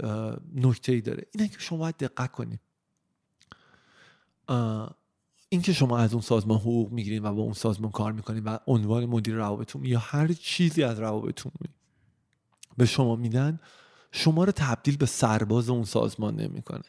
نکته 0.54 0.92
ای 0.92 1.00
داره. 1.00 1.26
اینه 1.34 1.48
که 1.48 1.58
شما 1.58 1.78
باید 1.78 1.96
دقت 1.96 2.32
کنید. 2.32 2.60
اینکه 5.48 5.72
شما 5.72 5.98
از 5.98 6.12
اون 6.12 6.22
سازمان 6.22 6.58
حقوق 6.58 6.92
می‌گیرین 6.92 7.24
و 7.24 7.34
با 7.34 7.42
اون 7.42 7.52
سازمان 7.52 7.90
کار 7.90 8.12
می‌کنین 8.12 8.44
و 8.44 8.58
عنوان 8.66 9.06
مدیر 9.06 9.34
روابط 9.34 9.76
یا 9.82 9.98
هر 9.98 10.28
چیزی 10.28 10.82
از 10.82 11.00
روابط 11.00 11.42
به 12.76 12.86
شما 12.86 13.16
میدن 13.16 13.60
شما 14.12 14.44
رو 14.44 14.52
تبدیل 14.52 14.96
به 14.96 15.06
سرباز 15.06 15.68
اون 15.68 15.84
سازمان 15.84 16.36
نمی‌کنه. 16.36 16.84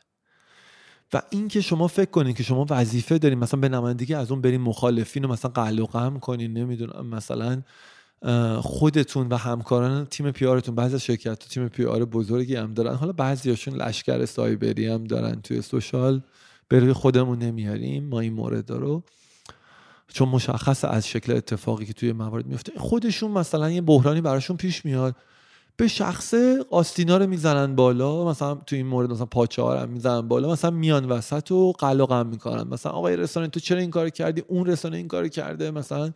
و 1.14 1.22
اینکه 1.30 1.62
شما 1.62 1.88
فکر 1.88 2.12
کنین 2.12 2.34
که 2.34 2.44
شما 2.44 2.66
وظیفه 2.70 3.18
دارین 3.18 3.40
مثلا 3.40 3.60
به 3.60 3.70
نمایندگی 3.70 4.14
از 4.14 4.32
اون 4.32 4.42
برین 4.42 4.62
مخالفین 4.62 5.26
و 5.26 5.28
مثلا 5.28 5.52
قلق 5.52 5.84
و 5.84 5.86
غم 5.86 6.20
کنین 6.20 6.54
نمی‌دونم 6.54 7.08
مثلا 7.08 7.62
خودتون 8.62 9.28
و 9.28 9.36
همکاران 9.36 10.06
تیم 10.06 10.32
پیارتون 10.32 10.76
بعضی 10.76 10.96
از 10.96 11.04
شرکت 11.04 11.40
تیم 11.40 11.68
پیار 11.68 12.06
بزرگی 12.06 12.56
هم 12.56 12.74
دارن. 12.74 12.96
حالا 12.96 13.12
بعضیاشون 13.12 13.74
لشکر 13.76 14.26
سایبری 14.26 14.88
هم 14.88 15.04
دارن. 15.04 15.42
توی 15.42 15.62
سوشال 15.62 16.22
به 16.68 16.94
خودمون 16.94 17.40
نمیاریم 17.40 18.04
ما 18.04 18.20
این 18.20 18.34
مورد 18.34 18.70
رو. 18.70 19.04
چون 20.08 20.30
مشخص 20.30 20.86
از 20.86 21.08
شکل 21.08 21.36
اتفاقی 21.36 21.86
که 21.86 21.94
توی 21.94 22.12
موارد 22.12 22.46
میفته. 22.46 22.72
خودشون 22.78 23.32
مثلا 23.32 23.72
یه 23.72 23.82
بحرانی 23.82 24.22
براشون 24.22 24.58
پیش 24.58 24.86
میاد. 24.86 25.16
به 25.78 25.88
شخصه 25.88 26.66
آستینا 26.70 27.18
رو 27.18 27.28
می‌زنن 27.28 27.76
بالا. 27.76 28.26
مثلا 28.26 28.56
تو 28.56 28.76
این 28.76 28.88
مورد 28.88 29.12
مثلا 29.12 29.26
پاچه 29.26 29.62
ها 29.62 29.86
می‌زنن 29.86 30.22
بالا. 30.22 30.52
مثلا 30.52 30.72
میان 30.72 31.06
وسط 31.06 31.52
و 31.52 31.72
قلقم 31.72 32.28
می‌کنن. 32.28 32.68
مثلا 32.68 32.92
آقای 32.92 33.18
رسانه 33.18 33.48
تو 33.48 33.60
چرا 33.60 33.80
این 33.80 33.92
کار 33.92 34.10
کردی؟ 34.10 34.44
اون 34.48 34.66
رسانه 34.66 34.98
این 34.98 35.08
کار 35.08 35.28
کرده. 35.28 35.72
مثلا 35.72 36.12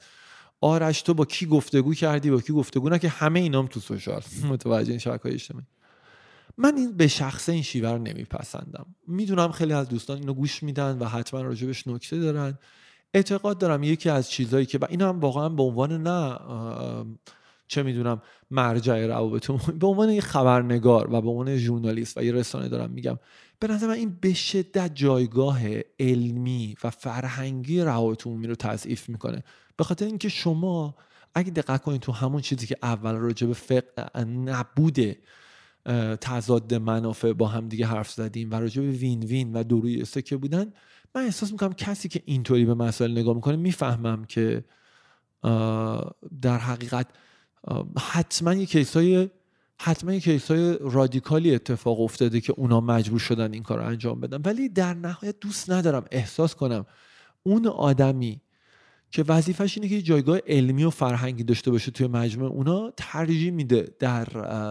آرش 0.62 1.01
تو 1.01 1.14
با 1.14 1.26
کی 1.26 1.45
گفتگو 1.45 1.93
کردی؟ 1.93 2.32
با 2.32 2.41
کی 2.41 2.53
گفتگو؟ 2.53 2.89
نه 2.89 2.99
که 2.99 3.09
همه 3.09 3.39
اینام 3.39 3.68
تو 3.68 3.80
سوشال. 3.80 4.22
متوجه 4.51 4.89
این 4.89 4.99
شبکه 4.99 5.24
های 5.24 5.34
اجتماعی. 5.34 5.66
من 6.57 6.78
این 6.78 6.97
به 6.97 7.07
شخص 7.07 7.49
این 7.49 7.62
شیوه 7.62 7.89
رو 7.89 7.97
نمیپسندم. 7.97 8.86
می‌دونم 9.07 9.51
خیلی 9.51 9.74
از 9.74 9.89
دوستان 9.89 10.18
اینو 10.18 10.34
گوش 10.34 10.64
میدن 10.64 10.97
و 10.97 11.05
حتما 11.05 11.41
راجبش 11.41 11.88
نکته 11.88 12.20
دارن. 12.20 12.57
اعتقاد 13.14 13.57
دارم 13.57 13.84
یکی 13.84 14.09
از 14.09 14.32
چیزهایی 14.32 14.66
که 14.66 14.78
و 14.78 14.86
این 14.89 15.01
هم 15.01 15.20
واقعا 15.20 15.49
به 15.49 15.64
عنوان 15.64 16.07
نه 16.07 16.38
چه 17.68 17.84
می‌دونم 17.84 18.22
مرجع 18.51 19.05
روابط 19.05 19.51
به 19.72 19.88
عنوان 19.88 20.09
یه 20.09 20.22
خبرنگار 20.22 21.14
و 21.14 21.22
به 21.22 21.30
عنوان 21.30 21.57
ژورنالیست 21.57 22.18
و 22.18 22.24
یه 22.24 22.32
رسانه 22.32 22.70
دارم 22.70 22.89
میگم. 22.89 23.20
به 23.59 23.68
نظر 23.68 23.88
من 23.88 23.93
این 23.93 24.18
به 24.22 24.34
شدت 24.34 24.95
جایگاه 24.95 25.59
علمی 25.99 26.76
و 26.84 26.89
فرهنگی 26.89 27.82
روابط 27.82 28.28
عمومی 28.28 28.47
رو 28.47 28.55
تضعیف 28.55 29.09
می‌کنه. 29.09 29.43
به 29.78 29.84
خاطر 29.84 30.05
اینکه 30.05 30.30
شما 30.30 30.95
اگه 31.36 31.51
دقت 31.51 31.82
کنید 31.82 32.01
تو 32.01 32.11
همون 32.11 32.41
چیزی 32.41 32.67
که 32.67 32.78
اول 32.84 33.13
راجع 33.13 33.47
به 33.47 33.53
فقه 33.53 34.24
نبود 34.24 34.99
تضاد 36.22 36.74
منافع 36.74 37.34
با 37.34 37.47
هم 37.47 37.67
دیگه 37.67 37.86
حرف 37.86 38.11
زدیم 38.11 38.51
و 38.51 38.55
راجع 38.55 38.82
به 38.82 38.91
وین 38.91 39.24
وین 39.24 39.53
و 39.53 39.63
دوروی 39.63 40.05
که 40.05 40.38
بودن 40.38 40.74
من 41.15 41.22
احساس 41.22 41.51
می‌کنم 41.51 41.74
کسی 41.74 42.09
که 42.09 42.22
اینطوری 42.26 42.65
به 42.65 42.74
مسائل 42.74 43.11
نگاه 43.11 43.36
می‌کنه 43.36 43.55
می‌فهمم 43.55 44.26
که 44.26 44.63
در 46.41 46.57
حقیقت 46.57 47.07
حتما 47.99 48.53
یه 48.53 48.65
کیسای 48.65 49.30
حتما 49.80 50.13
یه 50.13 50.19
کیسای 50.19 50.78
رادیکالی 50.82 51.55
اتفاق 51.55 52.01
افتاده 52.01 52.41
که 52.41 52.53
اونا 52.57 52.82
مجبور 52.82 53.19
شدن 53.19 53.53
این 53.53 53.63
کار 53.63 53.80
رو 53.80 53.86
انجام 53.86 54.19
بدن. 54.19 54.41
ولی 54.45 54.69
در 54.69 54.93
نهایت 54.93 55.39
دوست 55.39 55.72
ندارم 55.72 56.05
احساس 56.11 56.55
کنم 56.55 56.86
اون 57.43 57.67
آدمی 57.67 58.41
که 59.12 59.24
وظیفش 59.28 59.78
اینه 59.78 59.89
که 59.89 60.01
جایگاه 60.01 60.39
علمی 60.47 60.84
و 60.84 60.89
فرهنگی 60.89 61.43
داشته 61.43 61.72
باشه 61.72 61.91
توی 61.91 62.07
مجموعه. 62.07 62.51
اونا 62.51 62.93
ترجیح 62.97 63.51
میده 63.51 63.95
در 63.99 64.28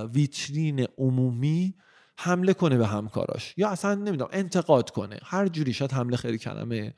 ویترین 0.06 0.86
عمومی 0.98 1.74
حمله 2.16 2.52
کنه 2.52 2.78
به 2.78 2.86
همکاراش. 2.86 3.54
یا 3.56 3.68
اصلا 3.68 3.94
نمی‌دونم 3.94 4.30
انتقاد 4.32 4.90
کنه. 4.90 5.18
هر 5.22 5.48
جوری 5.48 5.72
شاید 5.72 5.92
حمله 5.92 6.16
خیلی 6.16 6.38
کلمه 6.38 6.94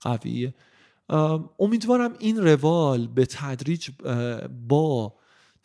قویه. 0.00 0.54
امیدوارم 1.58 2.14
این 2.18 2.36
روال 2.36 3.06
به 3.06 3.26
تدریج 3.26 3.90
با 4.68 5.14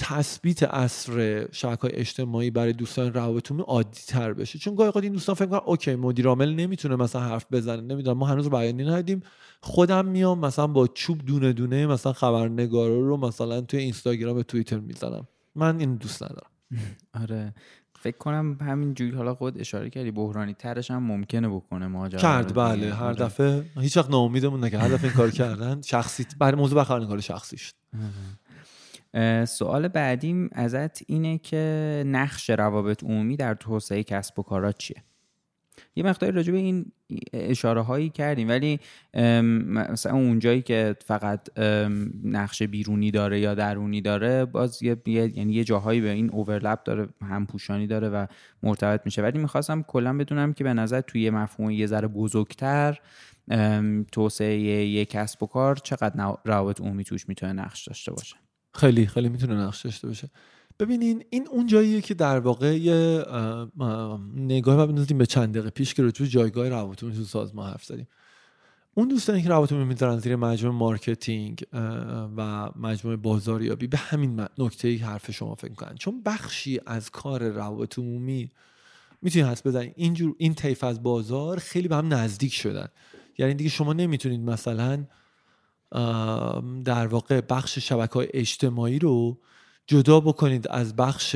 تثبیت 0.02 0.64
اصر 0.64 1.47
شبکه 1.52 1.82
های 1.82 1.91
اجتماعی 1.95 2.52
برای 2.52 2.74
دوستان 2.74 3.14
روابطمون 3.14 3.62
عادی 3.62 4.02
تر 4.08 4.34
بشه. 4.34 4.60
چون 4.60 4.76
گاهی 4.76 4.91
این 4.95 5.14
دوستان 5.14 5.36
فکر 5.36 5.45
کنن 5.45 5.60
اوکی 5.66 5.95
مدیر 5.95 6.28
عامل 6.28 6.54
نمی‌تونه 6.54 6.95
مثلا 6.95 7.22
حرف 7.22 7.45
بزنه 7.52 7.82
نمی‌دونم 7.82 8.18
ما 8.18 8.26
هنوز 8.26 8.50
بیانی 8.50 8.86
ندیم 8.86 9.22
خودم 9.62 10.06
میام 10.06 10.39
مثلا 10.39 10.68
با 10.68 10.88
چوب 10.88 11.26
دونه 11.26 11.54
دونه 11.54 11.88
مثلا 11.88 12.14
خبرنگارا 12.14 13.00
رو 13.00 13.18
مثلا 13.18 13.62
توی 13.62 13.80
اینستاگرام 13.80 14.38
و 14.38 14.43
توییتر 14.43 14.80
می‌زنم. 14.80 15.28
من 15.56 15.80
این 15.80 15.95
دوست 15.95 16.24
ندارم. 16.24 16.50
آره. 17.22 17.54
فکر 18.02 18.18
کنم 18.18 18.58
همین 18.62 18.93
جوری 18.93 19.12
حالا 19.12 19.36
خود 19.36 19.60
اشاره 19.60 19.89
کردی 19.89 20.12
بحرانی 20.12 20.54
ترش 20.54 20.91
هم 20.91 21.04
ممکنه 21.04 21.50
بکنه 21.50 21.88
ماجرا. 21.88 22.20
کرد 22.20 22.54
بله. 22.54 22.93
هر 22.93 23.04
آره. 23.04 23.16
دفعه 23.16 23.66
هیچ 23.80 23.97
وقت 23.97 24.10
ناامیدمون 24.10 24.64
نکرد. 24.64 24.82
هر 24.82 24.89
دفعه 24.89 25.04
این 25.04 25.14
کار 25.14 25.32
کردن 25.32 25.82
شخصی 25.82 26.26
برای 26.39 26.62
موضوع 26.62 26.84
کار 26.84 27.20
شخصی 27.20 27.58
شد. 27.58 27.74
سوال 29.45 29.88
بعدیم 29.88 30.49
ازت 30.51 31.01
اینه 31.07 31.38
که 31.38 32.03
نقش 32.07 32.49
روابط 32.49 33.03
عمومی 33.03 33.38
در 33.38 33.53
توسعه 33.53 34.03
کسب 34.03 34.39
و 34.39 34.43
کارا 34.43 34.72
چیه؟ 34.72 35.03
یه 35.95 36.03
مقداری 36.03 36.34
راجع 36.34 36.51
به 36.51 36.57
این 36.57 36.91
اشاره 37.34 37.82
هایی 37.82 38.10
کردیم 38.10 38.47
ولی 38.49 38.80
مثلا 39.68 40.14
اونجایی 40.14 40.62
که 40.62 40.95
فقط 41.05 41.60
نقش 42.24 42.64
بیرونی 42.64 43.12
داره 43.12 43.39
یا 43.39 43.55
درونی 43.55 44.01
داره 44.01 44.45
باز 44.45 44.84
یه 44.84 44.97
یعنی 45.05 45.53
یه 45.53 45.64
جاهایی 45.64 46.01
به 46.01 46.10
این 46.10 46.30
اوورلپ 46.30 46.84
داره 46.84 47.07
همپوشانی 47.22 47.88
داره 47.88 48.10
و 48.10 48.26
مرتبط 48.64 49.01
میشه. 49.05 49.22
ولی 49.22 49.39
می‌خواستم 49.39 49.82
کلا 49.82 50.18
بدونم 50.18 50.53
که 50.53 50.64
به 50.64 50.74
نظر 50.74 51.01
توی 51.01 51.30
مفهوم 51.30 51.72
یه 51.72 51.88
ذره 51.88 52.07
بزرگتر 52.07 52.99
توسعه 54.12 54.57
یک 54.60 55.10
کسب 55.10 55.43
و 55.43 55.47
کار 55.47 55.76
چقدر 55.76 56.36
روابط 56.45 56.82
عمومی 56.82 57.03
توش 57.03 57.30
می‌تونه 57.30 57.53
نقش 57.53 57.88
داشته 57.88 58.12
باشه؟ 58.12 58.36
خیلی 58.80 59.08
خیلی 59.08 59.30
می‌تونه 59.30 59.56
نقش 59.56 59.86
داشته 59.86 60.08
باشه. 60.08 60.30
ببینین 60.80 61.24
این 61.30 61.48
اون 61.48 61.68
جاییه 61.68 62.02
که 62.02 62.14
در 62.14 62.40
واقع 62.40 62.78
یه 62.78 63.26
نگاه 64.36 64.88
بندازیم 64.88 65.18
به 65.18 65.26
چند 65.26 65.54
دقیقه 65.54 65.70
پیش 65.70 65.94
که 65.94 66.04
راجع 66.04 66.28
جایگاه 66.28 66.70
روابط 66.70 67.00
تو 67.00 67.24
سازمان 67.24 67.70
حرف 67.70 67.84
زدیم. 67.84 68.08
اون 68.94 69.08
دوستانی 69.08 69.42
که 69.42 69.50
روابط 69.50 69.72
می‌ذارن 69.72 70.20
زیر 70.20 70.36
مجموعه 70.36 70.78
marketing 70.78 71.64
و 72.38 72.70
مجموعه 72.76 73.18
بازاریابی 73.18 73.88
به 73.88 73.98
همین 73.98 74.46
نکته 74.58 74.88
این 74.88 74.97
حرف 74.98 75.32
شما 75.32 75.56
فکر 75.56 75.74
کنن 75.74 75.96
چون 75.96 76.22
بخشی 76.26 76.80
از 76.86 77.10
کار 77.10 77.48
روابط 77.48 78.00
عمومی 78.00 78.52
می‌تونید 79.22 79.48
حدس 79.47 79.68
بزنید 79.68 79.94
اینجور 79.96 80.36
این 80.38 80.54
طیف 80.54 80.84
از 80.84 81.04
بازار 81.04 81.60
خیلی 81.60 81.88
به 81.88 81.96
هم 81.96 82.14
نزدیک 82.14 82.54
شدن. 82.54 82.88
یعنی 83.38 83.54
دیگه 83.54 83.70
شما 83.70 83.94
نمی‌تونید 83.94 84.40
مثلا 84.42 85.06
در 86.86 87.08
واقع 87.08 87.42
بخش 87.42 87.80
شبکه 87.80 88.14
های 88.14 88.28
اجتماعی 88.34 89.00
رو 89.00 89.38
جدا 89.88 90.20
بکنید 90.20 90.68
از 90.68 90.96
بخش 90.96 91.36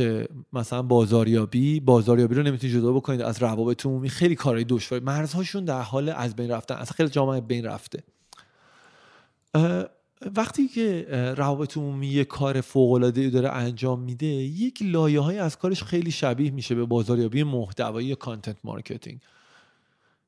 مثلا 0.54 0.82
بازاریابی. 0.82 1.80
بازاریابی 1.80 2.36
رو 2.36 2.44
نمی‌تونید 2.44 2.76
جدا 2.76 2.94
بکنید 2.94 3.22
از 3.22 3.42
روابط 3.42 3.86
عمومی. 3.86 4.10
خیلی 4.10 4.36
کار 4.36 4.64
دشواریه. 4.64 5.04
مرزهاشون 5.04 5.66
در 5.66 5.82
حال 5.82 6.10
از 6.10 6.36
بین 6.36 6.52
رفتن. 6.52 6.76
اصلا 6.76 6.96
خیلی 6.96 7.10
جاها 7.10 7.31
از 7.31 7.42
بین 7.42 7.66
رفته. 7.66 8.04
وقتی 10.36 10.68
که 10.68 11.06
روابط 11.38 11.78
عمومی 11.78 12.08
یه 12.08 12.26
کار 12.26 12.62
فوق 12.62 12.92
العاده 12.92 13.30
داره 13.30 13.50
انجام 13.50 14.00
میده 14.00 14.26
یک 14.26 14.80
لایه 14.82 15.42
از 15.42 15.58
کارش 15.58 15.84
خیلی 15.84 16.12
شبیه 16.12 16.52
میشه 16.52 16.76
به 16.76 16.86
بازاریابی 16.86 17.44
محتوایی 17.44 18.16
content 18.16 18.58
marketing 18.64 19.20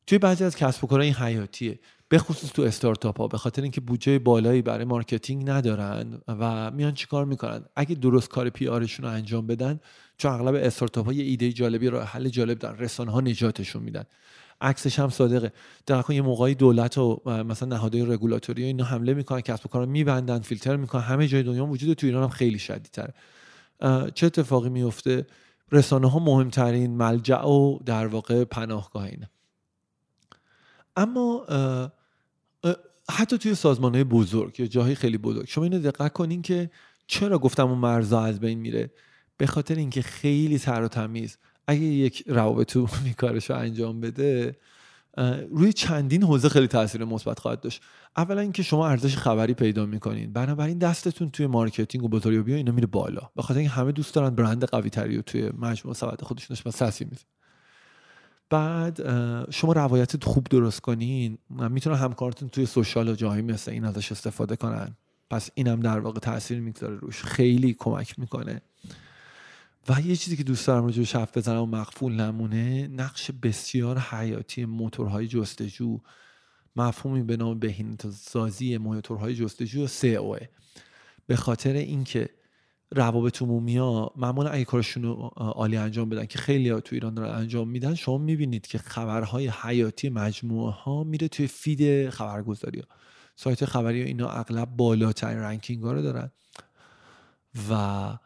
توی 0.08 0.18
بعضی 0.18 0.44
از 0.44 0.56
کسب 0.56 0.84
و 0.84 0.88
کارها 0.88 1.10
حیاتیه. 1.10 1.80
به 2.10 2.18
خصوص 2.18 2.52
تو 2.52 2.62
استارتاپ 2.62 3.18
ها 3.18 3.28
به 3.28 3.38
خاطر 3.38 3.62
اینکه 3.62 3.82
بودجه 3.82 4.20
بالایی 4.20 4.62
برای 4.62 4.86
marketing 4.86 5.50
ندارن 5.50 6.22
و 6.28 6.72
میان 6.72 6.94
چیکار 6.94 7.26
می‌کنن؟ 7.26 7.66
اگه 7.76 7.96
درست 7.96 8.30
کار 8.30 8.50
PR 8.50 8.68
شون 8.68 9.06
رو 9.06 9.12
انجام 9.12 9.48
بدن 9.48 9.80
چون 10.18 10.32
اغلب 10.32 10.56
استارتاپ 10.56 11.06
ها 11.06 11.14
یه 11.14 11.24
ایده 11.24 11.52
جالبی 11.52 11.88
راه 11.90 12.04
حل 12.04 12.30
جالب 12.30 12.60
دارن 12.60 12.78
رسانه 12.78 13.12
ها 13.12 13.22
نجاتشون 13.22 13.84
میدن. 13.84 14.04
عکسش 14.62 15.00
هم 15.00 15.10
صادقه. 15.10 15.52
در 15.86 16.04
یه 16.10 16.22
موقعی 16.22 16.56
دولت 16.56 16.98
و 16.98 17.22
مثلا 17.26 17.70
نهادهای 17.70 18.06
رگولاتوری 18.06 18.64
اینا 18.64 18.84
حمله 18.84 19.14
می‌کنن 19.14 19.42
کسب 19.42 19.66
و 19.66 19.70
کار 19.70 19.86
میبندن 19.86 20.40
فیلتر 20.40 20.76
می‌کنن. 20.76 21.02
همه 21.02 21.28
جای 21.28 21.44
دنیا 21.44 21.66
وجود 21.66 21.94
تو 21.94 22.08
ایران 22.08 22.24
هم 22.24 22.30
خیلی 22.30 22.60
شدیدتره. 22.60 23.14
چه 24.14 24.26
اتفاقی 24.26 24.70
میفته 24.70 25.28
رسانه 25.72 26.10
ها 26.10 26.20
مهمترین 26.20 26.98
ملجع 26.98 27.46
و 27.46 27.80
در 27.86 28.08
واقع 28.08 28.44
پناهگاه 28.44 29.04
اینه 29.04 29.30
اما 30.96 31.46
حتی 33.12 33.38
توی 33.38 33.56
سازمان 33.56 33.96
های 33.96 34.04
بزرگ 34.04 34.60
یا 34.60 34.68
جاهای 34.68 34.96
خیلی 34.96 35.18
بزرگ. 35.18 35.48
شما 35.48 35.64
اینو 35.64 35.80
دقت 35.80 36.14
کنین 36.14 36.42
که 36.42 36.70
چرا 37.08 37.40
گفتم 37.40 37.68
اون 37.68 37.78
مرزا 37.78 38.22
از 38.22 38.40
بین 38.40 38.60
میره؟ 38.60 38.92
به 39.38 39.48
خاطر 39.48 39.76
اینکه 39.76 40.02
خیلی 40.02 40.60
تر 40.60 40.82
و 40.82 40.88
تمیز 40.88 41.38
اگه 41.68 41.82
یک 41.82 42.24
روابط 42.28 42.78
عمومی 43.04 43.14
کارش 43.14 43.50
رو 43.50 43.56
انجام 43.56 44.02
بده 44.02 44.58
روی 45.52 45.74
چندین 45.74 46.24
حوزه 46.24 46.50
خیلی 46.50 46.68
تاثیر 46.68 47.06
مثبت 47.06 47.40
خواهد 47.40 47.62
داشت. 47.62 47.82
اولا 48.18 48.42
اینکه 48.42 48.64
شما 48.64 48.88
ارزش 48.88 49.18
خبری 49.18 49.54
پیدا 49.54 49.86
می‌کنین. 49.86 50.34
بنابراین 50.34 50.78
دستتون 50.78 51.30
توی 51.30 51.48
marketing 51.48 52.04
و 52.04 52.08
بازاریابی 52.08 52.54
اینا 52.54 52.72
میره 52.72 52.88
بالا. 52.88 53.30
به 53.36 53.42
خاطر 53.42 53.60
اینکه 53.60 53.74
همه 53.74 53.92
دوست 53.92 54.14
دارن 54.14 54.36
برند 54.36 54.64
قوی 54.64 54.90
تری 54.90 55.18
و 55.18 55.22
توی 55.22 55.52
مجموعه 55.58 55.98
سبد 55.98 56.22
خودشون 56.22 56.58
و 56.66 56.72
سسی 56.72 57.06
بعد 58.50 59.02
شما 59.52 59.74
روایت 59.74 60.24
خوب 60.24 60.44
درست 60.44 60.82
کنین. 60.82 61.38
می‌تونه 61.50 61.96
همکارتون 61.96 62.50
توی 62.50 62.66
social 62.66 63.10
و 63.10 63.16
جایی 63.16 63.42
مثل 63.42 63.72
این 63.72 63.86
ازش 63.86 64.12
استفاده 64.12 64.56
کنن. 64.56 64.98
پس 65.30 65.50
اینم 65.54 65.80
در 65.80 66.00
واقع 66.00 66.20
تاثیر 66.20 66.60
می‌گذاره 66.60 66.96
روش. 66.96 67.24
خیلی 67.24 67.74
کمک 67.74 68.20
می‌کنه. 68.20 68.62
و 69.90 70.02
یه 70.02 70.16
چیزی 70.16 70.38
که 70.38 70.44
دوست 70.44 70.68
دارم 70.68 70.86
روش 70.86 71.16
حرف 71.16 71.38
بزنم 71.38 71.62
و 71.62 71.66
مقفول 71.66 72.14
نمونه 72.14 72.88
نقش 72.88 73.32
بسیار 73.32 74.00
حیاتی 74.00 74.66
موتورهای 74.66 75.28
جستجو. 75.28 76.00
مفهومی 76.76 77.24
به 77.24 77.38
نام 77.38 77.60
بهینه 77.60 77.98
سازی 78.14 78.78
موتورهای 78.78 79.36
جستجو 79.36 79.88
سئو 79.88 80.38
به 81.28 81.36
خاطر 81.36 81.74
اینکه 81.74 82.30
روابط 82.92 83.42
عمومی 83.42 83.78
ها 83.78 84.14
معمولا 84.16 84.50
اگه 84.50 84.66
کارشون 84.66 85.04
رو 85.04 85.14
عالی 85.36 85.78
انجام 85.78 86.10
بدن 86.10 86.26
که 86.26 86.38
خیلی 86.38 86.70
ها 86.70 86.80
تو 86.80 86.96
ایران 86.96 87.14
دارن 87.14 87.36
انجام 87.36 87.70
میدن 87.70 87.96
شما 87.96 88.18
می‌بینید 88.18 88.68
که 88.68 88.78
خبرهای 88.78 89.48
حیاتی 89.48 90.10
مجموعه 90.10 90.74
ها 90.74 91.04
میره 91.04 91.28
توی 91.28 91.48
فید 91.48 92.10
خبرگزاری 92.10 92.80
ها. 92.80 92.86
سایت 93.36 93.66
خبری 93.66 94.02
ها 94.02 94.08
اینا 94.08 94.30
اغلب 94.30 94.70
بالاترین 94.70 95.38
ranking 95.38 95.84
ها 95.84 95.94
رو 95.94 96.02
دارن. 96.02 96.32
و 97.70 98.18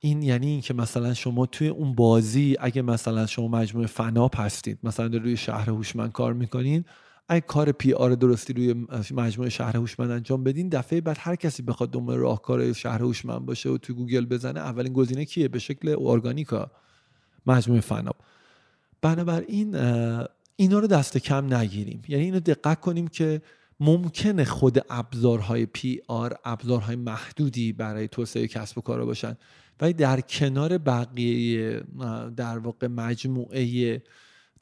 این 0.00 0.22
یعنی 0.22 0.46
اینکه 0.46 0.74
مثلا 0.74 1.14
شما 1.14 1.46
توی 1.46 1.68
اون 1.68 1.94
بازی 1.94 2.56
اگه 2.60 2.82
مثلا 2.82 3.26
شما 3.26 3.48
مجموعه 3.48 3.86
فناپ 3.86 4.40
هستید 4.40 4.78
مثلا 4.82 5.06
روی 5.06 5.36
شهر 5.36 5.70
هوشمند 5.70 6.12
کار 6.12 6.32
می‌کنین 6.32 6.84
اگه 7.28 7.40
کار 7.40 7.72
PR 7.72 8.14
درستی 8.14 8.52
روی 8.52 8.86
مجموعه 9.10 9.50
شهر 9.50 9.76
هوشمند 9.76 10.10
انجام 10.10 10.44
بدین 10.44 10.68
دفعه 10.68 11.00
بعد 11.00 11.16
هر 11.20 11.36
کسی 11.36 11.62
بخواد 11.62 11.90
دنبال 11.90 12.16
راهکار 12.16 12.72
شهر 12.72 13.02
هوشمند 13.02 13.46
باشه 13.46 13.68
و 13.68 13.78
تو 13.78 13.94
گوگل 13.94 14.26
بزنه 14.26 14.60
اولین 14.60 14.92
گزینه 14.92 15.24
کیه؟ 15.24 15.48
به 15.48 15.58
شکل 15.58 15.96
ارگانیک 15.98 16.70
مجموعه 17.46 17.80
فناپ 17.80 18.16
بنابراین 19.02 19.74
اینا 20.56 20.78
رو 20.78 20.86
دست 20.86 21.18
کم 21.18 21.54
نگیریم. 21.54 22.02
یعنی 22.08 22.24
اینو 22.24 22.40
دقت 22.40 22.80
کنیم 22.80 23.08
که 23.08 23.42
ممکنه 23.80 24.44
خود 24.44 24.84
ابزارهای 24.90 25.66
پی 25.66 26.00
آر 26.08 26.36
ابزارهای 26.44 26.96
محدودی 26.96 27.72
برای 27.72 28.08
توسعه 28.08 28.48
کسب 28.48 28.78
و 28.78 28.80
کار 28.80 29.04
باشن. 29.04 29.36
ولی 29.80 29.92
در 29.92 30.20
کنار 30.20 30.78
بقیه 30.78 31.82
در 32.36 32.58
واقع 32.58 32.86
مجموعه 32.86 34.02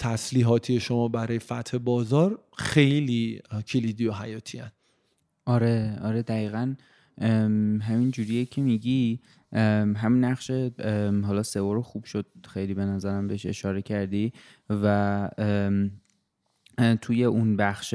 تسلیحاتی 0.02 0.80
شما 0.80 1.08
برای 1.08 1.38
فتح 1.38 1.78
بازار 1.78 2.38
خیلی 2.56 3.40
کلیدی 3.66 4.06
و 4.06 4.12
حیاتی 4.12 4.58
هن. 4.58 4.72
آره 5.44 5.98
آره 6.02 6.22
دقیقا. 6.22 6.74
همین 7.80 8.10
جوریه 8.10 8.44
که 8.44 8.62
میگی. 8.62 9.20
همین 9.52 10.24
نقش 10.24 10.50
حالا 11.24 11.42
سئو 11.42 11.74
رو 11.74 11.82
خوب 11.82 12.04
شد 12.04 12.26
خیلی 12.48 12.74
به 12.74 12.84
نظرم 12.84 13.28
بهش 13.28 13.46
اشاره 13.46 13.82
کردی. 13.82 14.32
و 14.70 15.28
توی 17.00 17.24
اون 17.24 17.56
بخش 17.56 17.94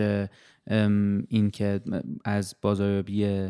این 1.28 1.52
که 1.54 1.82
از 2.26 2.56
بازاریابی 2.62 3.48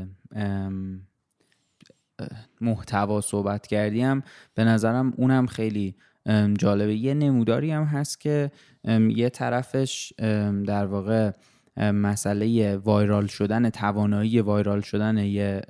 محتوا 2.62 3.22
صحبت 3.22 3.68
کردیم 3.68 4.24
به 4.54 4.64
نظرم 4.64 5.14
اونم 5.18 5.46
خیلی 5.46 5.96
جالبه. 6.58 6.96
یه 6.96 7.14
نموداری 7.14 7.72
هم 7.72 7.84
هست 7.84 8.20
که 8.20 8.52
یه 9.10 9.30
طرفش 9.30 10.14
در 10.66 10.86
واقع 10.86 11.32
مسئله 11.78 12.78
وایرال 12.78 13.28
شدن 13.28 13.70
توانایی 13.70 14.42
وایرال 14.42 14.82
شدن 14.82 15.18
یه 15.18 15.62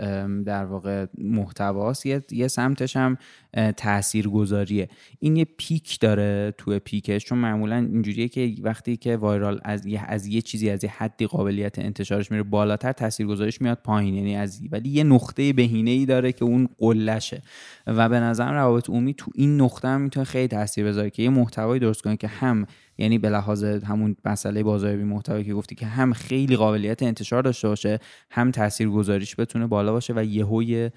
در 0.46 0.66
واقع 0.66 1.06
محتواست. 1.18 2.06
یه،, 2.06 2.48
سمتش 2.48 2.96
هم 2.96 3.18
تأثیر 3.58 4.28
گذاریه 4.28 4.90
این 5.20 5.36
یه 5.36 5.46
پیک 5.58 6.00
داره 6.00 6.54
تو 6.58 6.80
پیکش 6.80 7.26
چون 7.26 7.38
معمولا 7.38 7.76
اینجوریه 7.76 8.28
که 8.28 8.56
وقتی 8.62 8.98
که 8.98 9.18
وایرال 9.18 9.60
از 9.64 9.86
یه, 9.86 10.04
از 10.08 10.28
یه 10.28 10.42
چیزی 10.42 10.70
از 10.70 10.84
یه 10.84 10.90
حدی 10.90 11.28
قابلیت 11.28 11.80
انتشارش 11.80 12.32
میره 12.32 12.44
بالاتر 12.44 12.92
تاثیرگذاریش 12.92 13.62
میاد 13.62 13.78
پایین. 13.84 14.14
یعنی 14.14 14.36
از 14.36 14.62
ولی 14.72 14.90
یه 14.90 15.04
نقطه 15.04 15.54
بهینه 15.54 15.92
ای 15.92 16.06
داره 16.06 16.32
که 16.32 16.46
اون 16.46 16.70
قلشه 16.80 17.42
و 17.88 18.10
به 18.10 18.20
نظر 18.20 18.54
روابط 18.54 18.90
عمومی 18.90 19.14
تو 19.14 19.32
این 19.36 19.62
نقطه 19.62 19.88
هم 19.88 20.02
می‌تونه 20.02 20.24
خیلی 20.24 20.48
تاثیر 20.48 20.86
بذاره 20.86 21.10
که 21.10 21.24
یه 21.24 21.30
محتوایی 21.30 21.80
درست 21.80 22.02
کنه 22.02 22.18
که 22.18 22.28
هم 22.28 22.66
یعنی 22.98 23.18
به 23.18 23.30
لحاظ 23.30 23.64
همون 23.64 24.16
مسئله 24.26 24.64
بازاریابی 24.64 25.04
محتوایی 25.04 25.44
که 25.44 25.54
گفتی 25.54 25.76
که 25.76 25.86
هم 25.86 26.14
خیلی 26.14 26.56
قابلیت 26.56 27.04
انتشار 27.04 27.44
داشته 27.44 27.68
باشه 27.68 28.00
هم 28.32 28.52
تاثیرگذاریش 28.52 29.36
بتونه 29.36 29.68
بالا 29.68 29.92
باشه 29.92 30.14
و 30.14 30.24
یهو 30.24 30.64
یه 30.64 30.92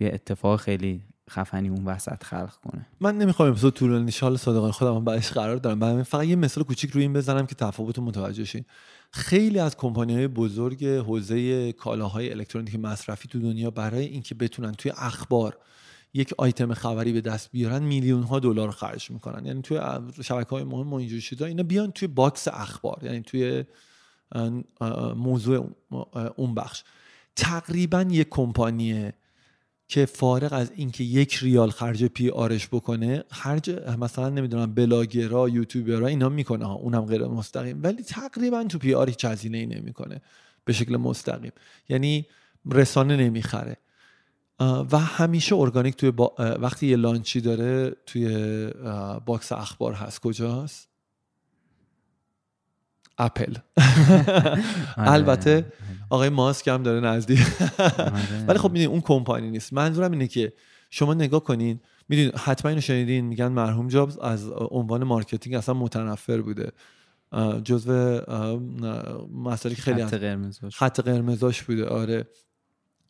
اتفاق 0.00 0.60
خیلی 0.60 1.00
خفنی 1.30 1.68
اون 1.68 1.84
وسط 1.84 2.22
خلق 2.24 2.54
کنه. 2.54 2.86
من 3.00 3.18
نمی‌خوام 3.18 3.48
اپیزود 3.48 3.74
طولانی 3.74 4.12
شه 4.20 4.30
حالا 4.30 4.36
صادقانه 4.36 4.72
خودم 4.72 5.04
بعدش 5.04 5.30
قرار 5.30 5.56
دارم. 5.56 5.78
بعد 5.78 6.02
فقط 6.02 6.24
یه 6.24 6.36
مثال 6.36 6.64
کوچیک 6.64 6.90
روی 6.90 7.02
این 7.02 7.12
بزنم 7.12 7.46
که 7.46 7.54
تفاوت 7.54 7.98
متوجه 7.98 8.44
شین. 8.44 8.64
خیلی 9.10 9.58
از 9.58 9.76
کمپانی 9.76 10.14
های 10.14 10.28
بزرگ 10.28 10.86
حوزه 10.86 11.72
کالاهای 11.72 12.30
الکترونیک 12.30 12.74
مصرفی 12.74 13.28
تو 13.28 13.40
دنیا 13.40 13.70
برای 13.70 14.04
اینکه 14.04 14.34
بتونن 14.34 14.72
توی 14.72 14.92
اخبار 14.96 15.58
یک 16.14 16.34
آیتم 16.38 16.74
خبری 16.74 17.12
به 17.12 17.20
دست 17.20 17.50
بیارن 17.52 17.82
میلیون 17.82 18.22
ها 18.22 18.40
دلار 18.40 18.70
خرج 18.70 19.10
می‌کنن. 19.10 19.46
یعنی 19.46 19.62
توی 19.62 19.80
شبکه 20.22 20.50
های 20.50 20.64
مهم 20.64 20.92
و 20.92 20.94
اینجور 20.94 21.20
چیزا 21.20 21.46
اینا 21.46 21.62
بیان 21.62 21.90
توی 21.90 22.08
box 22.08 22.48
اخبار 22.48 22.98
یعنی 23.02 23.22
توی 23.22 23.64
موضوع 25.16 25.74
اون 26.36 26.54
بخش. 26.54 26.84
تقریبا 27.36 28.06
یک 28.10 28.28
کمپانیه 28.30 29.14
که 29.88 30.06
فارغ 30.06 30.52
از 30.52 30.72
اینکه 30.76 31.04
یک 31.04 31.34
ریال 31.34 31.70
خرج 31.70 32.04
PR 32.04 32.30
ش 32.30 32.68
بکنه 32.68 33.24
خرج 33.30 33.70
مثلا 33.98 34.28
نمی‌دونم 34.28 34.74
blogger 34.74 35.48
ا 35.48 35.54
YouTuber 35.54 36.00
ا 36.00 36.06
اینا 36.06 36.28
می‌کنه. 36.28 36.70
اونم 36.70 37.06
غیر 37.06 37.26
مستقیم. 37.26 37.80
ولی 37.82 38.02
تقریبا 38.02 38.64
تو 38.64 38.78
PR 38.78 39.08
هیچ 39.08 39.24
هزینه‌ای 39.24 39.66
نمی‌کنه. 39.66 40.20
به 40.64 40.72
شکل 40.72 40.96
مستقیم. 40.96 41.52
یعنی 41.88 42.26
رسانه 42.72 43.16
نمی‌خره. 43.16 43.76
و 44.60 44.98
همیشه 44.98 45.56
ارگانیک 45.56 45.96
توی 45.96 46.12
وقتی 46.38 46.86
یه 46.86 46.96
launch 46.96 47.34
ی 47.34 47.40
داره 47.40 47.96
توی 48.06 48.26
box 49.26 49.52
اخبار 49.52 49.92
هست. 49.92 50.20
کجاست؟ 50.20 50.88
اپل. 53.18 53.54
البته 54.96 55.72
آقای 56.10 56.28
ماسک 56.28 56.68
هم 56.68 56.82
داره 56.82 57.00
نزدیک. 57.00 57.40
آره. 57.98 58.44
ولی 58.48 58.58
خب 58.58 58.70
می‌دونی 58.72 58.84
اون 58.84 59.00
کمپانی 59.00 59.50
نیست. 59.50 59.72
منظورم 59.72 60.12
اینه 60.12 60.26
که 60.26 60.52
شما 60.90 61.14
نگاه 61.14 61.44
کنین 61.44 61.80
می‌دونید 62.08 62.34
حتما 62.34 62.68
اینو 62.68 62.80
شنیدین 62.80 63.24
میگن 63.24 63.48
مرحوم 63.48 63.88
جابز 63.88 64.18
از 64.18 64.50
عنوان 64.50 65.04
مارکتینگ 65.04 65.56
اصلا 65.56 65.74
متنفر 65.74 66.40
بوده. 66.40 66.72
جزو 67.64 68.20
مسائلی 69.34 69.76
خیلی 69.76 70.04
خط 70.06 70.14
قرمزاش 70.14 70.76
خط 70.76 71.00
قرمزاش 71.00 71.62
بوده. 71.62 71.86
آره. 71.86 72.26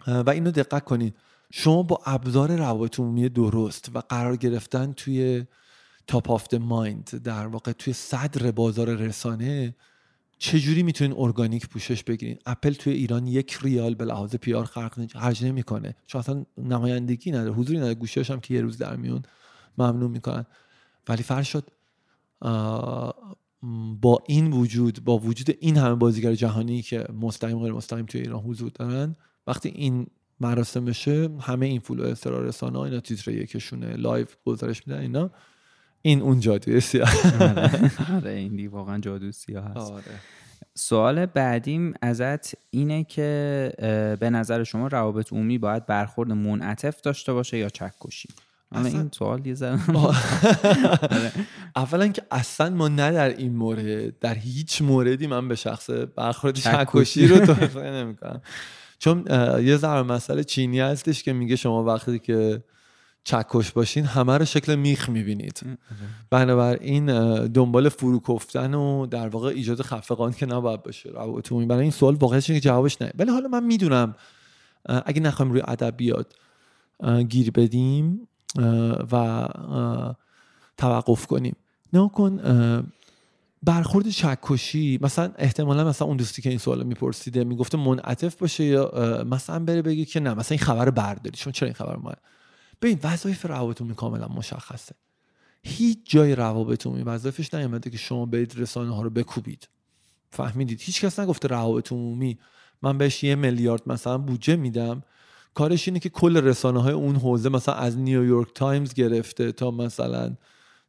و 0.07 0.31
اینو 0.31 0.51
دقت 0.51 0.85
کنین. 0.85 1.13
شما 1.53 1.83
با 1.83 2.01
ابزار 2.07 2.57
روابط 2.57 3.01
عمومی 3.01 3.29
درست 3.29 3.91
و 3.95 3.99
قرار 4.09 4.37
گرفتن 4.37 4.93
توی 4.93 5.45
top 6.07 6.31
of 6.31 6.49
the 6.49 6.55
mind 6.55 7.23
در 7.25 7.47
واقع 7.47 7.73
توی 7.73 7.93
صدر 7.93 8.51
بازار 8.51 8.95
رسانه 8.95 9.75
چجوری 10.45 10.83
می‌تونین 10.83 11.15
ارگانیک 11.19 11.69
پوشش 11.69 12.05
بگیرین؟ 12.05 12.39
اپل 12.47 12.73
توی 12.73 12.93
ایران 12.93 13.27
یک 13.27 13.59
ریال 13.63 13.95
به 13.95 14.05
لحاظ 14.05 14.35
PR 14.35 14.65
خرج 14.65 15.45
نمی‌کنه. 15.45 15.97
چون 16.07 16.19
اصلا 16.19 16.45
نمایندگی 16.59 17.31
نداره. 17.31 17.53
حضوری 17.53 17.79
نداره. 17.79 17.95
گوشیاش 17.95 18.31
هم 18.31 18.41
که 18.41 18.55
یه 18.55 18.61
روز 18.61 18.79
در 18.79 18.97
میون 18.97 19.23
ممنوع 19.79 20.11
می‌کنن. 20.11 20.47
ولی 21.09 21.23
فرض 21.23 21.47
شد 21.47 21.65
با 24.01 24.23
این 24.27 24.53
وجود 24.53 25.05
با 25.05 25.19
وجود 25.19 25.57
این 25.61 25.77
همه 25.77 25.95
بازیگر 25.95 26.35
جهانی 26.35 26.83
که 26.83 27.07
مستقیم 27.21 27.59
غیر 27.59 27.73
مستقیم 27.73 28.07
توی 28.07 28.21
ایران 28.21 28.43
حضور 28.43 28.71
دارن 28.75 29.17
وقتی 29.47 29.69
این 29.69 30.07
مراسم 30.41 30.85
بشه 30.85 31.29
همه 31.41 31.67
این 31.67 31.81
follow 31.81 32.15
رسانه 32.25 32.79
اینا 32.79 33.01
تیتر 33.01 33.31
یکشونه 33.31 33.97
live 33.97 34.27
گزارش 34.45 34.87
میدن 34.87 35.01
اینا. 35.01 35.31
این 36.07 36.23
اون 36.23 36.41
جادوی 36.41 36.81
سیاه. 36.81 37.11
آره, 37.41 37.91
آره، 38.17 38.31
این 38.31 38.67
واقعا 38.67 38.99
جادو 38.99 39.33
سیاه 39.33 39.65
هست. 39.65 39.93
آره. 39.93 40.03
سوال 40.75 41.27
بعدیم 41.27 41.95
ازت 42.03 42.55
اینه 42.71 43.05
که 43.05 43.73
به 44.21 44.31
نظر 44.31 44.65
شما 44.65 44.87
روابط 44.87 45.33
عمومی 45.33 45.59
باید 45.59 45.87
برخورد 45.87 46.33
منعطف 46.33 47.01
داشته 47.01 47.33
باشه 47.33 47.59
یا 47.59 47.69
چکشی 47.69 48.29
اصلا 48.73 48.99
این 48.99 49.11
سوال 49.13 49.47
یه 49.47 49.57
آره. 49.95 51.33
اولا 51.77 52.09
که 52.09 52.23
اصلا 52.31 52.71
ما 52.71 52.89
نه 52.89 53.13
در 53.13 53.29
این 53.29 53.57
مورد 53.57 54.19
در 54.19 54.35
هیچ 54.35 54.83
موردی 54.83 55.27
من 55.27 55.49
به 55.49 55.55
شخص 55.55 55.91
برخورد 56.17 56.55
چکشی 56.55 57.27
رو 57.27 57.47
توصیه 57.47 57.83
نمی‌کنم. 57.83 58.43
چون 58.99 59.25
یه 59.63 59.77
ذره 59.77 60.03
مسئله 60.03 60.45
چینی 60.45 60.81
هستش 60.81 61.23
که 61.23 61.33
میگه 61.33 61.57
شما 61.57 61.85
وقتی 61.85 62.19
که 62.19 62.63
چکش 63.25 63.73
باشین 63.73 64.05
همه 64.05 64.39
رو 64.39 64.45
شکل 64.45 64.75
میخ 64.75 65.09
می‌بینید. 65.09 65.79
بنابراین 66.31 67.07
دنبال 67.47 67.89
فرو 67.89 68.21
کفتن 68.21 68.75
و 68.75 69.07
در 69.07 69.29
واقع 69.29 69.49
ایجاد 69.49 69.83
خفقان 69.83 70.33
که 70.33 70.47
نباید 70.47 70.83
باشه 70.83 71.11
روابط 71.11 71.53
برای 71.53 71.83
این 71.83 71.91
سوال 71.91 72.15
واقعا 72.15 72.41
که 72.41 72.61
جوابش 72.61 73.03
نه. 73.03 73.13
ولی 73.19 73.31
حالا 73.31 73.49
من 73.49 73.65
می‌دونم 73.65 74.15
اگه 74.85 75.21
نخوایم 75.21 75.53
روی 75.53 75.63
ادبیات 75.69 76.27
گیر 77.29 77.51
بدیم 77.51 78.29
و 79.13 79.49
توقف 80.77 81.27
کنیم. 81.27 81.57
نه 81.93 82.09
کن 82.09 82.41
برخورد 83.63 84.09
چکشی 84.09 84.99
مثلا 85.03 85.33
احتمالا 85.39 85.85
مثلا 85.85 86.09
اون 86.09 86.17
دوستی 86.17 86.43
که 86.43 86.49
این 86.49 86.59
سوال 86.59 86.83
میپرسیده 86.83 87.45
می‌گفته 87.45 87.79
منعطف 87.79 88.37
باشه 88.37 88.65
یا 88.65 89.25
مثلا 89.31 89.65
بره 89.65 89.83
بگه 89.83 90.05
که 90.05 90.21
نه 90.21 90.35
مثلا 90.35 90.55
این 90.55 90.65
خبر 90.67 90.91
برداری 90.91 91.37
چون 91.37 91.53
چرا 91.53 91.67
این 91.67 91.75
خبر 91.75 91.97
ما 91.97 92.13
ببین 92.85 92.99
وظایف 93.03 93.47
روابط 93.47 93.81
عمومی 93.81 93.95
کاملا 93.95 94.29
مشخصه. 94.29 94.95
هیچ 95.63 95.99
جای 96.05 96.35
روابط 96.35 96.87
عمومی 96.87 97.03
وظایفش 97.03 97.55
نیامده 97.55 97.91
که 97.91 97.97
شما 97.97 98.27
برید 98.27 98.55
رسانه 98.57 98.95
ها 98.95 99.03
رو 99.03 99.11
بکوبید. 99.11 99.69
فهمیدید؟ 100.31 100.81
هیچ 100.81 101.05
کس 101.05 101.21
نگفته 101.21 101.49
روابط 101.49 101.93
عمومی. 101.93 102.39
من 102.83 102.99
بهش 102.99 103.25
یه 103.25 103.35
میلیارد 103.35 103.83
مثلا 103.87 104.19
بودجه 104.19 104.57
میدم. 104.57 105.03
کارش 105.55 105.89
اینه 105.89 106.01
که 106.01 106.09
کل 106.09 106.37
رسانه 106.37 106.83
های 106.83 106.93
اون 106.93 107.17
حوزه 107.17 107.49
مثلا 107.49 107.75
از 107.75 107.99
نیویورک 107.99 108.49
تایمز 108.55 108.95
گرفته 108.95 109.53
تا 109.53 109.71
مثلا 109.71 110.37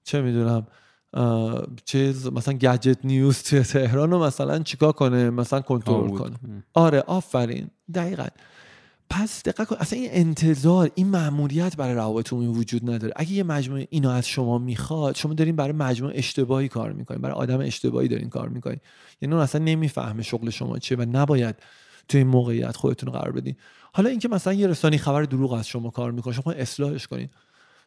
چه 0.04 0.22
می‌دونم 0.22 0.68
چیز 1.86 2.28
مثلا 2.28 2.54
گجت 2.54 3.06
نیوز 3.06 3.44
توی 3.44 3.60
تهران 3.60 4.12
رو 4.12 4.24
مثلا 4.24 4.60
چیکار 4.60 4.92
کنه؟ 4.92 5.30
مثلا 5.30 5.62
کنترل 5.62 6.10
کنه. 6.10 6.36
آره 6.74 7.00
آفرین. 7.00 7.70
دقیقا. 7.94 8.28
پس 9.10 9.44
دقت 9.44 9.68
کن 9.68 9.76
اصلا 9.80 10.00
این 10.00 10.10
انتظار 10.12 10.92
این 10.96 11.08
مأموریت 11.08 11.78
برای 11.78 11.96
روابط 11.96 12.34
عمومی 12.34 12.60
وجود 12.60 12.90
نداره. 12.90 13.14
اگه 13.16 13.32
یه 13.32 13.44
مجموعه 13.44 13.88
اینو 13.90 14.10
از 14.10 14.28
شما 14.28 14.58
می‌خواد 14.58 15.16
شما 15.16 15.34
دارین 15.34 15.56
برای 15.56 15.72
مجموعه 15.72 16.18
اشتباهی 16.18 16.68
کار 16.68 16.92
می‌کنین 16.92 17.22
برای 17.22 17.36
آدم 17.36 17.60
اشتباهی 17.60 18.08
دارین 18.08 18.30
کار 18.30 18.50
می‌کنین. 18.50 18.80
یعنی 19.22 19.36
اون 19.36 19.44
اصلا 19.44 19.64
نمی‌فهمه 19.64 20.24
شغل 20.24 20.50
شما 20.50 20.80
چیه 20.80 20.98
و 20.98 21.06
نباید 21.12 21.56
تو 22.08 22.18
این 22.18 22.28
موقعیت 22.28 22.78
خودتون 22.78 23.12
قرار 23.12 23.32
بدین. 23.32 23.56
حالا 23.94 24.10
اینکه 24.10 24.28
مثلا 24.28 24.54
یه 24.54 24.68
رسانی 24.68 24.98
خبر 24.98 25.24
دروغ 25.24 25.54
از 25.54 25.68
شما 25.68 25.90
کار 25.90 26.12
می‌کنه 26.12 26.34
شما 26.34 26.54
اصلاحش 26.54 27.08
کنین. 27.08 27.30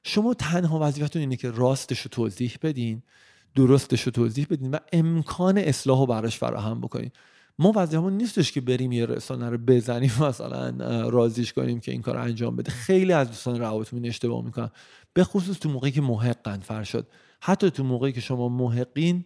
شما 0.02 0.34
تنها 0.34 0.78
وظیفتون 0.88 1.20
اینه 1.20 1.36
که 1.36 1.50
راستش 1.50 2.00
رو 2.00 2.08
توضیح 2.10 2.56
بدین 2.62 3.02
درستش 3.54 4.02
رو 4.02 4.12
توضیح 4.12 4.46
بدین 4.50 4.70
و 4.70 4.78
امکان 4.92 5.58
اصلاح 5.58 5.98
رو 5.98 6.06
براش 6.06 6.38
فراهم 6.38 6.80
بکنین. 6.80 7.10
ما 7.59 7.72
وظیفمون 7.76 8.16
نیستش 8.16 8.52
که 8.52 8.61
بریم 8.61 8.92
یه 8.92 9.06
رسانه 9.06 9.50
رو 9.50 9.59
بزنیم 9.59 10.12
مثلا 10.20 10.70
رازیش 11.09 11.52
کنیم 11.52 11.80
که 11.80 11.92
این 11.92 12.02
کار 12.02 12.16
انجام 12.16 12.56
بده. 12.56 12.70
خیلی 12.70 13.12
از 13.12 13.28
دوستان 13.28 13.61
روابطمون 13.61 14.06
اشتباه 14.06 14.44
می‌کنن. 14.44 14.70
به 15.12 15.24
خصوص 15.24 15.59
تو 15.59 15.68
موقعی 15.68 15.90
که 15.90 16.00
محقن 16.00 16.61
فرشد 16.61 17.06
حتی 17.40 17.70
تو 17.70 17.84
موقعی 17.84 18.12
که 18.12 18.20
شما 18.20 18.48
محقین 18.48 19.24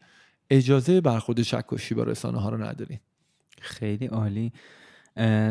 اجازه 0.51 1.01
برخورد 1.01 1.43
چکشی 1.43 1.95
با 1.95 2.03
رسانه 2.03 2.41
ها 2.41 2.49
رو 2.49 2.63
ندارین. 2.63 3.01
خیلی 3.61 4.07
عالی. 4.07 4.53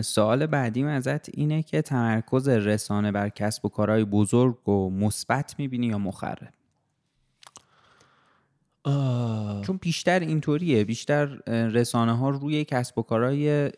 سوال 0.01 0.45
بعدیم 0.45 0.87
ازت 0.87 1.37
اینه 1.37 1.63
که 1.63 1.81
تمرکز 1.81 2.47
رسانه 2.47 3.11
بر 3.11 3.29
کسب 3.29 3.65
و 3.65 3.69
کارهای 3.69 4.05
بزرگ 4.05 4.69
و 4.69 4.89
مثبت 4.89 5.55
می‌بینی 5.57 5.87
یا 5.87 5.97
مخرب؟ 5.97 6.53
چون 9.61 9.79
بیشتر 9.81 10.19
اینطوریه 10.19 10.83
بیشتر 10.83 11.25
رسانه 11.47 12.17
ها 12.17 12.29
روی 12.29 12.65
کسب 12.65 12.97
و 12.97 13.01
کارهای 13.01 13.71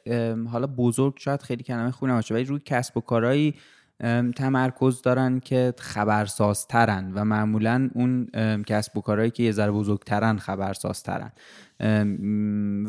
حالا 0.51 0.67
بزرگ 0.67 1.13
شاید 1.17 1.41
خیلی 1.41 1.63
کلمه 1.63 1.91
خوب 1.91 2.09
نباشه 2.09 2.33
ولی 2.33 2.43
روی 2.43 2.59
کسب 2.65 2.97
و 2.97 3.01
کارهایی 3.01 3.53
تمرکز 4.35 5.01
دارن 5.01 5.39
که 5.39 5.73
خبرسازترن 5.77 7.11
و 7.15 7.25
معمولا 7.25 7.89
اون 7.93 8.27
کسب 8.67 8.97
و 8.97 9.01
کارهایی 9.01 9.31
که 9.31 9.43
یه 9.43 9.51
ذره 9.51 9.71
بزرگترن 9.71 10.37
خبرسازترن. 10.37 11.31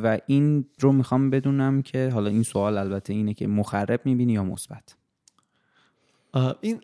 و 0.03 0.19
این 0.27 0.65
رو 0.81 0.93
می‌خوام 0.93 1.31
بدونم 1.31 1.83
که 1.83 2.11
حالا 2.13 2.31
این 2.31 2.43
سوال 2.43 2.79
البته 2.79 3.13
اینه 3.13 3.35
که 3.35 3.47
مخرب 3.47 4.01
می‌بینی 4.05 4.33
یا 4.33 4.45
مثبت؟ 4.45 4.97
این 6.61 6.81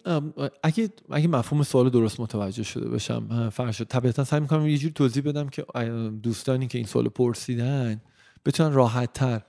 اگه 0.62 0.90
اگه 1.10 1.28
مفهوم 1.28 1.62
سوال 1.62 1.90
درست 1.90 2.20
متوجه 2.20 2.62
شده 2.62 2.88
باشم 2.88 3.50
فرشاد 3.50 3.86
طبیعتا 3.86 4.24
سعی 4.24 4.40
می‌کنم 4.40 4.66
یه 4.66 4.78
جوری 4.78 4.92
توضیح 4.92 5.22
بدم 5.22 5.48
که 5.48 5.64
دوستانی 6.22 6.66
که 6.66 6.78
این 6.78 6.86
سوال 6.86 7.08
پرسیدن 7.08 8.00
بتونن 8.44 8.72
راحت 8.72 9.12
تر 9.12 9.42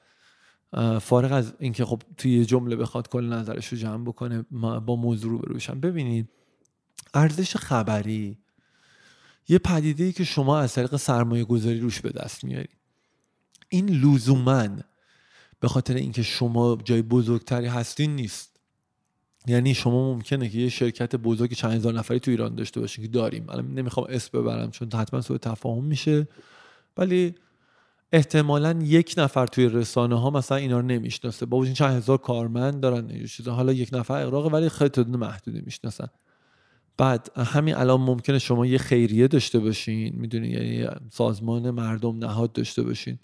فارغ 0.99 1.31
از 1.31 1.53
اینکه 1.59 1.85
خب 1.85 2.01
توی 2.17 2.37
یه 2.37 2.45
جمله 2.45 2.75
بخواد 2.75 3.09
کل 3.09 3.25
نظرش 3.25 3.67
رو 3.67 3.77
جمع 3.77 4.05
بکنه 4.05 4.45
با 4.85 4.95
موضوع 4.95 5.31
رو 5.31 5.37
بروشم 5.37 5.79
ببینید 5.79 6.29
ارزش 7.13 7.55
خبری 7.55 8.37
یه 9.47 9.59
پدیده 9.59 10.03
ای 10.03 10.11
که 10.11 10.23
شما 10.23 10.59
از 10.59 10.73
طریق 10.73 10.95
سرمایه 10.95 11.43
گذاری 11.43 11.79
روش 11.79 12.01
به 12.01 12.09
دست 12.09 12.43
میارید. 12.43 12.77
این 13.69 13.89
لزوما 13.89 14.67
به 15.59 15.67
خاطر 15.67 15.93
اینکه 15.93 16.23
شما 16.23 16.77
جای 16.83 17.01
بزرگتری 17.01 17.67
هستین 17.67 18.15
نیست. 18.15 18.50
یعنی 19.47 19.73
شما 19.73 20.13
ممکنه 20.13 20.49
که 20.49 20.57
یه 20.57 20.69
شرکت 20.69 21.15
بزرگ 21.15 21.53
چند 21.53 21.71
هزار 21.73 21.93
نفری 21.93 22.19
تو 22.19 22.31
ایران 22.31 22.55
داشته 22.55 22.79
باشین 22.79 23.05
که 23.05 23.11
داریم. 23.11 23.49
الان 23.49 23.73
نمی‌خوام 23.73 24.07
اسم 24.09 24.41
ببرم 24.41 24.71
چون 24.71 24.89
حتما 24.93 25.21
سوء 25.21 25.37
تفاهم 25.37 25.83
میشه. 25.83 26.27
ولی 26.97 27.35
احتمالا 28.13 28.79
یک 28.83 29.15
نفر 29.17 29.47
توی 29.47 29.69
رسانه 29.69 30.19
ها 30.19 30.29
مثلا 30.29 30.57
اینا 30.57 30.79
رو 30.79 30.85
نمی‌شناسه. 30.85 31.45
با 31.45 31.57
وجود 31.57 31.75
چند 31.75 31.97
هزار 31.97 32.17
کارمند 32.17 32.79
دارن 32.79 33.25
حالا 33.47 33.73
یک 33.73 33.89
نفر 33.93 34.21
اقراقه 34.21 34.49
ولی 34.49 34.69
خیلی 34.69 34.89
تعداد 34.89 35.15
محدودی 35.15 35.61
می‌شناسن. 35.61 36.07
بعد 36.97 37.31
همین 37.37 37.75
الان 37.75 38.01
ممکنه 38.01 38.39
شما 38.39 38.65
یه 38.65 38.77
خیریه 38.77 39.27
داشته 39.27 39.59
باشین. 39.59 40.15
می‌دونی؟ 40.15 40.47
یعنی 40.47 40.87
سازمان 41.11 41.71
مردم 41.71 42.17
نهاد 42.17 42.53
داشته 42.53 42.83
باشین. 42.83 43.19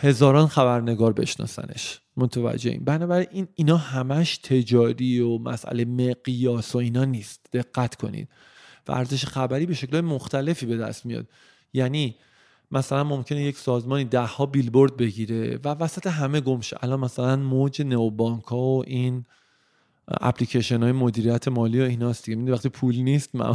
هزاران 0.00 0.46
خبرنگار 0.46 1.12
بشناسنش. 1.12 2.00
متوجه 2.16 2.70
این. 2.70 2.84
بنابراین 2.84 3.28
این 3.30 3.48
اینا 3.54 3.76
همش 3.76 4.38
تجاری 4.38 5.20
و 5.20 5.38
مسئله 5.38 5.84
مقیاس 5.84 6.74
و 6.74 6.78
اینا 6.78 7.04
نیست. 7.04 7.46
دقت 7.52 7.94
کنید. 7.94 8.28
و 8.88 8.92
ارزش 8.92 9.24
خبری 9.24 9.66
به 9.66 9.74
شکل 9.74 10.00
مختلفی 10.00 10.66
به 10.66 10.76
دست 10.76 11.06
میاد. 11.06 11.26
یعنی 11.72 12.16
مثلا 12.70 13.04
ممکنه 13.04 13.42
یک 13.42 13.56
سازمانی 13.56 14.04
ده 14.04 14.20
ها 14.20 14.46
بیلبورد 14.46 14.96
بگیره 14.96 15.58
و 15.64 15.68
وسط 15.68 16.06
همه 16.06 16.40
گمشه. 16.40 16.76
الان 16.80 17.00
مثلا 17.00 17.36
موج 17.36 17.82
نوبانک 17.82 18.44
ها 18.44 18.58
و 18.58 18.84
این 18.86 19.24
اپلیکیشن 20.20 20.82
های 20.82 20.92
مدیریت 20.92 21.48
مالی 21.48 21.80
و 21.80 21.84
ایناست 21.84 22.24
دیگه. 22.24 22.52
وقتی 22.52 22.68
پول 22.68 22.96
نیست 22.96 23.34
من 23.34 23.54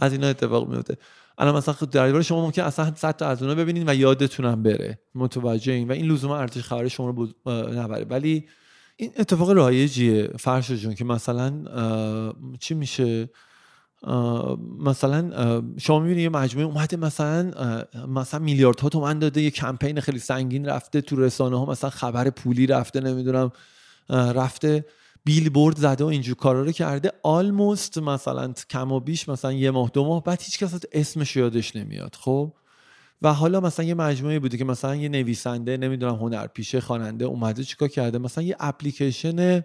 از 0.00 0.12
اینا 0.12 0.26
اتفاق 0.26 0.68
میفته 0.68 0.96
الان 1.38 1.56
مثلا 1.56 1.74
خب 1.74 1.90
در 1.90 2.22
شما 2.22 2.44
ممکن 2.44 2.62
اصلا 2.62 2.92
100 2.94 3.16
تا 3.16 3.26
از 3.26 3.42
اونها 3.42 3.54
ببینید 3.54 3.88
و 3.88 3.94
یادتونم 3.94 4.62
بره. 4.62 4.98
متوجه 5.14 5.72
این 5.72 5.88
و 5.88 5.92
این 5.92 6.06
لزوما 6.06 6.36
ارزش 6.36 6.62
خبر 6.62 6.88
شما 6.88 7.10
رو 7.10 7.28
نبره. 7.72 8.04
ولی 8.04 8.48
این 8.96 9.12
اتفاق 9.18 9.50
رایجیه 9.50 10.30
فرش 10.38 10.70
جون 10.70 10.94
که 10.94 11.04
مثلا 11.04 11.52
چی 12.60 12.74
میشه؟ 12.74 13.30
مثلا 14.78 15.30
شما 15.78 15.98
می‌بینید 15.98 16.22
یه 16.22 16.28
مجموعه 16.28 16.66
اومده 16.66 16.96
مثلا 16.96 17.52
مثلا 18.08 18.40
میلیاردها 18.40 18.88
تومن 18.88 19.18
داده 19.18 19.42
یه 19.42 19.50
کمپین 19.50 20.00
خیلی 20.00 20.18
سنگین 20.18 20.66
رفته 20.66 21.00
تو 21.00 21.16
رسانه 21.16 21.58
ها 21.58 21.66
مثلا 21.66 21.90
خبر 21.90 22.30
پولی 22.30 22.66
رفته 22.66 23.00
نمی‌دونم. 23.00 23.52
رفته 24.10 24.84
بیل 25.24 25.72
زده 25.76 26.04
و 26.04 26.06
اینجور 26.06 26.34
کارا 26.34 26.62
رو 26.62 26.72
کرده. 26.72 27.12
آلموست 27.22 27.98
مثلا 27.98 28.52
کم 28.70 28.92
و 28.92 29.00
بیش 29.00 29.28
مثلا 29.28 29.52
یه 29.52 29.70
ماه 29.70 29.90
دو 29.92 30.04
ماه 30.04 30.24
بعد 30.24 30.42
هیچ 30.42 30.58
کس 30.58 30.80
اسمش 30.92 31.36
یادش 31.36 31.76
نمیاد 31.76 32.16
خب؟ 32.20 32.52
و 33.22 33.32
حالا 33.32 33.60
مثلا 33.60 33.86
یه 33.86 33.94
مجموعه 33.94 34.38
بوده 34.38 34.56
که 34.56 34.64
مثلا 34.64 34.96
یه 34.96 35.08
نویسنده 35.08 35.76
نمی‌دونم 35.76 36.14
هنرپیشه 36.14 36.80
خواننده 36.80 37.24
اومده 37.24 37.64
چیکار 37.64 37.88
کرده؟ 37.88 38.18
مثلا 38.18 38.44
یه 38.44 38.56
اپلیکیشن 38.60 39.64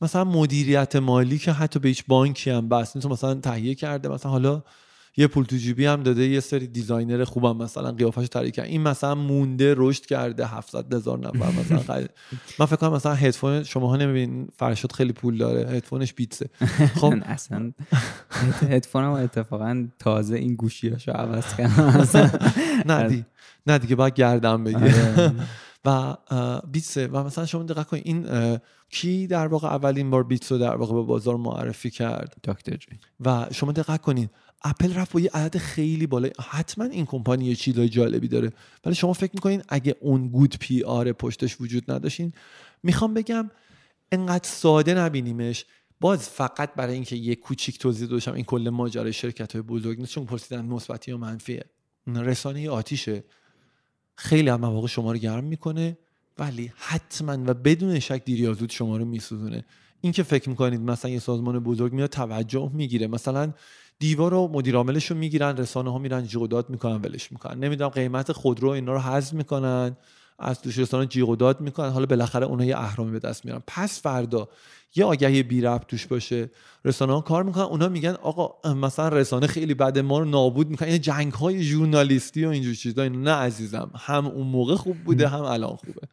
مثلا 0.00 0.24
مدیریت 0.24 0.96
مالی 0.96 1.38
که 1.38 1.52
حتی 1.52 1.78
به 1.78 1.88
هیچ 1.88 2.04
بانکی 2.08 2.50
هم 2.50 2.68
بس 2.68 2.92
تو 2.92 3.08
مثلا 3.08 3.34
تهیه 3.34 3.74
کرده 3.74 4.08
مثلا 4.08 4.32
حالا 4.32 4.62
یه 5.16 5.26
پول 5.26 5.44
تو 5.44 5.56
جیبی 5.56 5.86
هم 5.86 6.02
داده 6.02 6.28
یه 6.28 6.40
سری 6.40 6.66
دیزاینر 6.66 7.24
خوبم 7.24 7.56
مثلا 7.56 7.92
قیافش 7.92 8.26
طراحی 8.26 8.50
کرد 8.50 8.66
این 8.66 8.82
مثلا 8.82 9.14
مونده 9.14 9.74
رشد 9.76 10.06
کرده 10.06 10.46
700 10.46 10.94
هزار 10.94 11.18
نفر 11.18 11.50
مثلا 11.60 12.06
من 12.58 12.66
فکر 12.66 12.76
کنم 12.76 12.92
مثلا 12.92 13.14
هدفون 13.14 13.62
شما 13.62 13.88
ها 13.88 13.96
نمیبین 13.96 14.48
فرشاد 14.56 14.92
خیلی 14.92 15.12
پول 15.12 15.38
داره 15.38 15.70
هدفونش 15.70 16.12
بیتسه 16.12 16.50
خب. 16.94 17.14
اصلا 17.26 17.72
هدفونم 18.70 19.10
اتفاقا 19.10 19.86
تازه 19.98 20.36
این 20.36 20.54
گوشیاشو 20.54 21.12
عوض 21.12 21.56
کردم. 21.56 22.08
نه 22.90 23.08
دی 23.08 23.24
نه 23.66 23.78
دیگه 23.78 23.96
باید 23.96 24.14
گردم 24.14 24.64
بگیره 24.64 25.12
آره. 25.12 25.32
و 25.84 26.16
بیتسه. 26.72 27.06
و 27.06 27.24
مثلا 27.24 27.46
شما 27.46 27.62
دقت 27.62 27.86
کنید 27.86 28.06
این 28.06 28.58
کی 28.88 29.26
در 29.26 29.46
واقع 29.46 29.68
اولین 29.68 30.10
بار 30.10 30.24
بیتس 30.24 30.52
رو 30.52 30.58
در 30.58 30.76
واقع 30.76 30.94
به 30.94 31.02
بازار 31.02 31.36
معرفی 31.36 31.90
کرد؟ 31.90 32.36
دکتر 32.44 32.78
و 33.20 33.46
شما 33.52 33.72
دقت 33.72 34.00
کنید 34.00 34.30
اپل 34.64 34.94
رفت 34.94 35.12
با 35.12 35.20
یه 35.20 35.30
عدد 35.34 35.58
خیلی 35.58 36.06
بالا 36.06 36.28
حتما 36.48 36.84
این 36.84 37.06
کمپانی 37.06 37.44
یه 37.44 37.54
چیزای 37.54 37.88
جالبی 37.88 38.28
داره. 38.28 38.52
ولی 38.84 38.94
شما 38.94 39.12
فکر 39.12 39.30
می‌کنین 39.34 39.62
اگه 39.68 39.96
اون 40.00 40.28
گود 40.28 40.56
پی 40.60 40.82
آر 40.82 41.12
پشتش 41.12 41.60
وجود 41.60 41.90
نداشتین 41.90 42.32
می‌خوام 42.82 43.14
بگم 43.14 43.50
انقدر 44.12 44.48
ساده 44.48 44.94
نبینیمش. 44.94 45.64
باز 46.00 46.28
فقط 46.28 46.74
برای 46.74 46.94
اینکه 46.94 47.16
یه 47.16 47.34
کوچیک 47.34 47.78
توضیح 47.78 48.08
داشتم 48.08 48.32
این 48.32 48.44
کل 48.44 48.68
ماجرای 48.68 49.12
شرکت 49.12 49.52
های 49.52 49.62
بزرگ 49.62 49.98
نیست 49.98 50.12
چون 50.12 50.24
پرسیدن 50.24 50.64
مثبتی 50.64 51.10
یا 51.10 51.16
منفیه. 51.16 51.64
رسانه 52.06 52.70
آتیشه. 52.70 53.24
خیلی 54.16 54.48
هم 54.48 54.60
مواقع 54.60 54.86
شما 54.86 55.12
رو 55.12 55.18
گرم 55.18 55.44
می‌کنه 55.44 55.98
ولی 56.38 56.72
حتما 56.76 57.38
و 57.46 57.54
بدون 57.54 57.98
شک 57.98 58.22
دیر 58.24 58.40
یا 58.40 58.52
زود 58.52 58.70
شما 58.70 58.96
رو 58.96 59.04
میسوزونه. 59.04 59.64
این 60.00 60.12
که 60.12 60.22
فکر 60.22 60.48
می‌کنید 60.48 60.80
مثلا 60.80 61.10
یه 61.10 61.18
سازمان 61.18 61.58
بزرگ 61.58 61.92
میاد 61.92 62.10
توجه 62.10 62.70
می‌گیره. 62.74 63.06
مثلا 63.06 63.52
دیوار 63.98 64.30
رو 64.30 64.48
مدیر 64.52 64.76
عاملش 64.76 65.10
رو 65.10 65.16
می‌گیرن 65.16 65.56
رسانه 65.56 65.92
ها 65.92 65.98
میرن 65.98 66.26
جیغ 66.26 66.48
داد 66.48 66.70
می‌کنن 66.70 66.96
ولش 66.96 67.32
می‌کنن. 67.32 67.64
نمی‌دونم 67.64 67.90
قیمت 67.90 68.32
خودرو 68.32 68.68
اینا 68.68 68.92
رو 68.92 68.98
حذف 68.98 69.32
می‌کنن. 69.32 69.96
از 70.38 70.62
دوش 70.62 70.78
رسانه 70.78 71.06
جیغ 71.06 71.36
داد 71.36 71.60
می‌کنن. 71.60 71.90
حالا 71.90 72.06
بالاخره 72.06 72.46
اونها 72.46 72.66
یه 72.66 72.78
اهرامی 72.78 73.10
به 73.10 73.18
دست 73.18 73.44
میارن. 73.44 73.62
پس 73.66 74.00
فردا 74.02 74.48
یه 74.96 75.04
آگهی 75.04 75.42
بی 75.42 75.60
ربط 75.60 75.86
توش 75.86 76.06
باشه. 76.06 76.50
رسانه 76.84 77.12
ها 77.12 77.20
کار 77.20 77.42
می‌کنن. 77.42 77.64
اونا 77.64 77.88
میگن 77.88 78.16
آقا 78.22 78.70
مثلا 78.74 79.08
رسانه 79.08 79.46
خیلی 79.46 79.74
بد 79.74 79.98
ما 79.98 80.18
رو 80.18 80.24
نابود 80.24 80.68
می‌کنن 80.68 80.88
این 80.88 81.00
جنگ 81.00 81.32
های 81.32 81.62
ژورنالیستی 81.62 82.44
و 82.44 82.48
اینجور 82.48 82.74
چیزا. 82.74 83.08
نه 83.08 83.30
عزیزم. 83.30 83.90
هم 83.94 84.26
اون 84.26 84.46
موقع 84.46 84.74
خوب 84.74 84.96
بوده 84.96 85.28
هم 85.28 85.42
الان 85.42 85.76
خوبه. 85.76 86.08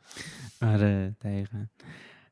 آره 0.62 1.16
دقیقا. 1.22 1.66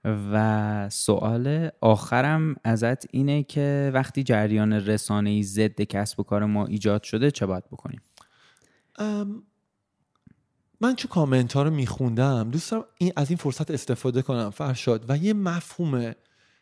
و 0.05 0.89
سوال 0.89 1.69
آخرم 1.81 2.55
ازت 2.63 3.13
اینه 3.13 3.43
که 3.43 3.91
وقتی 3.93 4.23
جریان 4.23 4.73
رسانه 4.73 5.41
ضد 5.41 5.81
کسب 5.81 6.19
و 6.19 6.23
کار 6.23 6.45
ما 6.45 6.65
ایجاد 6.65 7.03
شده 7.03 7.31
چه 7.31 7.45
باید 7.45 7.63
بکنیم؟ 7.71 8.01
من 10.81 10.95
چون 10.95 11.09
کامنت 11.09 11.53
ها 11.53 11.63
رو 11.63 11.69
میخوندم 11.69 12.51
دوست 12.51 12.71
دارم 12.71 12.85
این 12.97 13.13
از 13.15 13.29
این 13.29 13.37
فرصت 13.37 13.71
استفاده 13.71 14.21
کنم 14.21 14.49
فرشاد. 14.49 15.05
و 15.09 15.17
یه 15.17 15.33
مفهوم 15.33 16.15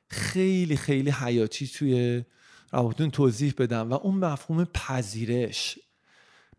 خیلی 0.07 0.77
خیلی 0.77 1.09
حیاتی 1.09 1.67
توی 1.67 2.23
روابطون 2.71 3.11
توضیح 3.11 3.53
بدم 3.57 3.89
و 3.89 3.93
اون 3.93 4.15
مفهوم 4.15 4.65
پذیرش. 4.65 5.79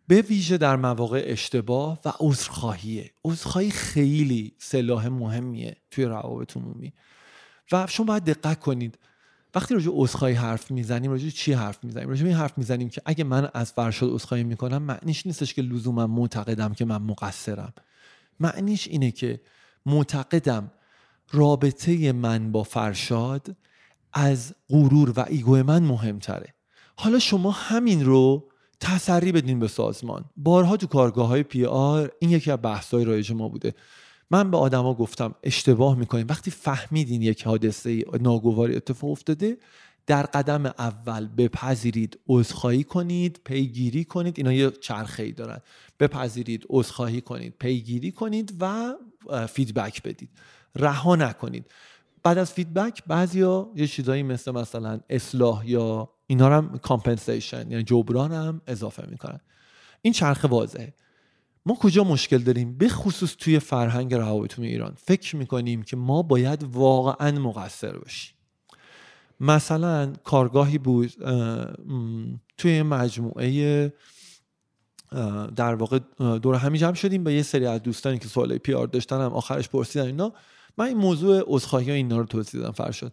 به 0.08 0.22
ویژه 0.22 0.58
در 0.58 0.76
مواقع 0.76 1.22
اشتباه 1.26 2.00
و 2.04 2.12
عذرخواهیه. 2.20 3.10
عذرخواهی 3.24 3.70
خیلی 3.70 4.54
سلاح 4.58 5.08
مهمیه 5.08 5.76
توی 5.90 6.04
روابط 6.04 6.56
عمومی. 6.56 6.92
و 7.72 7.86
شما 7.86 8.06
باید 8.06 8.24
دقت 8.24 8.60
کنید. 8.60 8.98
وقتی 9.58 9.74
راجع 9.74 9.90
عذرخواهی 9.92 10.34
حرف 10.34 10.70
می‌زنیم 10.70 11.10
راجع 11.10 11.28
چی 11.28 11.52
حرف 11.52 11.84
می‌زنیم؟ 11.84 12.08
راجع 12.08 12.26
این 12.26 12.34
حرف 12.34 12.58
می‌زنیم 12.58 12.88
که 12.88 13.02
اگه 13.04 13.24
من 13.24 13.48
از 13.54 13.72
فرشاد 13.72 14.10
عذرخواهی 14.12 14.44
می‌کنم 14.44 14.82
معنیش 14.82 15.26
نیستش 15.26 15.54
که 15.54 15.62
لزوما 15.62 16.06
معتقدم 16.06 16.74
که 16.74 16.84
من 16.84 17.02
مقصرم. 17.02 17.72
معنیش 18.40 18.88
اینه 18.88 19.10
که 19.10 19.40
معتقدم 19.86 20.70
رابطه 21.32 22.12
من 22.12 22.52
با 22.52 22.62
فرشاد 22.62 23.56
از 24.12 24.54
غرور 24.68 25.12
و 25.16 25.24
ایگو 25.28 25.56
من 25.56 25.82
مهمتره. 25.82 26.54
حالا 26.96 27.18
شما 27.18 27.50
همین 27.50 28.04
رو 28.04 28.48
تسری 28.80 29.32
بدین 29.32 29.58
به 29.58 29.68
سازمان. 29.68 30.24
بارها 30.36 30.76
تو 30.76 30.86
کارگاه 30.86 31.28
های 31.28 31.42
PR 31.42 32.10
این 32.18 32.30
یکی 32.30 32.50
از 32.50 32.58
بحث 32.62 32.94
های 32.94 33.04
رایج 33.04 33.32
ما 33.32 33.48
بوده. 33.48 33.74
من 34.30 34.50
به 34.50 34.56
آدما 34.56 34.94
گفتم 34.94 35.34
اشتباه 35.42 35.98
می‌کنیم 35.98 36.26
وقتی 36.28 36.50
فهمیدین 36.50 37.22
یک 37.22 37.42
حادثه 37.42 38.04
ناگواری 38.20 38.76
اتفاق 38.76 39.10
افتاده 39.10 39.58
در 40.06 40.22
قدم 40.22 40.66
اول 40.66 41.28
بپذیرید 41.36 42.18
عذرخواهی 42.28 42.84
کنید 42.84 43.40
پیگیری 43.44 44.04
کنید. 44.04 44.34
اینا 44.38 44.52
یه 44.52 44.70
چرخه 44.70 45.22
ای 45.22 45.32
دارن. 45.32 45.60
بپذیرید 46.00 46.66
عذرخواهی 46.68 47.20
کنید 47.20 47.54
پیگیری 47.58 48.12
کنید 48.12 48.54
و 48.60 48.94
feedback 49.46 50.02
بدید. 50.02 50.30
رها 50.76 51.16
نکنید. 51.16 51.66
بعد 52.22 52.38
از 52.38 52.52
feedback 52.52 53.02
بعضیا 53.06 53.70
یه 53.76 53.86
چیزایی 53.86 54.22
مثل 54.22 54.50
مثلا 54.50 55.00
اصلاح 55.10 55.70
یا 55.70 56.10
اینا 56.26 56.46
هم 56.46 56.78
compensation 56.78 57.70
یعنی 57.70 57.82
جبران 57.82 58.32
هم 58.32 58.60
اضافه 58.66 59.06
می‌کنن. 59.10 59.40
این 60.02 60.12
چرخه 60.12 60.48
واضحه. 60.48 60.94
ما 61.68 61.74
کجا 61.74 62.04
مشکل 62.04 62.38
داریم؟ 62.38 62.78
به 62.78 62.88
خصوص 62.88 63.36
توی 63.38 63.58
فرهنگ 63.58 64.14
روابط 64.14 64.58
ایران. 64.58 64.94
فکر 64.96 65.36
می‌کنیم 65.36 65.82
که 65.82 65.96
ما 65.96 66.22
باید 66.22 66.62
واقعا 66.62 67.38
مقصر 67.38 67.98
باشیم. 67.98 68.34
مثلا 69.40 70.12
کارگاهی 70.24 70.78
بود 70.78 71.12
توی 72.58 72.82
مجموعه 72.82 73.92
در 75.56 75.74
واقع 75.74 75.98
دور 76.18 76.54
همی 76.54 76.78
جمع 76.78 76.94
شدیم 76.94 77.24
با 77.24 77.30
یه 77.30 77.42
سری 77.42 77.66
از 77.66 77.82
دوستانی 77.82 78.18
که 78.18 78.28
سوال 78.28 78.58
PR 78.58 78.86
داشتن 78.86 79.20
هم 79.20 79.32
آخرش 79.32 79.68
پرسیدن 79.68 80.06
اینا. 80.06 80.32
من 80.78 80.84
این 80.84 80.96
موضوع 80.96 81.42
عذرخواهی 81.46 81.90
اینا 81.90 82.18
رو 82.18 82.24
توضیح 82.24 82.60
دادم 82.60 82.72
فرشاد. 82.72 83.12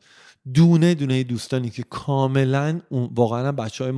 دونه 0.54 0.93
دونه 0.93 1.24
دوستانی 1.24 1.70
که 1.70 1.84
کاملا 1.84 2.82
واقعا 2.91 3.52
بچه 3.52 3.84
های 3.84 3.93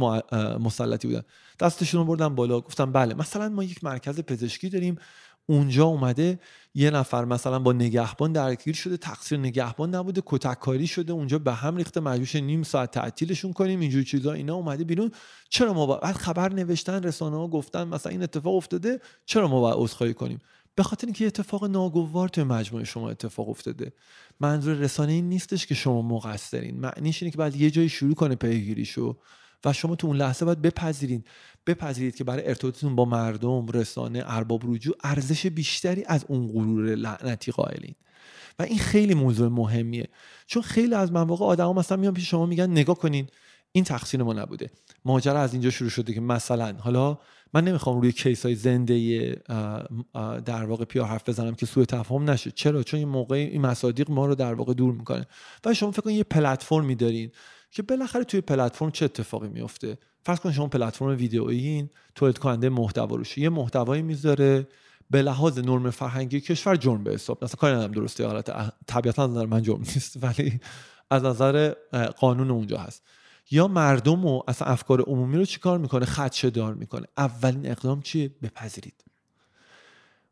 مسلطی 0.57 1.07
بودن. 1.07 1.21
دستشون 1.59 1.99
رو 2.01 2.05
بردم 2.05 2.35
بالا 2.35 2.61
گفتم 2.61 2.91
بله 2.91 3.13
مثلا 3.13 3.49
ما 3.49 3.63
یک 3.63 3.83
مرکز 3.83 4.19
پزشکی 4.19 4.69
داریم 4.69 4.97
اونجا 5.49 5.85
اومده 5.85 6.39
یه 6.75 6.91
نفر 6.91 7.25
مثلا 7.25 7.59
با 7.59 7.73
نگهبان 7.73 8.31
درگیر 8.31 8.75
شده 8.75 8.97
تقصیر 8.97 9.39
نگهبان 9.39 9.95
نبوده 9.95 10.21
کتککاری 10.25 10.87
شده 10.87 11.13
اونجا 11.13 11.39
به 11.39 11.53
هم 11.53 11.75
ریخته 11.77 11.99
مجبورش 11.99 12.35
نیم 12.35 12.63
ساعت 12.63 12.91
تعطیلشون 12.91 13.53
کنیم 13.53 13.79
اینجور 13.79 14.03
چیزا 14.03 14.33
اینا 14.33 14.55
اومده 14.55 14.83
بیرون. 14.83 15.11
چرا 15.49 15.73
ما 15.73 15.85
بعد 15.85 16.15
خبر 16.15 16.53
نوشتن 16.53 17.03
رسانه 17.03 17.37
ها 17.37 17.47
گفتن 17.47 17.87
مثلا 17.87 18.11
این 18.11 18.23
اتفاق 18.23 18.55
افتاده 18.55 18.99
چرا 19.25 19.47
ما 19.47 19.61
باید 19.61 19.75
عذرخواهی 19.77 20.13
کنیم؟ 20.13 20.39
به 20.77 20.83
خاطر 20.83 21.07
اینکه 21.07 21.27
اتفاق 21.27 21.65
ناگوار 21.65 22.29
توی 22.29 22.43
مجموعه 22.43 22.85
شما 22.85 23.09
اتفاق 23.09 23.49
افتاده. 23.49 23.93
منظور 24.39 24.75
رسانه 24.75 25.11
این 25.11 25.29
نیستش 25.29 25.67
که 25.67 25.75
شما 25.75 26.01
مقصرین. 26.01 26.79
معنیش 26.79 27.23
اینه 27.23 27.31
که 27.31 27.37
بعد 27.37 27.55
یه 27.55 27.71
جایی 27.71 27.89
شروع 27.89 28.13
کنه 28.15 28.35
پیگیریشو 28.35 29.17
و 29.65 29.73
شما 29.73 29.95
تو 29.95 30.07
اون 30.07 30.17
لحظه 30.17 30.45
باید 30.45 30.61
بپذیرین. 30.61 31.23
بپذیرید 31.67 32.15
که 32.15 32.23
برای 32.23 32.47
ارتباطتون 32.47 32.95
با 32.95 33.05
مردم 33.05 33.67
رسانه 33.67 34.23
ارباب 34.25 34.61
رجوع 34.65 34.95
ارزش 35.03 35.45
بیشتری 35.47 36.03
از 36.05 36.25
اون 36.27 36.47
غرور 36.47 36.95
لعنتی 36.95 37.51
قائلین. 37.51 37.95
و 38.59 38.63
این 38.63 38.79
خیلی 38.79 39.13
موضوع 39.13 39.49
مهمیه. 39.49 40.07
چون 40.47 40.61
خیلی 40.61 40.93
از 40.93 41.11
مواقع 41.11 41.45
آدما 41.45 41.73
مثلا 41.73 41.97
میان 41.97 42.13
پیش 42.13 42.29
شما 42.29 42.45
میگن 42.45 42.69
نگاه 42.71 42.97
کنین. 42.97 43.27
این 43.71 43.83
تقصیر 43.83 44.23
ما 44.23 44.33
نبوده. 44.33 44.69
ماجرا 45.05 45.39
از 45.39 45.53
اینجا 45.53 45.69
شروع 45.69 45.89
شده 45.89 46.13
که 46.13 46.21
مثلا 46.21 46.75
حالا 46.79 47.17
من 47.53 47.63
نمی‌خوام 47.63 48.01
روی 48.01 48.11
کیس 48.11 48.45
های 48.45 48.55
زنده 48.55 49.41
در 50.45 50.65
واقع 50.65 50.85
پیار 50.85 51.05
حرف 51.05 51.29
بزنم 51.29 51.55
که 51.55 51.65
سوء 51.65 51.85
تفاهم 51.85 52.29
نشه. 52.29 52.51
چرا؟ 52.51 52.83
چون 52.83 52.97
این 52.97 53.09
موقع 53.09 53.35
این 53.35 53.61
مصادیق 53.61 54.11
ما 54.11 54.25
رو 54.25 54.35
در 54.35 54.53
واقع 54.53 54.73
دور 54.73 54.93
می‌کنه. 54.93 55.25
و 55.65 55.73
شما 55.73 55.91
فکر 55.91 56.01
کنید 56.01 56.17
یه 56.17 56.23
پلتفرمی 56.23 56.95
دارین 56.95 57.31
که 57.71 57.81
بالاخره 57.81 58.23
توی 58.23 58.41
پلتفرم 58.41 58.91
چه 58.91 59.05
اتفاقی 59.05 59.47
میفته 59.47 59.97
فرض 60.25 60.39
کن 60.39 60.51
شما 60.51 60.67
پلتفرم 60.67 61.07
ویدئویی 61.07 61.89
تولید 62.15 62.37
کننده 62.37 62.69
محتوا 62.69 63.15
روشه 63.15 63.41
یه 63.41 63.49
محتوایی 63.49 64.01
می‌ذاره 64.01 64.67
به 65.09 65.21
لحاظ 65.21 65.59
نرم 65.59 65.89
فرهنگی 65.89 66.41
کشور 66.41 66.75
جرم 66.75 67.03
به 67.03 67.13
حساب. 67.13 67.43
مثلا 67.43 67.55
کاری 67.55 67.75
ندارم 67.75 67.91
درسته 67.91 68.27
حالت 68.27 68.73
طبیعتا 68.87 69.27
نظر 69.27 69.45
من 69.45 69.61
جرم 69.61 69.79
نیست 69.79 70.23
ولی 70.23 70.59
از 71.09 71.23
نظر 71.23 71.73
قانون 72.17 72.51
اونجا 72.51 72.77
هست. 72.77 73.03
یا 73.51 73.67
مردم 73.67 74.25
و 74.25 74.41
اصلا 74.47 74.67
افکار 74.67 75.01
عمومی 75.01 75.37
رو 75.37 75.45
چیکار 75.45 75.77
می‌کنه؟ 75.77 76.05
خدشه 76.05 76.49
دار 76.49 76.73
می‌کنه. 76.73 77.07
اولین 77.17 77.71
اقدام 77.71 78.01
چیه؟ 78.01 78.27
بپذیرید. 78.43 79.03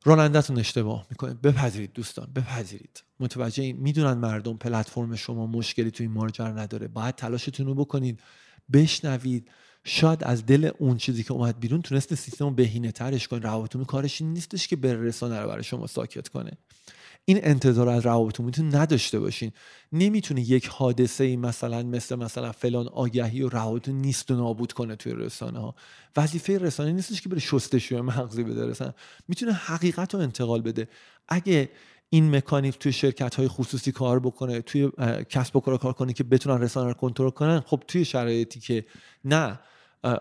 رانندتون 0.05 0.59
اشتباه 0.59 1.07
می‌کنه. 1.09 1.33
بپذیرید 1.33 1.93
دوستان 1.93 2.27
بپذیرید. 2.35 3.03
متوجه 3.19 3.63
این 3.63 3.77
می‌دونن 3.77 4.13
مردم 4.13 4.57
پلتفرم 4.57 5.15
شما 5.15 5.47
مشکلی 5.47 5.91
تو 5.91 6.03
این 6.03 6.11
ماجرا 6.11 6.51
نداره. 6.51 6.87
باید 6.87 7.15
تلاشتون 7.15 7.65
رو 7.65 7.75
بکنید. 7.75 8.19
بشنوید. 8.73 9.51
شاید 9.83 10.23
از 10.23 10.45
دل 10.45 10.71
اون 10.79 10.97
چیزی 10.97 11.23
که 11.23 11.33
اومد 11.33 11.59
بیرون 11.59 11.81
تونست 11.81 12.15
سیستم 12.15 12.45
رو 12.45 12.51
بهینه 12.51 12.91
ترش 12.91 13.27
کنه. 13.27 13.39
روابط 13.39 13.77
کارش 13.77 14.21
نیستش 14.21 14.67
که 14.67 14.75
بر 14.75 14.93
رسانه 14.93 15.39
رو 15.39 15.47
برای 15.47 15.63
شما 15.63 15.87
ساکت 15.87 16.27
کنه. 16.27 16.51
این 17.25 17.39
انتظار 17.43 17.89
از 17.89 18.05
روابط 18.05 18.39
میتون 18.39 18.75
نداشته 18.75 19.19
باشین. 19.19 19.51
نمی‌تونه 19.91 20.41
یک 20.41 20.67
حادثه 20.67 21.23
ای 21.23 21.37
مثلا 21.37 21.83
مثل 21.83 22.15
مثلا 22.15 22.51
فلان 22.51 22.87
آگهی 22.87 23.41
و 23.41 23.49
روابط 23.49 23.89
نیست 23.89 24.31
و 24.31 24.35
نابود 24.35 24.73
کنه 24.73 24.95
توی 24.95 25.13
رسانه 25.13 25.59
ها 25.59 25.75
وظیفه 26.17 26.57
رسانه 26.57 26.91
نیستش 26.91 27.21
که 27.21 27.29
بره 27.29 27.39
شستشوی 27.39 28.01
مغزی 28.01 28.43
بده 28.43 28.67
رسانه 28.67 28.93
می‌تونه 29.27 29.53
حقیقت 29.53 30.13
رو 30.13 30.21
انتقال 30.21 30.61
بده. 30.61 30.87
اگه 31.27 31.69
این 32.09 32.35
مکانیزم 32.35 32.77
توی 32.79 32.91
شرکت 32.91 33.35
های 33.35 33.47
خصوصی 33.47 33.91
کار 33.91 34.19
بکنه 34.19 34.61
توی 34.61 34.91
کسب 35.29 35.55
و 35.55 35.59
کار 35.59 35.77
کار 35.77 35.93
کنه 35.93 36.13
که 36.13 36.23
بتونن 36.23 36.61
رسانه 36.61 36.87
رو 36.87 36.93
کنترل 36.93 37.29
کنن 37.29 37.59
خب 37.59 37.83
توی 37.87 38.05
شرایطی 38.05 38.59
که 38.59 38.85
نه. 39.23 39.59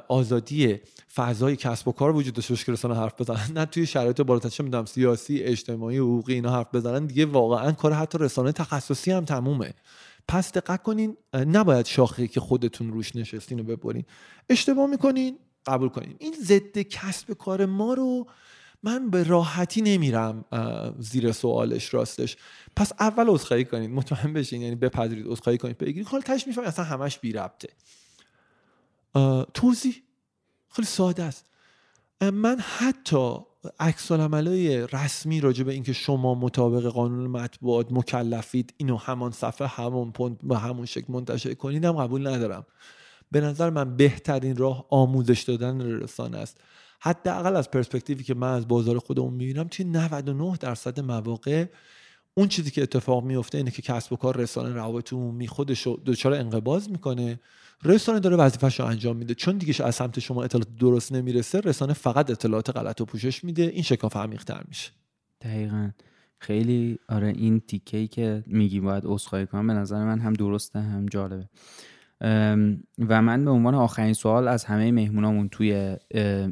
آزادی 0.08 0.80
فضای 1.14 1.56
کسب 1.56 1.88
و 1.88 1.92
کار 1.92 2.16
وجود 2.16 2.34
داشته 2.34 2.52
باشه 2.52 2.64
که 2.64 2.72
رسانه 2.72 2.96
حرف 2.96 3.20
بزنن. 3.20 3.58
نه 3.58 3.64
توی 3.64 3.86
شرایط 3.86 4.20
بالاتر 4.20 4.48
چه 4.48 4.62
می‌دونم 4.62 4.84
سیاسی 4.84 5.38
اجتماعی 5.38 5.98
حقوقی 5.98 6.34
اینا 6.34 6.52
حرف 6.52 6.74
بزنن. 6.74 7.06
دیگه 7.06 7.26
واقعا 7.26 7.72
کار 7.72 7.92
حتی 7.92 8.18
رسانه 8.18 8.52
تخصصی 8.52 9.10
هم 9.10 9.24
تمومه. 9.24 9.74
پس 10.28 10.52
دقت 10.52 10.82
کنین 10.82 11.16
نباید 11.34 11.86
شاخه 11.86 12.28
که 12.28 12.40
خودتون 12.40 12.92
روش 12.92 13.16
نشستین 13.16 13.58
رو 13.58 13.64
ببرین. 13.64 14.04
اشتباه 14.48 14.90
می‌کنین 14.90 15.38
قبول 15.66 15.88
کنین. 15.88 16.16
این 16.18 16.34
ضد 16.42 16.78
کسب 16.78 17.32
کار 17.32 17.66
ما 17.66 17.94
رو 17.94 18.26
من 18.82 19.10
به 19.10 19.22
راحتی 19.22 19.82
نمیرم 19.82 20.44
زیر 20.98 21.32
سوالش 21.32 21.94
راستش. 21.94 22.36
پس 22.76 22.92
اول 23.00 23.28
عذرخواهی 23.28 23.64
کنین. 23.64 23.92
مطمئن 23.92 24.32
بشین 24.32 24.62
یعنی 24.62 24.74
بپذیرید 24.74 25.26
عذرخواهی 25.26 25.58
کنید 25.58 25.78
بگیرید 25.78 26.06
حالا 26.06 26.22
تاش 26.22 26.46
می‌فهمید 26.46 26.68
اصلا 26.68 26.84
همش 26.84 27.18
بی 27.18 27.32
ربطه. 27.32 27.68
توضیح 29.54 30.02
خیلی 30.68 30.86
ساده 30.86 31.22
است. 31.22 31.46
من 32.20 32.60
حتی 32.60 33.36
عکس 33.80 34.12
عملای 34.12 34.86
رسمی 34.86 35.40
راجع 35.40 35.64
به 35.64 35.72
اینکه 35.72 35.92
شما 35.92 36.34
مطابق 36.34 36.86
قانون 36.86 37.26
مطبوعات 37.26 37.92
مکلفید 37.92 38.74
اینو 38.76 38.96
همان 38.96 39.30
صفحه 39.30 39.66
همون 39.66 40.12
پوند 40.12 40.38
با 40.42 40.56
همون 40.56 40.86
شکل 40.86 41.12
منتشر 41.12 41.54
کنید 41.54 41.84
هم 41.84 41.92
قبول 41.92 42.26
ندارم. 42.26 42.66
به 43.30 43.40
نظر 43.40 43.70
من 43.70 43.96
بهترین 43.96 44.56
راه 44.56 44.86
آموزش 44.90 45.42
دادن 45.42 45.80
رسانه 45.80 46.38
است. 46.38 46.60
حداقل 47.00 47.56
از 47.56 47.70
پرسپکتیوی 47.70 48.24
که 48.24 48.34
من 48.34 48.52
از 48.52 48.68
بازار 48.68 48.98
خودمون 48.98 49.34
می‌بینم 49.34 49.68
توی 49.68 49.84
99 49.84 50.56
درصد 50.56 51.00
مواقع 51.00 51.66
اون 52.36 52.48
چیزی 52.48 52.70
که 52.70 52.82
اتفاق 52.82 53.24
میفته 53.24 53.58
اینه 53.58 53.70
که 53.70 53.82
کسب 53.82 54.12
و 54.12 54.16
کار 54.16 54.36
رسانه 54.36 54.74
روابط 54.74 55.12
عمومی 55.12 55.46
خودش 55.48 55.82
رو 55.82 56.00
دچار 56.06 56.34
انقباض 56.34 56.88
می‌کنه. 56.88 57.40
رسانه 57.84 58.20
داره 58.20 58.36
وظیفه‌ش 58.36 58.80
رو 58.80 58.86
انجام 58.86 59.16
میده. 59.16 59.34
چون 59.34 59.58
دیگه 59.58 59.84
از 59.84 59.94
سمت 59.94 60.18
شما 60.18 60.44
اطلاعات 60.44 60.76
درست 60.76 61.12
نمی‌رسه 61.12 61.60
رسانه 61.60 61.92
فقط 61.92 62.30
اطلاعات 62.30 62.76
غلط 62.76 63.00
و 63.00 63.04
پوشش 63.04 63.44
میده. 63.44 63.62
این 63.62 63.82
شکاف 63.82 64.16
عمیق‌تر 64.16 64.64
میشه. 64.68 64.90
دقیقا. 65.40 65.90
خیلی 66.38 66.98
آره 67.08 67.28
این 67.28 67.60
تیکه 67.60 68.06
که 68.06 68.44
میگی 68.46 68.80
باید 68.80 69.02
عذرخواهی 69.06 69.46
کنم 69.46 69.66
به 69.66 69.72
نظر 69.72 70.04
من 70.04 70.18
هم 70.20 70.32
درسته 70.32 70.80
هم 70.80 71.06
جالبه. 71.06 71.48
و 72.98 73.22
من 73.22 73.44
به 73.44 73.50
عنوان 73.50 73.74
آخرین 73.74 74.12
سوال 74.12 74.48
از 74.48 74.64
همه 74.64 74.92
مهمونامون 74.92 75.48
توی 75.48 75.96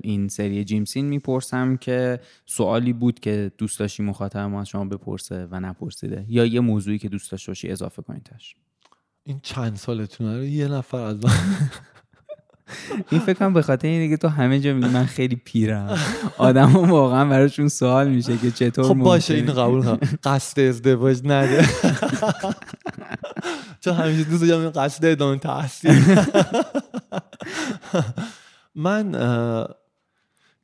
این 0.02 0.28
سری 0.28 0.64
جیمسین 0.64 1.06
می‌پرسم 1.06 1.76
که 1.76 2.20
سوالی 2.46 2.92
بود 2.92 3.20
که 3.20 3.52
دوست 3.58 3.78
داشتی 3.78 4.02
مخاطب 4.02 4.38
ما 4.38 4.60
از 4.60 4.68
شما 4.68 4.84
بپرسه 4.84 5.48
و 5.50 5.60
نپرسیده 5.60 6.24
یا 6.28 6.46
یه 6.46 6.60
موضوعی 6.60 6.98
که 6.98 7.08
دوست 7.08 7.30
داشته 7.30 7.50
باشی 7.50 7.70
اضافه 7.70 8.02
کنید 8.02 8.30
این 9.24 9.40
چند 9.42 9.76
سالتونه 9.76 10.36
رو 10.36 10.44
یه 10.44 10.68
نفر 10.68 11.00
از 11.00 11.24
من 11.24 11.30
این 13.10 13.20
فکر 13.20 13.34
کنم 13.34 13.52
به 13.52 13.62
خاطر 13.62 13.88
اینه 13.88 14.08
که 14.08 14.16
تو 14.16 14.28
همه 14.28 14.60
جا 14.60 14.74
میگی 14.74 14.88
من 14.88 15.04
خیلی 15.04 15.36
پیرم. 15.36 15.98
آدم 16.38 16.76
واقعا 16.76 17.24
براشون 17.24 17.68
سوال 17.68 18.08
میشه 18.08 18.36
که 18.36 18.50
چطور 18.50 18.84
خب 18.84 18.94
باشه 18.94 19.34
این 19.34 19.46
قبول 19.46 19.82
کنم 19.82 19.98
قصد 20.24 20.60
ازدواج 20.60 21.20
نده. 21.24 21.66
چون 23.84 23.94
همیشه 23.94 24.24
دوست 24.24 24.44
دارم 24.44 24.70
قصد 24.70 25.04
ادامه 25.04 25.38
تحصیل 25.38 26.16
من 28.74 29.12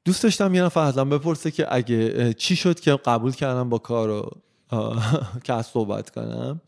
دوست 0.04 0.22
داشتم 0.22 0.54
یه 0.54 0.62
نفر 0.62 0.80
ازم 0.80 1.08
بپرسه 1.08 1.50
که 1.50 1.66
اگه 1.74 2.34
چی 2.34 2.56
شد 2.56 2.80
که 2.80 2.96
قبول 2.96 3.32
کردم 3.32 3.68
با 3.68 3.78
کار 3.78 4.08
رو 4.08 4.30
که 5.44 5.52
از 5.52 5.66
صحبت 5.66 6.10
کنم. 6.10 6.60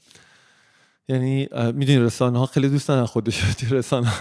یعنی 1.11 1.49
می‌دونی 1.75 1.99
رسانه 1.99 2.39
ها 2.39 2.47
خیلی 2.47 2.69
دوست 2.69 2.89
دارن 2.89 3.05
خودش 3.05 3.45
رسانه 3.73 4.13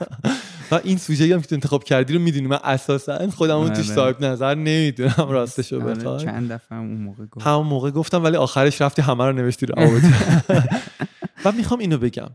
و 0.70 0.80
این 0.84 0.98
سوژه 0.98 1.34
هم 1.34 1.40
که 1.40 1.46
تو 1.46 1.54
انتخاب 1.54 1.84
کردی 1.84 2.14
رو 2.14 2.20
می‌دونی. 2.20 2.46
من 2.46 2.58
اساسا 2.64 3.30
خودم 3.30 3.56
اون 3.56 3.72
توش. 3.72 3.86
صاحب 3.86 4.24
نظر 4.24 4.54
نمی‌دونم 4.54 5.28
راستش 5.28 5.72
رو 5.72 5.82
آره، 5.82 5.94
بخوای. 5.94 6.24
چند 6.24 6.52
دفعه 6.52 6.78
اون 6.78 7.00
موقع 7.00 7.26
گفت. 7.26 7.46
همون 7.46 7.66
موقع 7.66 7.90
گفتم 7.90 8.24
ولی 8.24 8.36
آخرش 8.36 8.80
رفتی 8.80 9.02
همه 9.02 9.24
رو 9.24 9.32
نوشتی 9.32 9.66
رو 9.66 9.74
و 11.44 11.52
می‌خوام 11.52 11.80
اینو 11.80 11.98
بگم. 11.98 12.30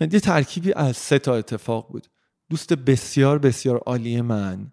یه 0.00 0.20
ترکیبی 0.20 0.72
از 0.72 0.96
سه 0.96 1.18
تا 1.18 1.34
اتفاق 1.34 1.88
بود. 1.88 2.06
دوست 2.50 2.72
بسیار 2.72 3.38
بسیار 3.38 3.78
عالی 3.78 4.20
من 4.20 4.66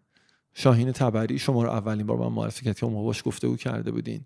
شاهین 0.54 0.92
تبری. 0.92 1.40
شما 1.40 1.64
رو 1.64 1.70
اولین 1.70 2.08
بار 2.08 2.18
من 2.18 2.28
معرفی 2.28 2.66
کرد 2.66 2.80
که 2.80 2.86
اون 2.86 2.94
موقع 2.94 3.14
گفته 3.26 3.48
بود 3.48 3.60
کرده 3.60 3.92
بودین. 3.92 4.26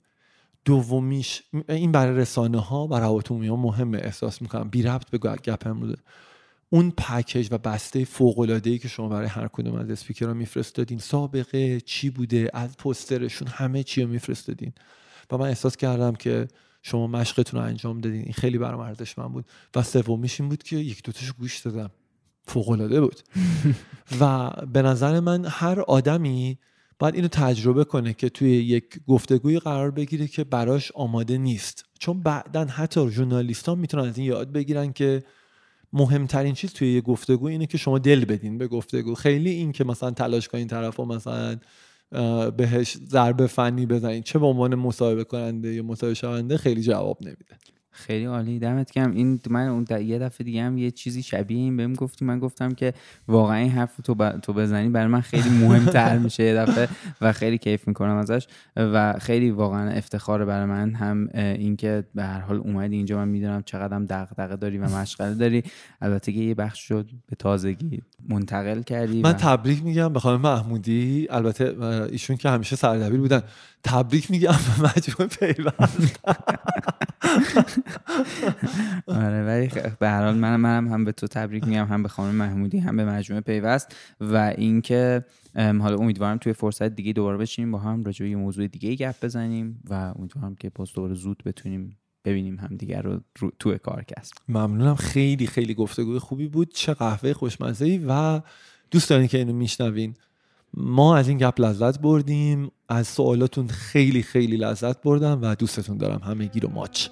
دومیش 0.66 1.44
این 1.70 1.92
برای 1.92 2.18
رسانه 2.18 2.60
ها 2.60 2.88
و 2.88 2.94
روابط 2.96 3.32
عمومی 3.32 3.48
ها 3.48 3.56
مهمه 3.56 3.98
احساس 3.98 4.42
می‌کنم. 4.42 4.70
بی 4.70 4.82
ربط 4.82 5.10
به 5.10 5.18
گپ 5.18 5.68
امروزه 5.68 5.96
اون 6.70 6.92
پکیج 6.92 7.48
و 7.52 7.58
بسته 7.58 8.06
فوق 8.06 8.40
العاده 8.40 8.70
ای 8.70 8.78
که 8.78 8.88
شما 8.88 9.10
برای 9.10 9.28
هر 9.28 9.48
کدوم 9.48 9.76
از 9.76 9.90
اسپیکرها 9.90 10.34
میفرستادین 10.34 11.00
سابقه 11.00 11.82
چی 11.82 12.10
بوده؟ 12.10 12.50
از 12.54 12.78
پسترشون 12.78 13.48
همه 13.48 13.84
چی 13.84 14.02
رو 14.02 14.10
میفرستادین. 14.10 14.74
و 15.32 15.38
من 15.38 15.48
احساس 15.48 15.78
کردم 15.78 16.16
که 16.16 16.48
شما 16.82 17.08
مشقتون 17.08 17.60
رو 17.60 17.66
انجام 17.68 18.02
دادین. 18.02 18.22
این 18.22 18.34
خیلی 18.34 18.58
برام 18.58 18.80
ارزشمند 18.80 19.32
بود. 19.32 19.46
و 19.76 19.84
سومیش 19.84 20.40
این 20.40 20.50
بود 20.50 20.64
که 20.64 20.76
یک 20.76 21.04
دوتاشو 21.04 21.34
گوش 21.40 21.60
دادم. 21.60 21.92
فوق 22.48 22.70
العاده 22.70 23.02
بود. 23.02 23.22
و 24.20 24.50
به 24.50 24.82
نظر 24.82 25.20
من 25.20 25.46
هر 25.46 25.82
آدمی 25.82 26.58
باید 27.00 27.16
اینو 27.16 27.28
تجربه 27.28 27.84
کنه 27.84 28.14
که 28.14 28.30
توی 28.30 28.50
یک 28.50 29.00
گفتگوی 29.08 29.60
قرار 29.60 29.92
بگیره 29.92 30.28
که 30.28 30.44
براش 30.44 30.92
آماده 30.92 31.38
نیست. 31.38 31.86
چون 32.00 32.24
بعدا 32.24 32.66
حتی 32.66 33.10
ژورنالیست 33.10 33.70
ها 33.70 33.76
می‌تونن 33.76 34.04
از 34.10 34.18
این 34.18 34.28
یاد 34.28 34.52
بگیرن 34.52 34.94
که 34.94 35.24
مهمترین 35.94 36.54
چیز 36.54 36.74
توی 36.74 36.94
یه 36.94 37.02
گفتگو 37.02 37.48
اینه 37.48 37.66
که 37.66 37.78
شما 37.78 38.00
دل 38.00 38.26
بدین 38.26 38.58
به 38.58 38.68
گفتگو. 38.68 39.16
خیلی 39.16 39.50
این 39.50 39.72
که 39.72 39.84
مثلا 39.84 40.12
تلاش 40.12 40.48
کنین 40.48 40.68
طرف 40.68 41.00
مثلا 41.00 41.58
بهش 42.58 42.98
ضربه 42.98 43.48
فنی 43.48 43.86
بزنین 43.86 44.24
چه 44.24 44.40
به 44.40 44.46
عنوان 44.46 44.76
مصاحبه 44.76 45.24
کننده 45.24 45.74
یا 45.74 45.84
مصاحبه 45.84 46.14
شونده 46.14 46.58
خیلی 46.58 46.82
جواب 46.82 47.18
نمیده. 47.22 47.58
خیلی 47.96 48.26
عالی. 48.26 48.60
دمت 48.60 48.92
گرم. 48.92 49.12
این 49.12 49.40
من 49.50 49.68
اون 49.68 49.86
یه 50.02 50.20
دفعه 50.20 50.46
دیگه 50.46 50.64
هم 50.64 50.78
یه 50.78 50.92
چیزی 50.92 51.24
شبیه 51.24 51.58
این 51.58 51.78
بهم 51.78 51.94
گفتی. 51.94 52.26
من 52.26 52.40
گفتم 52.40 52.74
که 52.74 52.94
واقعا 53.28 53.58
این 53.58 53.72
حرف 53.72 53.98
تو, 54.04 54.32
تو 54.42 54.54
بزنی 54.54 54.90
برای 54.90 55.08
من 55.08 55.22
خیلی 55.22 55.50
مهمتر 55.50 56.18
میشه 56.18 56.44
یه 56.44 56.56
دفعه 56.56 56.88
و 57.22 57.34
خیلی 57.34 57.58
کیف 57.58 57.88
می‌کنم 57.88 58.16
ازش 58.16 58.48
و 58.78 59.14
خیلی 59.20 59.52
واقعا 59.52 59.90
افتخار 59.90 60.46
برای 60.46 60.66
من. 60.66 60.94
هم 60.94 61.30
اینکه 61.34 62.04
به 62.16 62.24
هر 62.24 62.40
حال 62.40 62.58
اومدی 62.58 62.96
اینجا. 62.96 63.18
من 63.18 63.28
می‌دونم 63.28 63.64
چقدر 63.66 64.00
دغدغه 64.00 64.56
داری 64.56 64.78
و 64.78 64.84
مشغله 64.84 65.34
داری. 65.34 65.64
البته 66.02 66.32
که 66.32 66.40
یه 66.40 66.56
بخش 66.56 66.80
شد 66.80 67.10
به 67.28 67.36
تازگی 67.36 68.02
منتقل 68.30 68.82
کردی 68.82 69.22
من 69.22 69.34
تبریک 69.34 69.84
میگم 69.84 70.14
به 70.14 70.20
خانم 70.20 70.42
محمودی. 70.42 71.28
البته 71.30 71.84
ایشون 72.12 72.38
که 72.38 72.50
همیشه 72.50 72.76
سردبیر 72.76 73.20
بودن. 73.20 73.42
تبریک 73.86 74.32
میگم 74.32 74.52
به 74.52 74.84
مجموعه 74.84 75.28
پیوند. 75.28 76.12
آره 79.08 79.46
ولی 79.46 79.68
به 80.00 80.10
هر 80.10 80.24
حال 80.26 80.36
منم 80.38 80.60
منم 80.60 80.88
هم 80.88 81.06
به 81.06 81.12
تو 81.12 81.28
تبریک 81.28 81.64
میگم 81.64 81.86
هم 81.86 82.04
به 82.04 82.10
خانم 82.10 82.36
محمودی 82.36 82.78
هم 82.78 82.98
به 82.98 83.06
مجموعه 83.06 83.42
پیوست 83.42 83.96
و 84.22 84.54
اینکه 84.58 85.26
حالا 85.56 85.98
امیدوارم 85.98 86.38
توی 86.38 86.54
فرصت 86.54 86.90
دیگه 86.90 87.14
دوباره 87.14 87.38
بشینیم 87.38 87.72
با 87.72 87.78
هم 87.78 88.04
راجع 88.04 88.26
به 88.26 88.30
یه 88.30 88.36
موضوع 88.36 88.68
دیگه 88.68 88.96
گپ 88.96 89.16
بزنیم 89.22 89.82
و 89.90 89.94
امیدوارم 89.94 90.56
که 90.56 90.70
باز 90.76 90.94
دوباره 90.94 91.14
زود 91.14 91.44
بتونیم 91.46 91.98
ببینیم 92.26 92.56
هم 92.56 92.76
دیگر 92.78 93.02
رو, 93.02 93.20
رو 93.40 93.52
توی 93.60 93.78
کارکست. 93.78 94.34
ممنونم. 94.50 94.96
خیلی 94.96 95.48
خیلی 95.48 95.74
گفتگوی 95.74 96.20
خوبی 96.20 96.48
بود. 96.48 96.74
چه 96.74 96.94
قهوه 96.94 97.34
خوشمزه 97.34 98.00
و 98.08 98.42
دوست 98.92 99.10
دارین 99.10 99.28
که 99.28 99.38
اینو 99.38 99.54
میشنوین. 99.54 100.14
ما 100.78 101.18
از 101.18 101.28
این 101.28 101.38
گپ 101.38 101.62
لذت 101.62 102.00
بردیم. 102.00 102.72
از 102.90 103.08
سوالاتون 103.08 103.68
خیلی 103.68 104.24
خیلی 104.24 104.58
لذت 104.58 105.02
بردم 105.02 105.40
و 105.42 105.56
دوستتون 105.56 105.98
دارم. 105.98 106.22
همگی 106.24 106.60
رو 106.60 106.70
ماچ. 106.70 107.08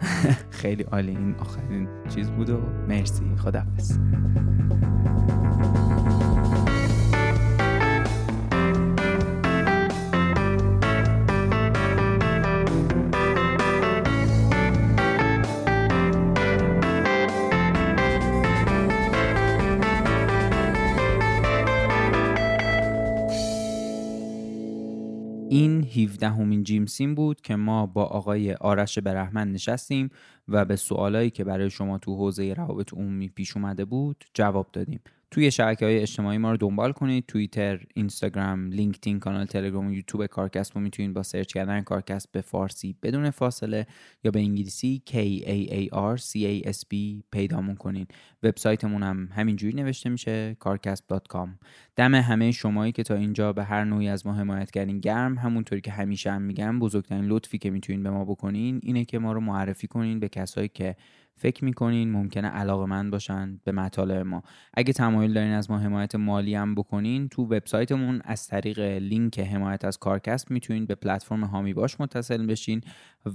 خیلی 0.50 0.82
عالی. 0.82 1.10
این 1.10 1.34
آخرین 1.34 1.88
چیز 2.14 2.30
بود 2.30 2.50
و 2.50 2.58
مرسی. 2.88 3.22
خدافز 3.36 3.98
17 26.18 26.28
همین 26.28 26.62
جیمسین 26.62 27.14
بود 27.14 27.40
که 27.40 27.56
ما 27.56 27.86
با 27.86 28.04
آقای 28.04 28.54
آرش 28.54 28.98
برحمن 28.98 29.52
نشستیم 29.52 30.10
و 30.48 30.64
به 30.64 30.76
سوالایی 30.76 31.30
که 31.30 31.44
برای 31.44 31.70
شما 31.70 31.98
تو 31.98 32.16
حوزه 32.16 32.54
روابط 32.54 32.94
عمومی 32.94 33.28
پیش 33.28 33.56
اومده 33.56 33.84
بود 33.84 34.24
جواب 34.34 34.68
دادیم. 34.72 35.00
توی 35.30 35.50
شبکه 35.50 35.84
های 35.84 35.98
اجتماعی 35.98 36.38
ما 36.38 36.50
رو 36.50 36.56
دنبال 36.56 36.92
کنید. 36.92 37.24
توییتر، 37.26 37.80
اینستاگرام، 37.94 38.66
لینکدین، 38.66 39.20
کانال 39.20 39.44
تلگرام 39.44 39.86
و 39.86 39.92
یوتیوب 39.92 40.26
کارکست 40.26 40.74
رو 40.74 40.80
می‌تونید 40.80 41.12
با 41.12 41.22
سرچ 41.22 41.52
کردن 41.52 41.80
کارکست 41.80 42.32
به 42.32 42.40
فارسی 42.40 42.96
بدون 43.02 43.30
فاصله 43.30 43.86
یا 44.24 44.30
به 44.30 44.40
انگلیسی 44.40 45.02
K 45.06 45.12
A 45.44 45.70
A 45.70 45.94
R 45.94 46.20
C 46.20 46.36
A 46.36 46.72
S 46.72 46.80
B 46.80 47.22
پیدامون 47.32 47.74
کنین. 47.74 48.06
وبسایتمون 48.42 49.02
هم 49.02 49.28
همینجوری 49.32 49.72
نوشته 49.72 50.10
میشه 50.10 50.56
carcast.com 50.64 51.48
دم 51.96 52.14
همه 52.14 52.50
شمایی 52.50 52.92
که 52.92 53.02
تا 53.02 53.14
اینجا 53.14 53.52
به 53.52 53.64
هر 53.64 53.84
نوعی 53.84 54.08
از 54.08 54.26
ما 54.26 54.34
حمایت 54.34 54.70
کردین. 54.70 55.00
گرم 55.00 55.38
همونطوری 55.38 55.80
که 55.80 55.90
همیشه 55.90 56.32
هم 56.32 56.42
میگم 56.42 56.78
بزرگترین 56.78 57.24
لطفی 57.24 57.58
که 57.58 57.70
می‌تونین 57.70 58.02
به 58.02 58.10
ما 58.10 58.24
بکنین 58.24 58.80
اینه 58.82 59.04
که 59.04 59.18
ما 59.18 59.32
رو 59.32 59.40
معرفی 59.40 59.86
کنین 59.86 60.20
به 60.20 60.28
کسایی 60.28 60.68
که 60.68 60.96
فکر 61.38 61.64
می‌کنین 61.64 62.12
ممکنه 62.12 62.48
علاقه 62.48 62.86
من 62.86 63.10
باشن 63.10 63.60
به 63.64 63.72
مطالب 63.72 64.26
ما. 64.26 64.42
اگه 64.74 64.92
تمایل 64.92 65.32
دارین 65.32 65.52
از 65.52 65.70
ما 65.70 65.78
حمایت 65.78 66.14
مالی 66.14 66.54
هم 66.54 66.74
بکنین 66.74 67.28
تو 67.28 67.42
وبسایتمون 67.42 68.20
از 68.24 68.48
طریق 68.48 68.78
لینک 68.78 69.38
حمایت 69.38 69.84
از 69.84 69.98
کارکست 69.98 70.50
می‌تونین 70.50 70.86
به 70.86 70.94
پلتفرم 70.94 71.44
هامی 71.44 71.74
باش 71.74 72.00
متصل 72.00 72.46
بشین. 72.46 72.80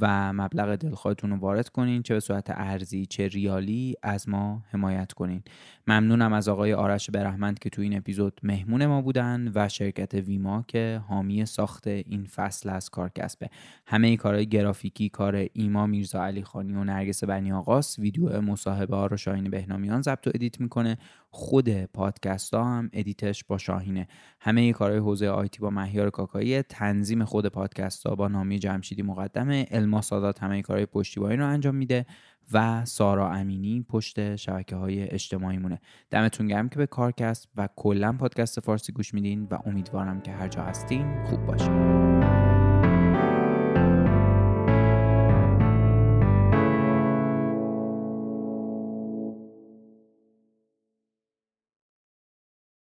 و 0.02 0.34
مبلغ 0.34 0.76
دلخواهتون 0.76 1.30
رو 1.30 1.38
وارد 1.38 1.70
کنین 1.70 2.04
چه 2.04 2.14
به 2.14 2.20
صورت 2.20 2.50
ارزی 2.50 3.06
چه 3.06 3.28
ریالی 3.28 3.96
از 4.04 4.30
ما 4.30 4.64
حمایت 4.72 5.14
کنین. 5.14 5.44
ممنونم 5.88 6.34
از 6.34 6.50
آقای 6.50 6.74
آرش 6.74 7.10
برهمند 7.10 7.60
که 7.60 7.70
تو 7.70 7.82
این 7.82 7.98
اپیزود 7.98 8.40
مهمون 8.44 8.86
ما 8.86 9.02
بودن 9.02 9.52
و 9.56 9.70
شرکت 9.70 10.14
ویما 10.14 10.66
که 10.68 11.02
حامی 11.08 11.46
ساخت 11.46 11.88
این 11.88 12.26
فصل 12.26 12.70
از 12.70 12.90
کارکسبه. 12.90 13.50
همه 13.86 14.18
کارهای 14.18 14.48
گرافیکی 14.48 15.10
کار 15.10 15.48
ایما 15.54 15.88
میرزا 15.88 16.26
علی 16.26 16.44
خانی 16.44 16.74
و 16.74 16.84
نرگس 16.84 17.24
بنی 17.24 17.52
آقاس 17.52 18.00
ویدیو 18.00 18.42
مصاحبه 18.42 18.96
ها 18.96 19.06
رو 19.06 19.18
شاهین 19.18 19.50
بهنامیان 19.50 20.02
ضبط 20.02 20.28
و 20.28 20.32
edit 20.36 20.62
می‌کنه. 20.62 20.98
خود 21.36 21.86
پادکست 21.86 22.54
ها 22.54 22.64
هم 22.64 22.90
edit 22.94 23.27
ش 23.27 23.44
با 23.44 23.58
شاهینه. 23.58 24.08
همه 24.40 24.74
کارهای 24.74 25.00
حوزه 25.00 25.28
IT 25.28 25.60
با 25.60 25.70
مهیار 25.70 26.10
کاکایی 26.10 26.62
تنظیم 26.62 27.26
خود 27.26 27.46
پادکست 27.46 28.08
ها 28.08 28.16
با 28.16 28.28
نامی 28.28 28.60
جمشیدی 28.60 29.02
مقدمه 29.02 29.66
علما 29.72 30.02
سادات 30.02 30.44
همه 30.44 30.62
کارهای 30.62 30.86
پشتیبانی 30.86 31.36
رو 31.36 31.48
انجام 31.48 31.76
میده 31.76 32.06
و 32.52 32.86
سارا 32.86 33.32
امینی 33.32 33.86
پشت 33.90 34.36
شبکه 34.36 34.76
های 34.76 35.10
اجتماعی 35.10 35.58
مونه 35.58 35.82
دمتون 36.10 36.48
گرم 36.48 36.70
که 36.70 36.76
به 36.76 36.88
کارکست 36.88 37.50
و 37.56 37.70
کلا 37.76 38.14
پادکست 38.14 38.60
فارسی 38.60 38.94
گوش 38.94 39.14
میدین 39.14 39.48
و 39.52 39.58
امیدوارم 39.66 40.22
که 40.22 40.32
هر 40.32 40.48
جا 40.48 40.62
هستین 40.62 41.26
خوب 41.26 41.46
باشین. 41.46 42.43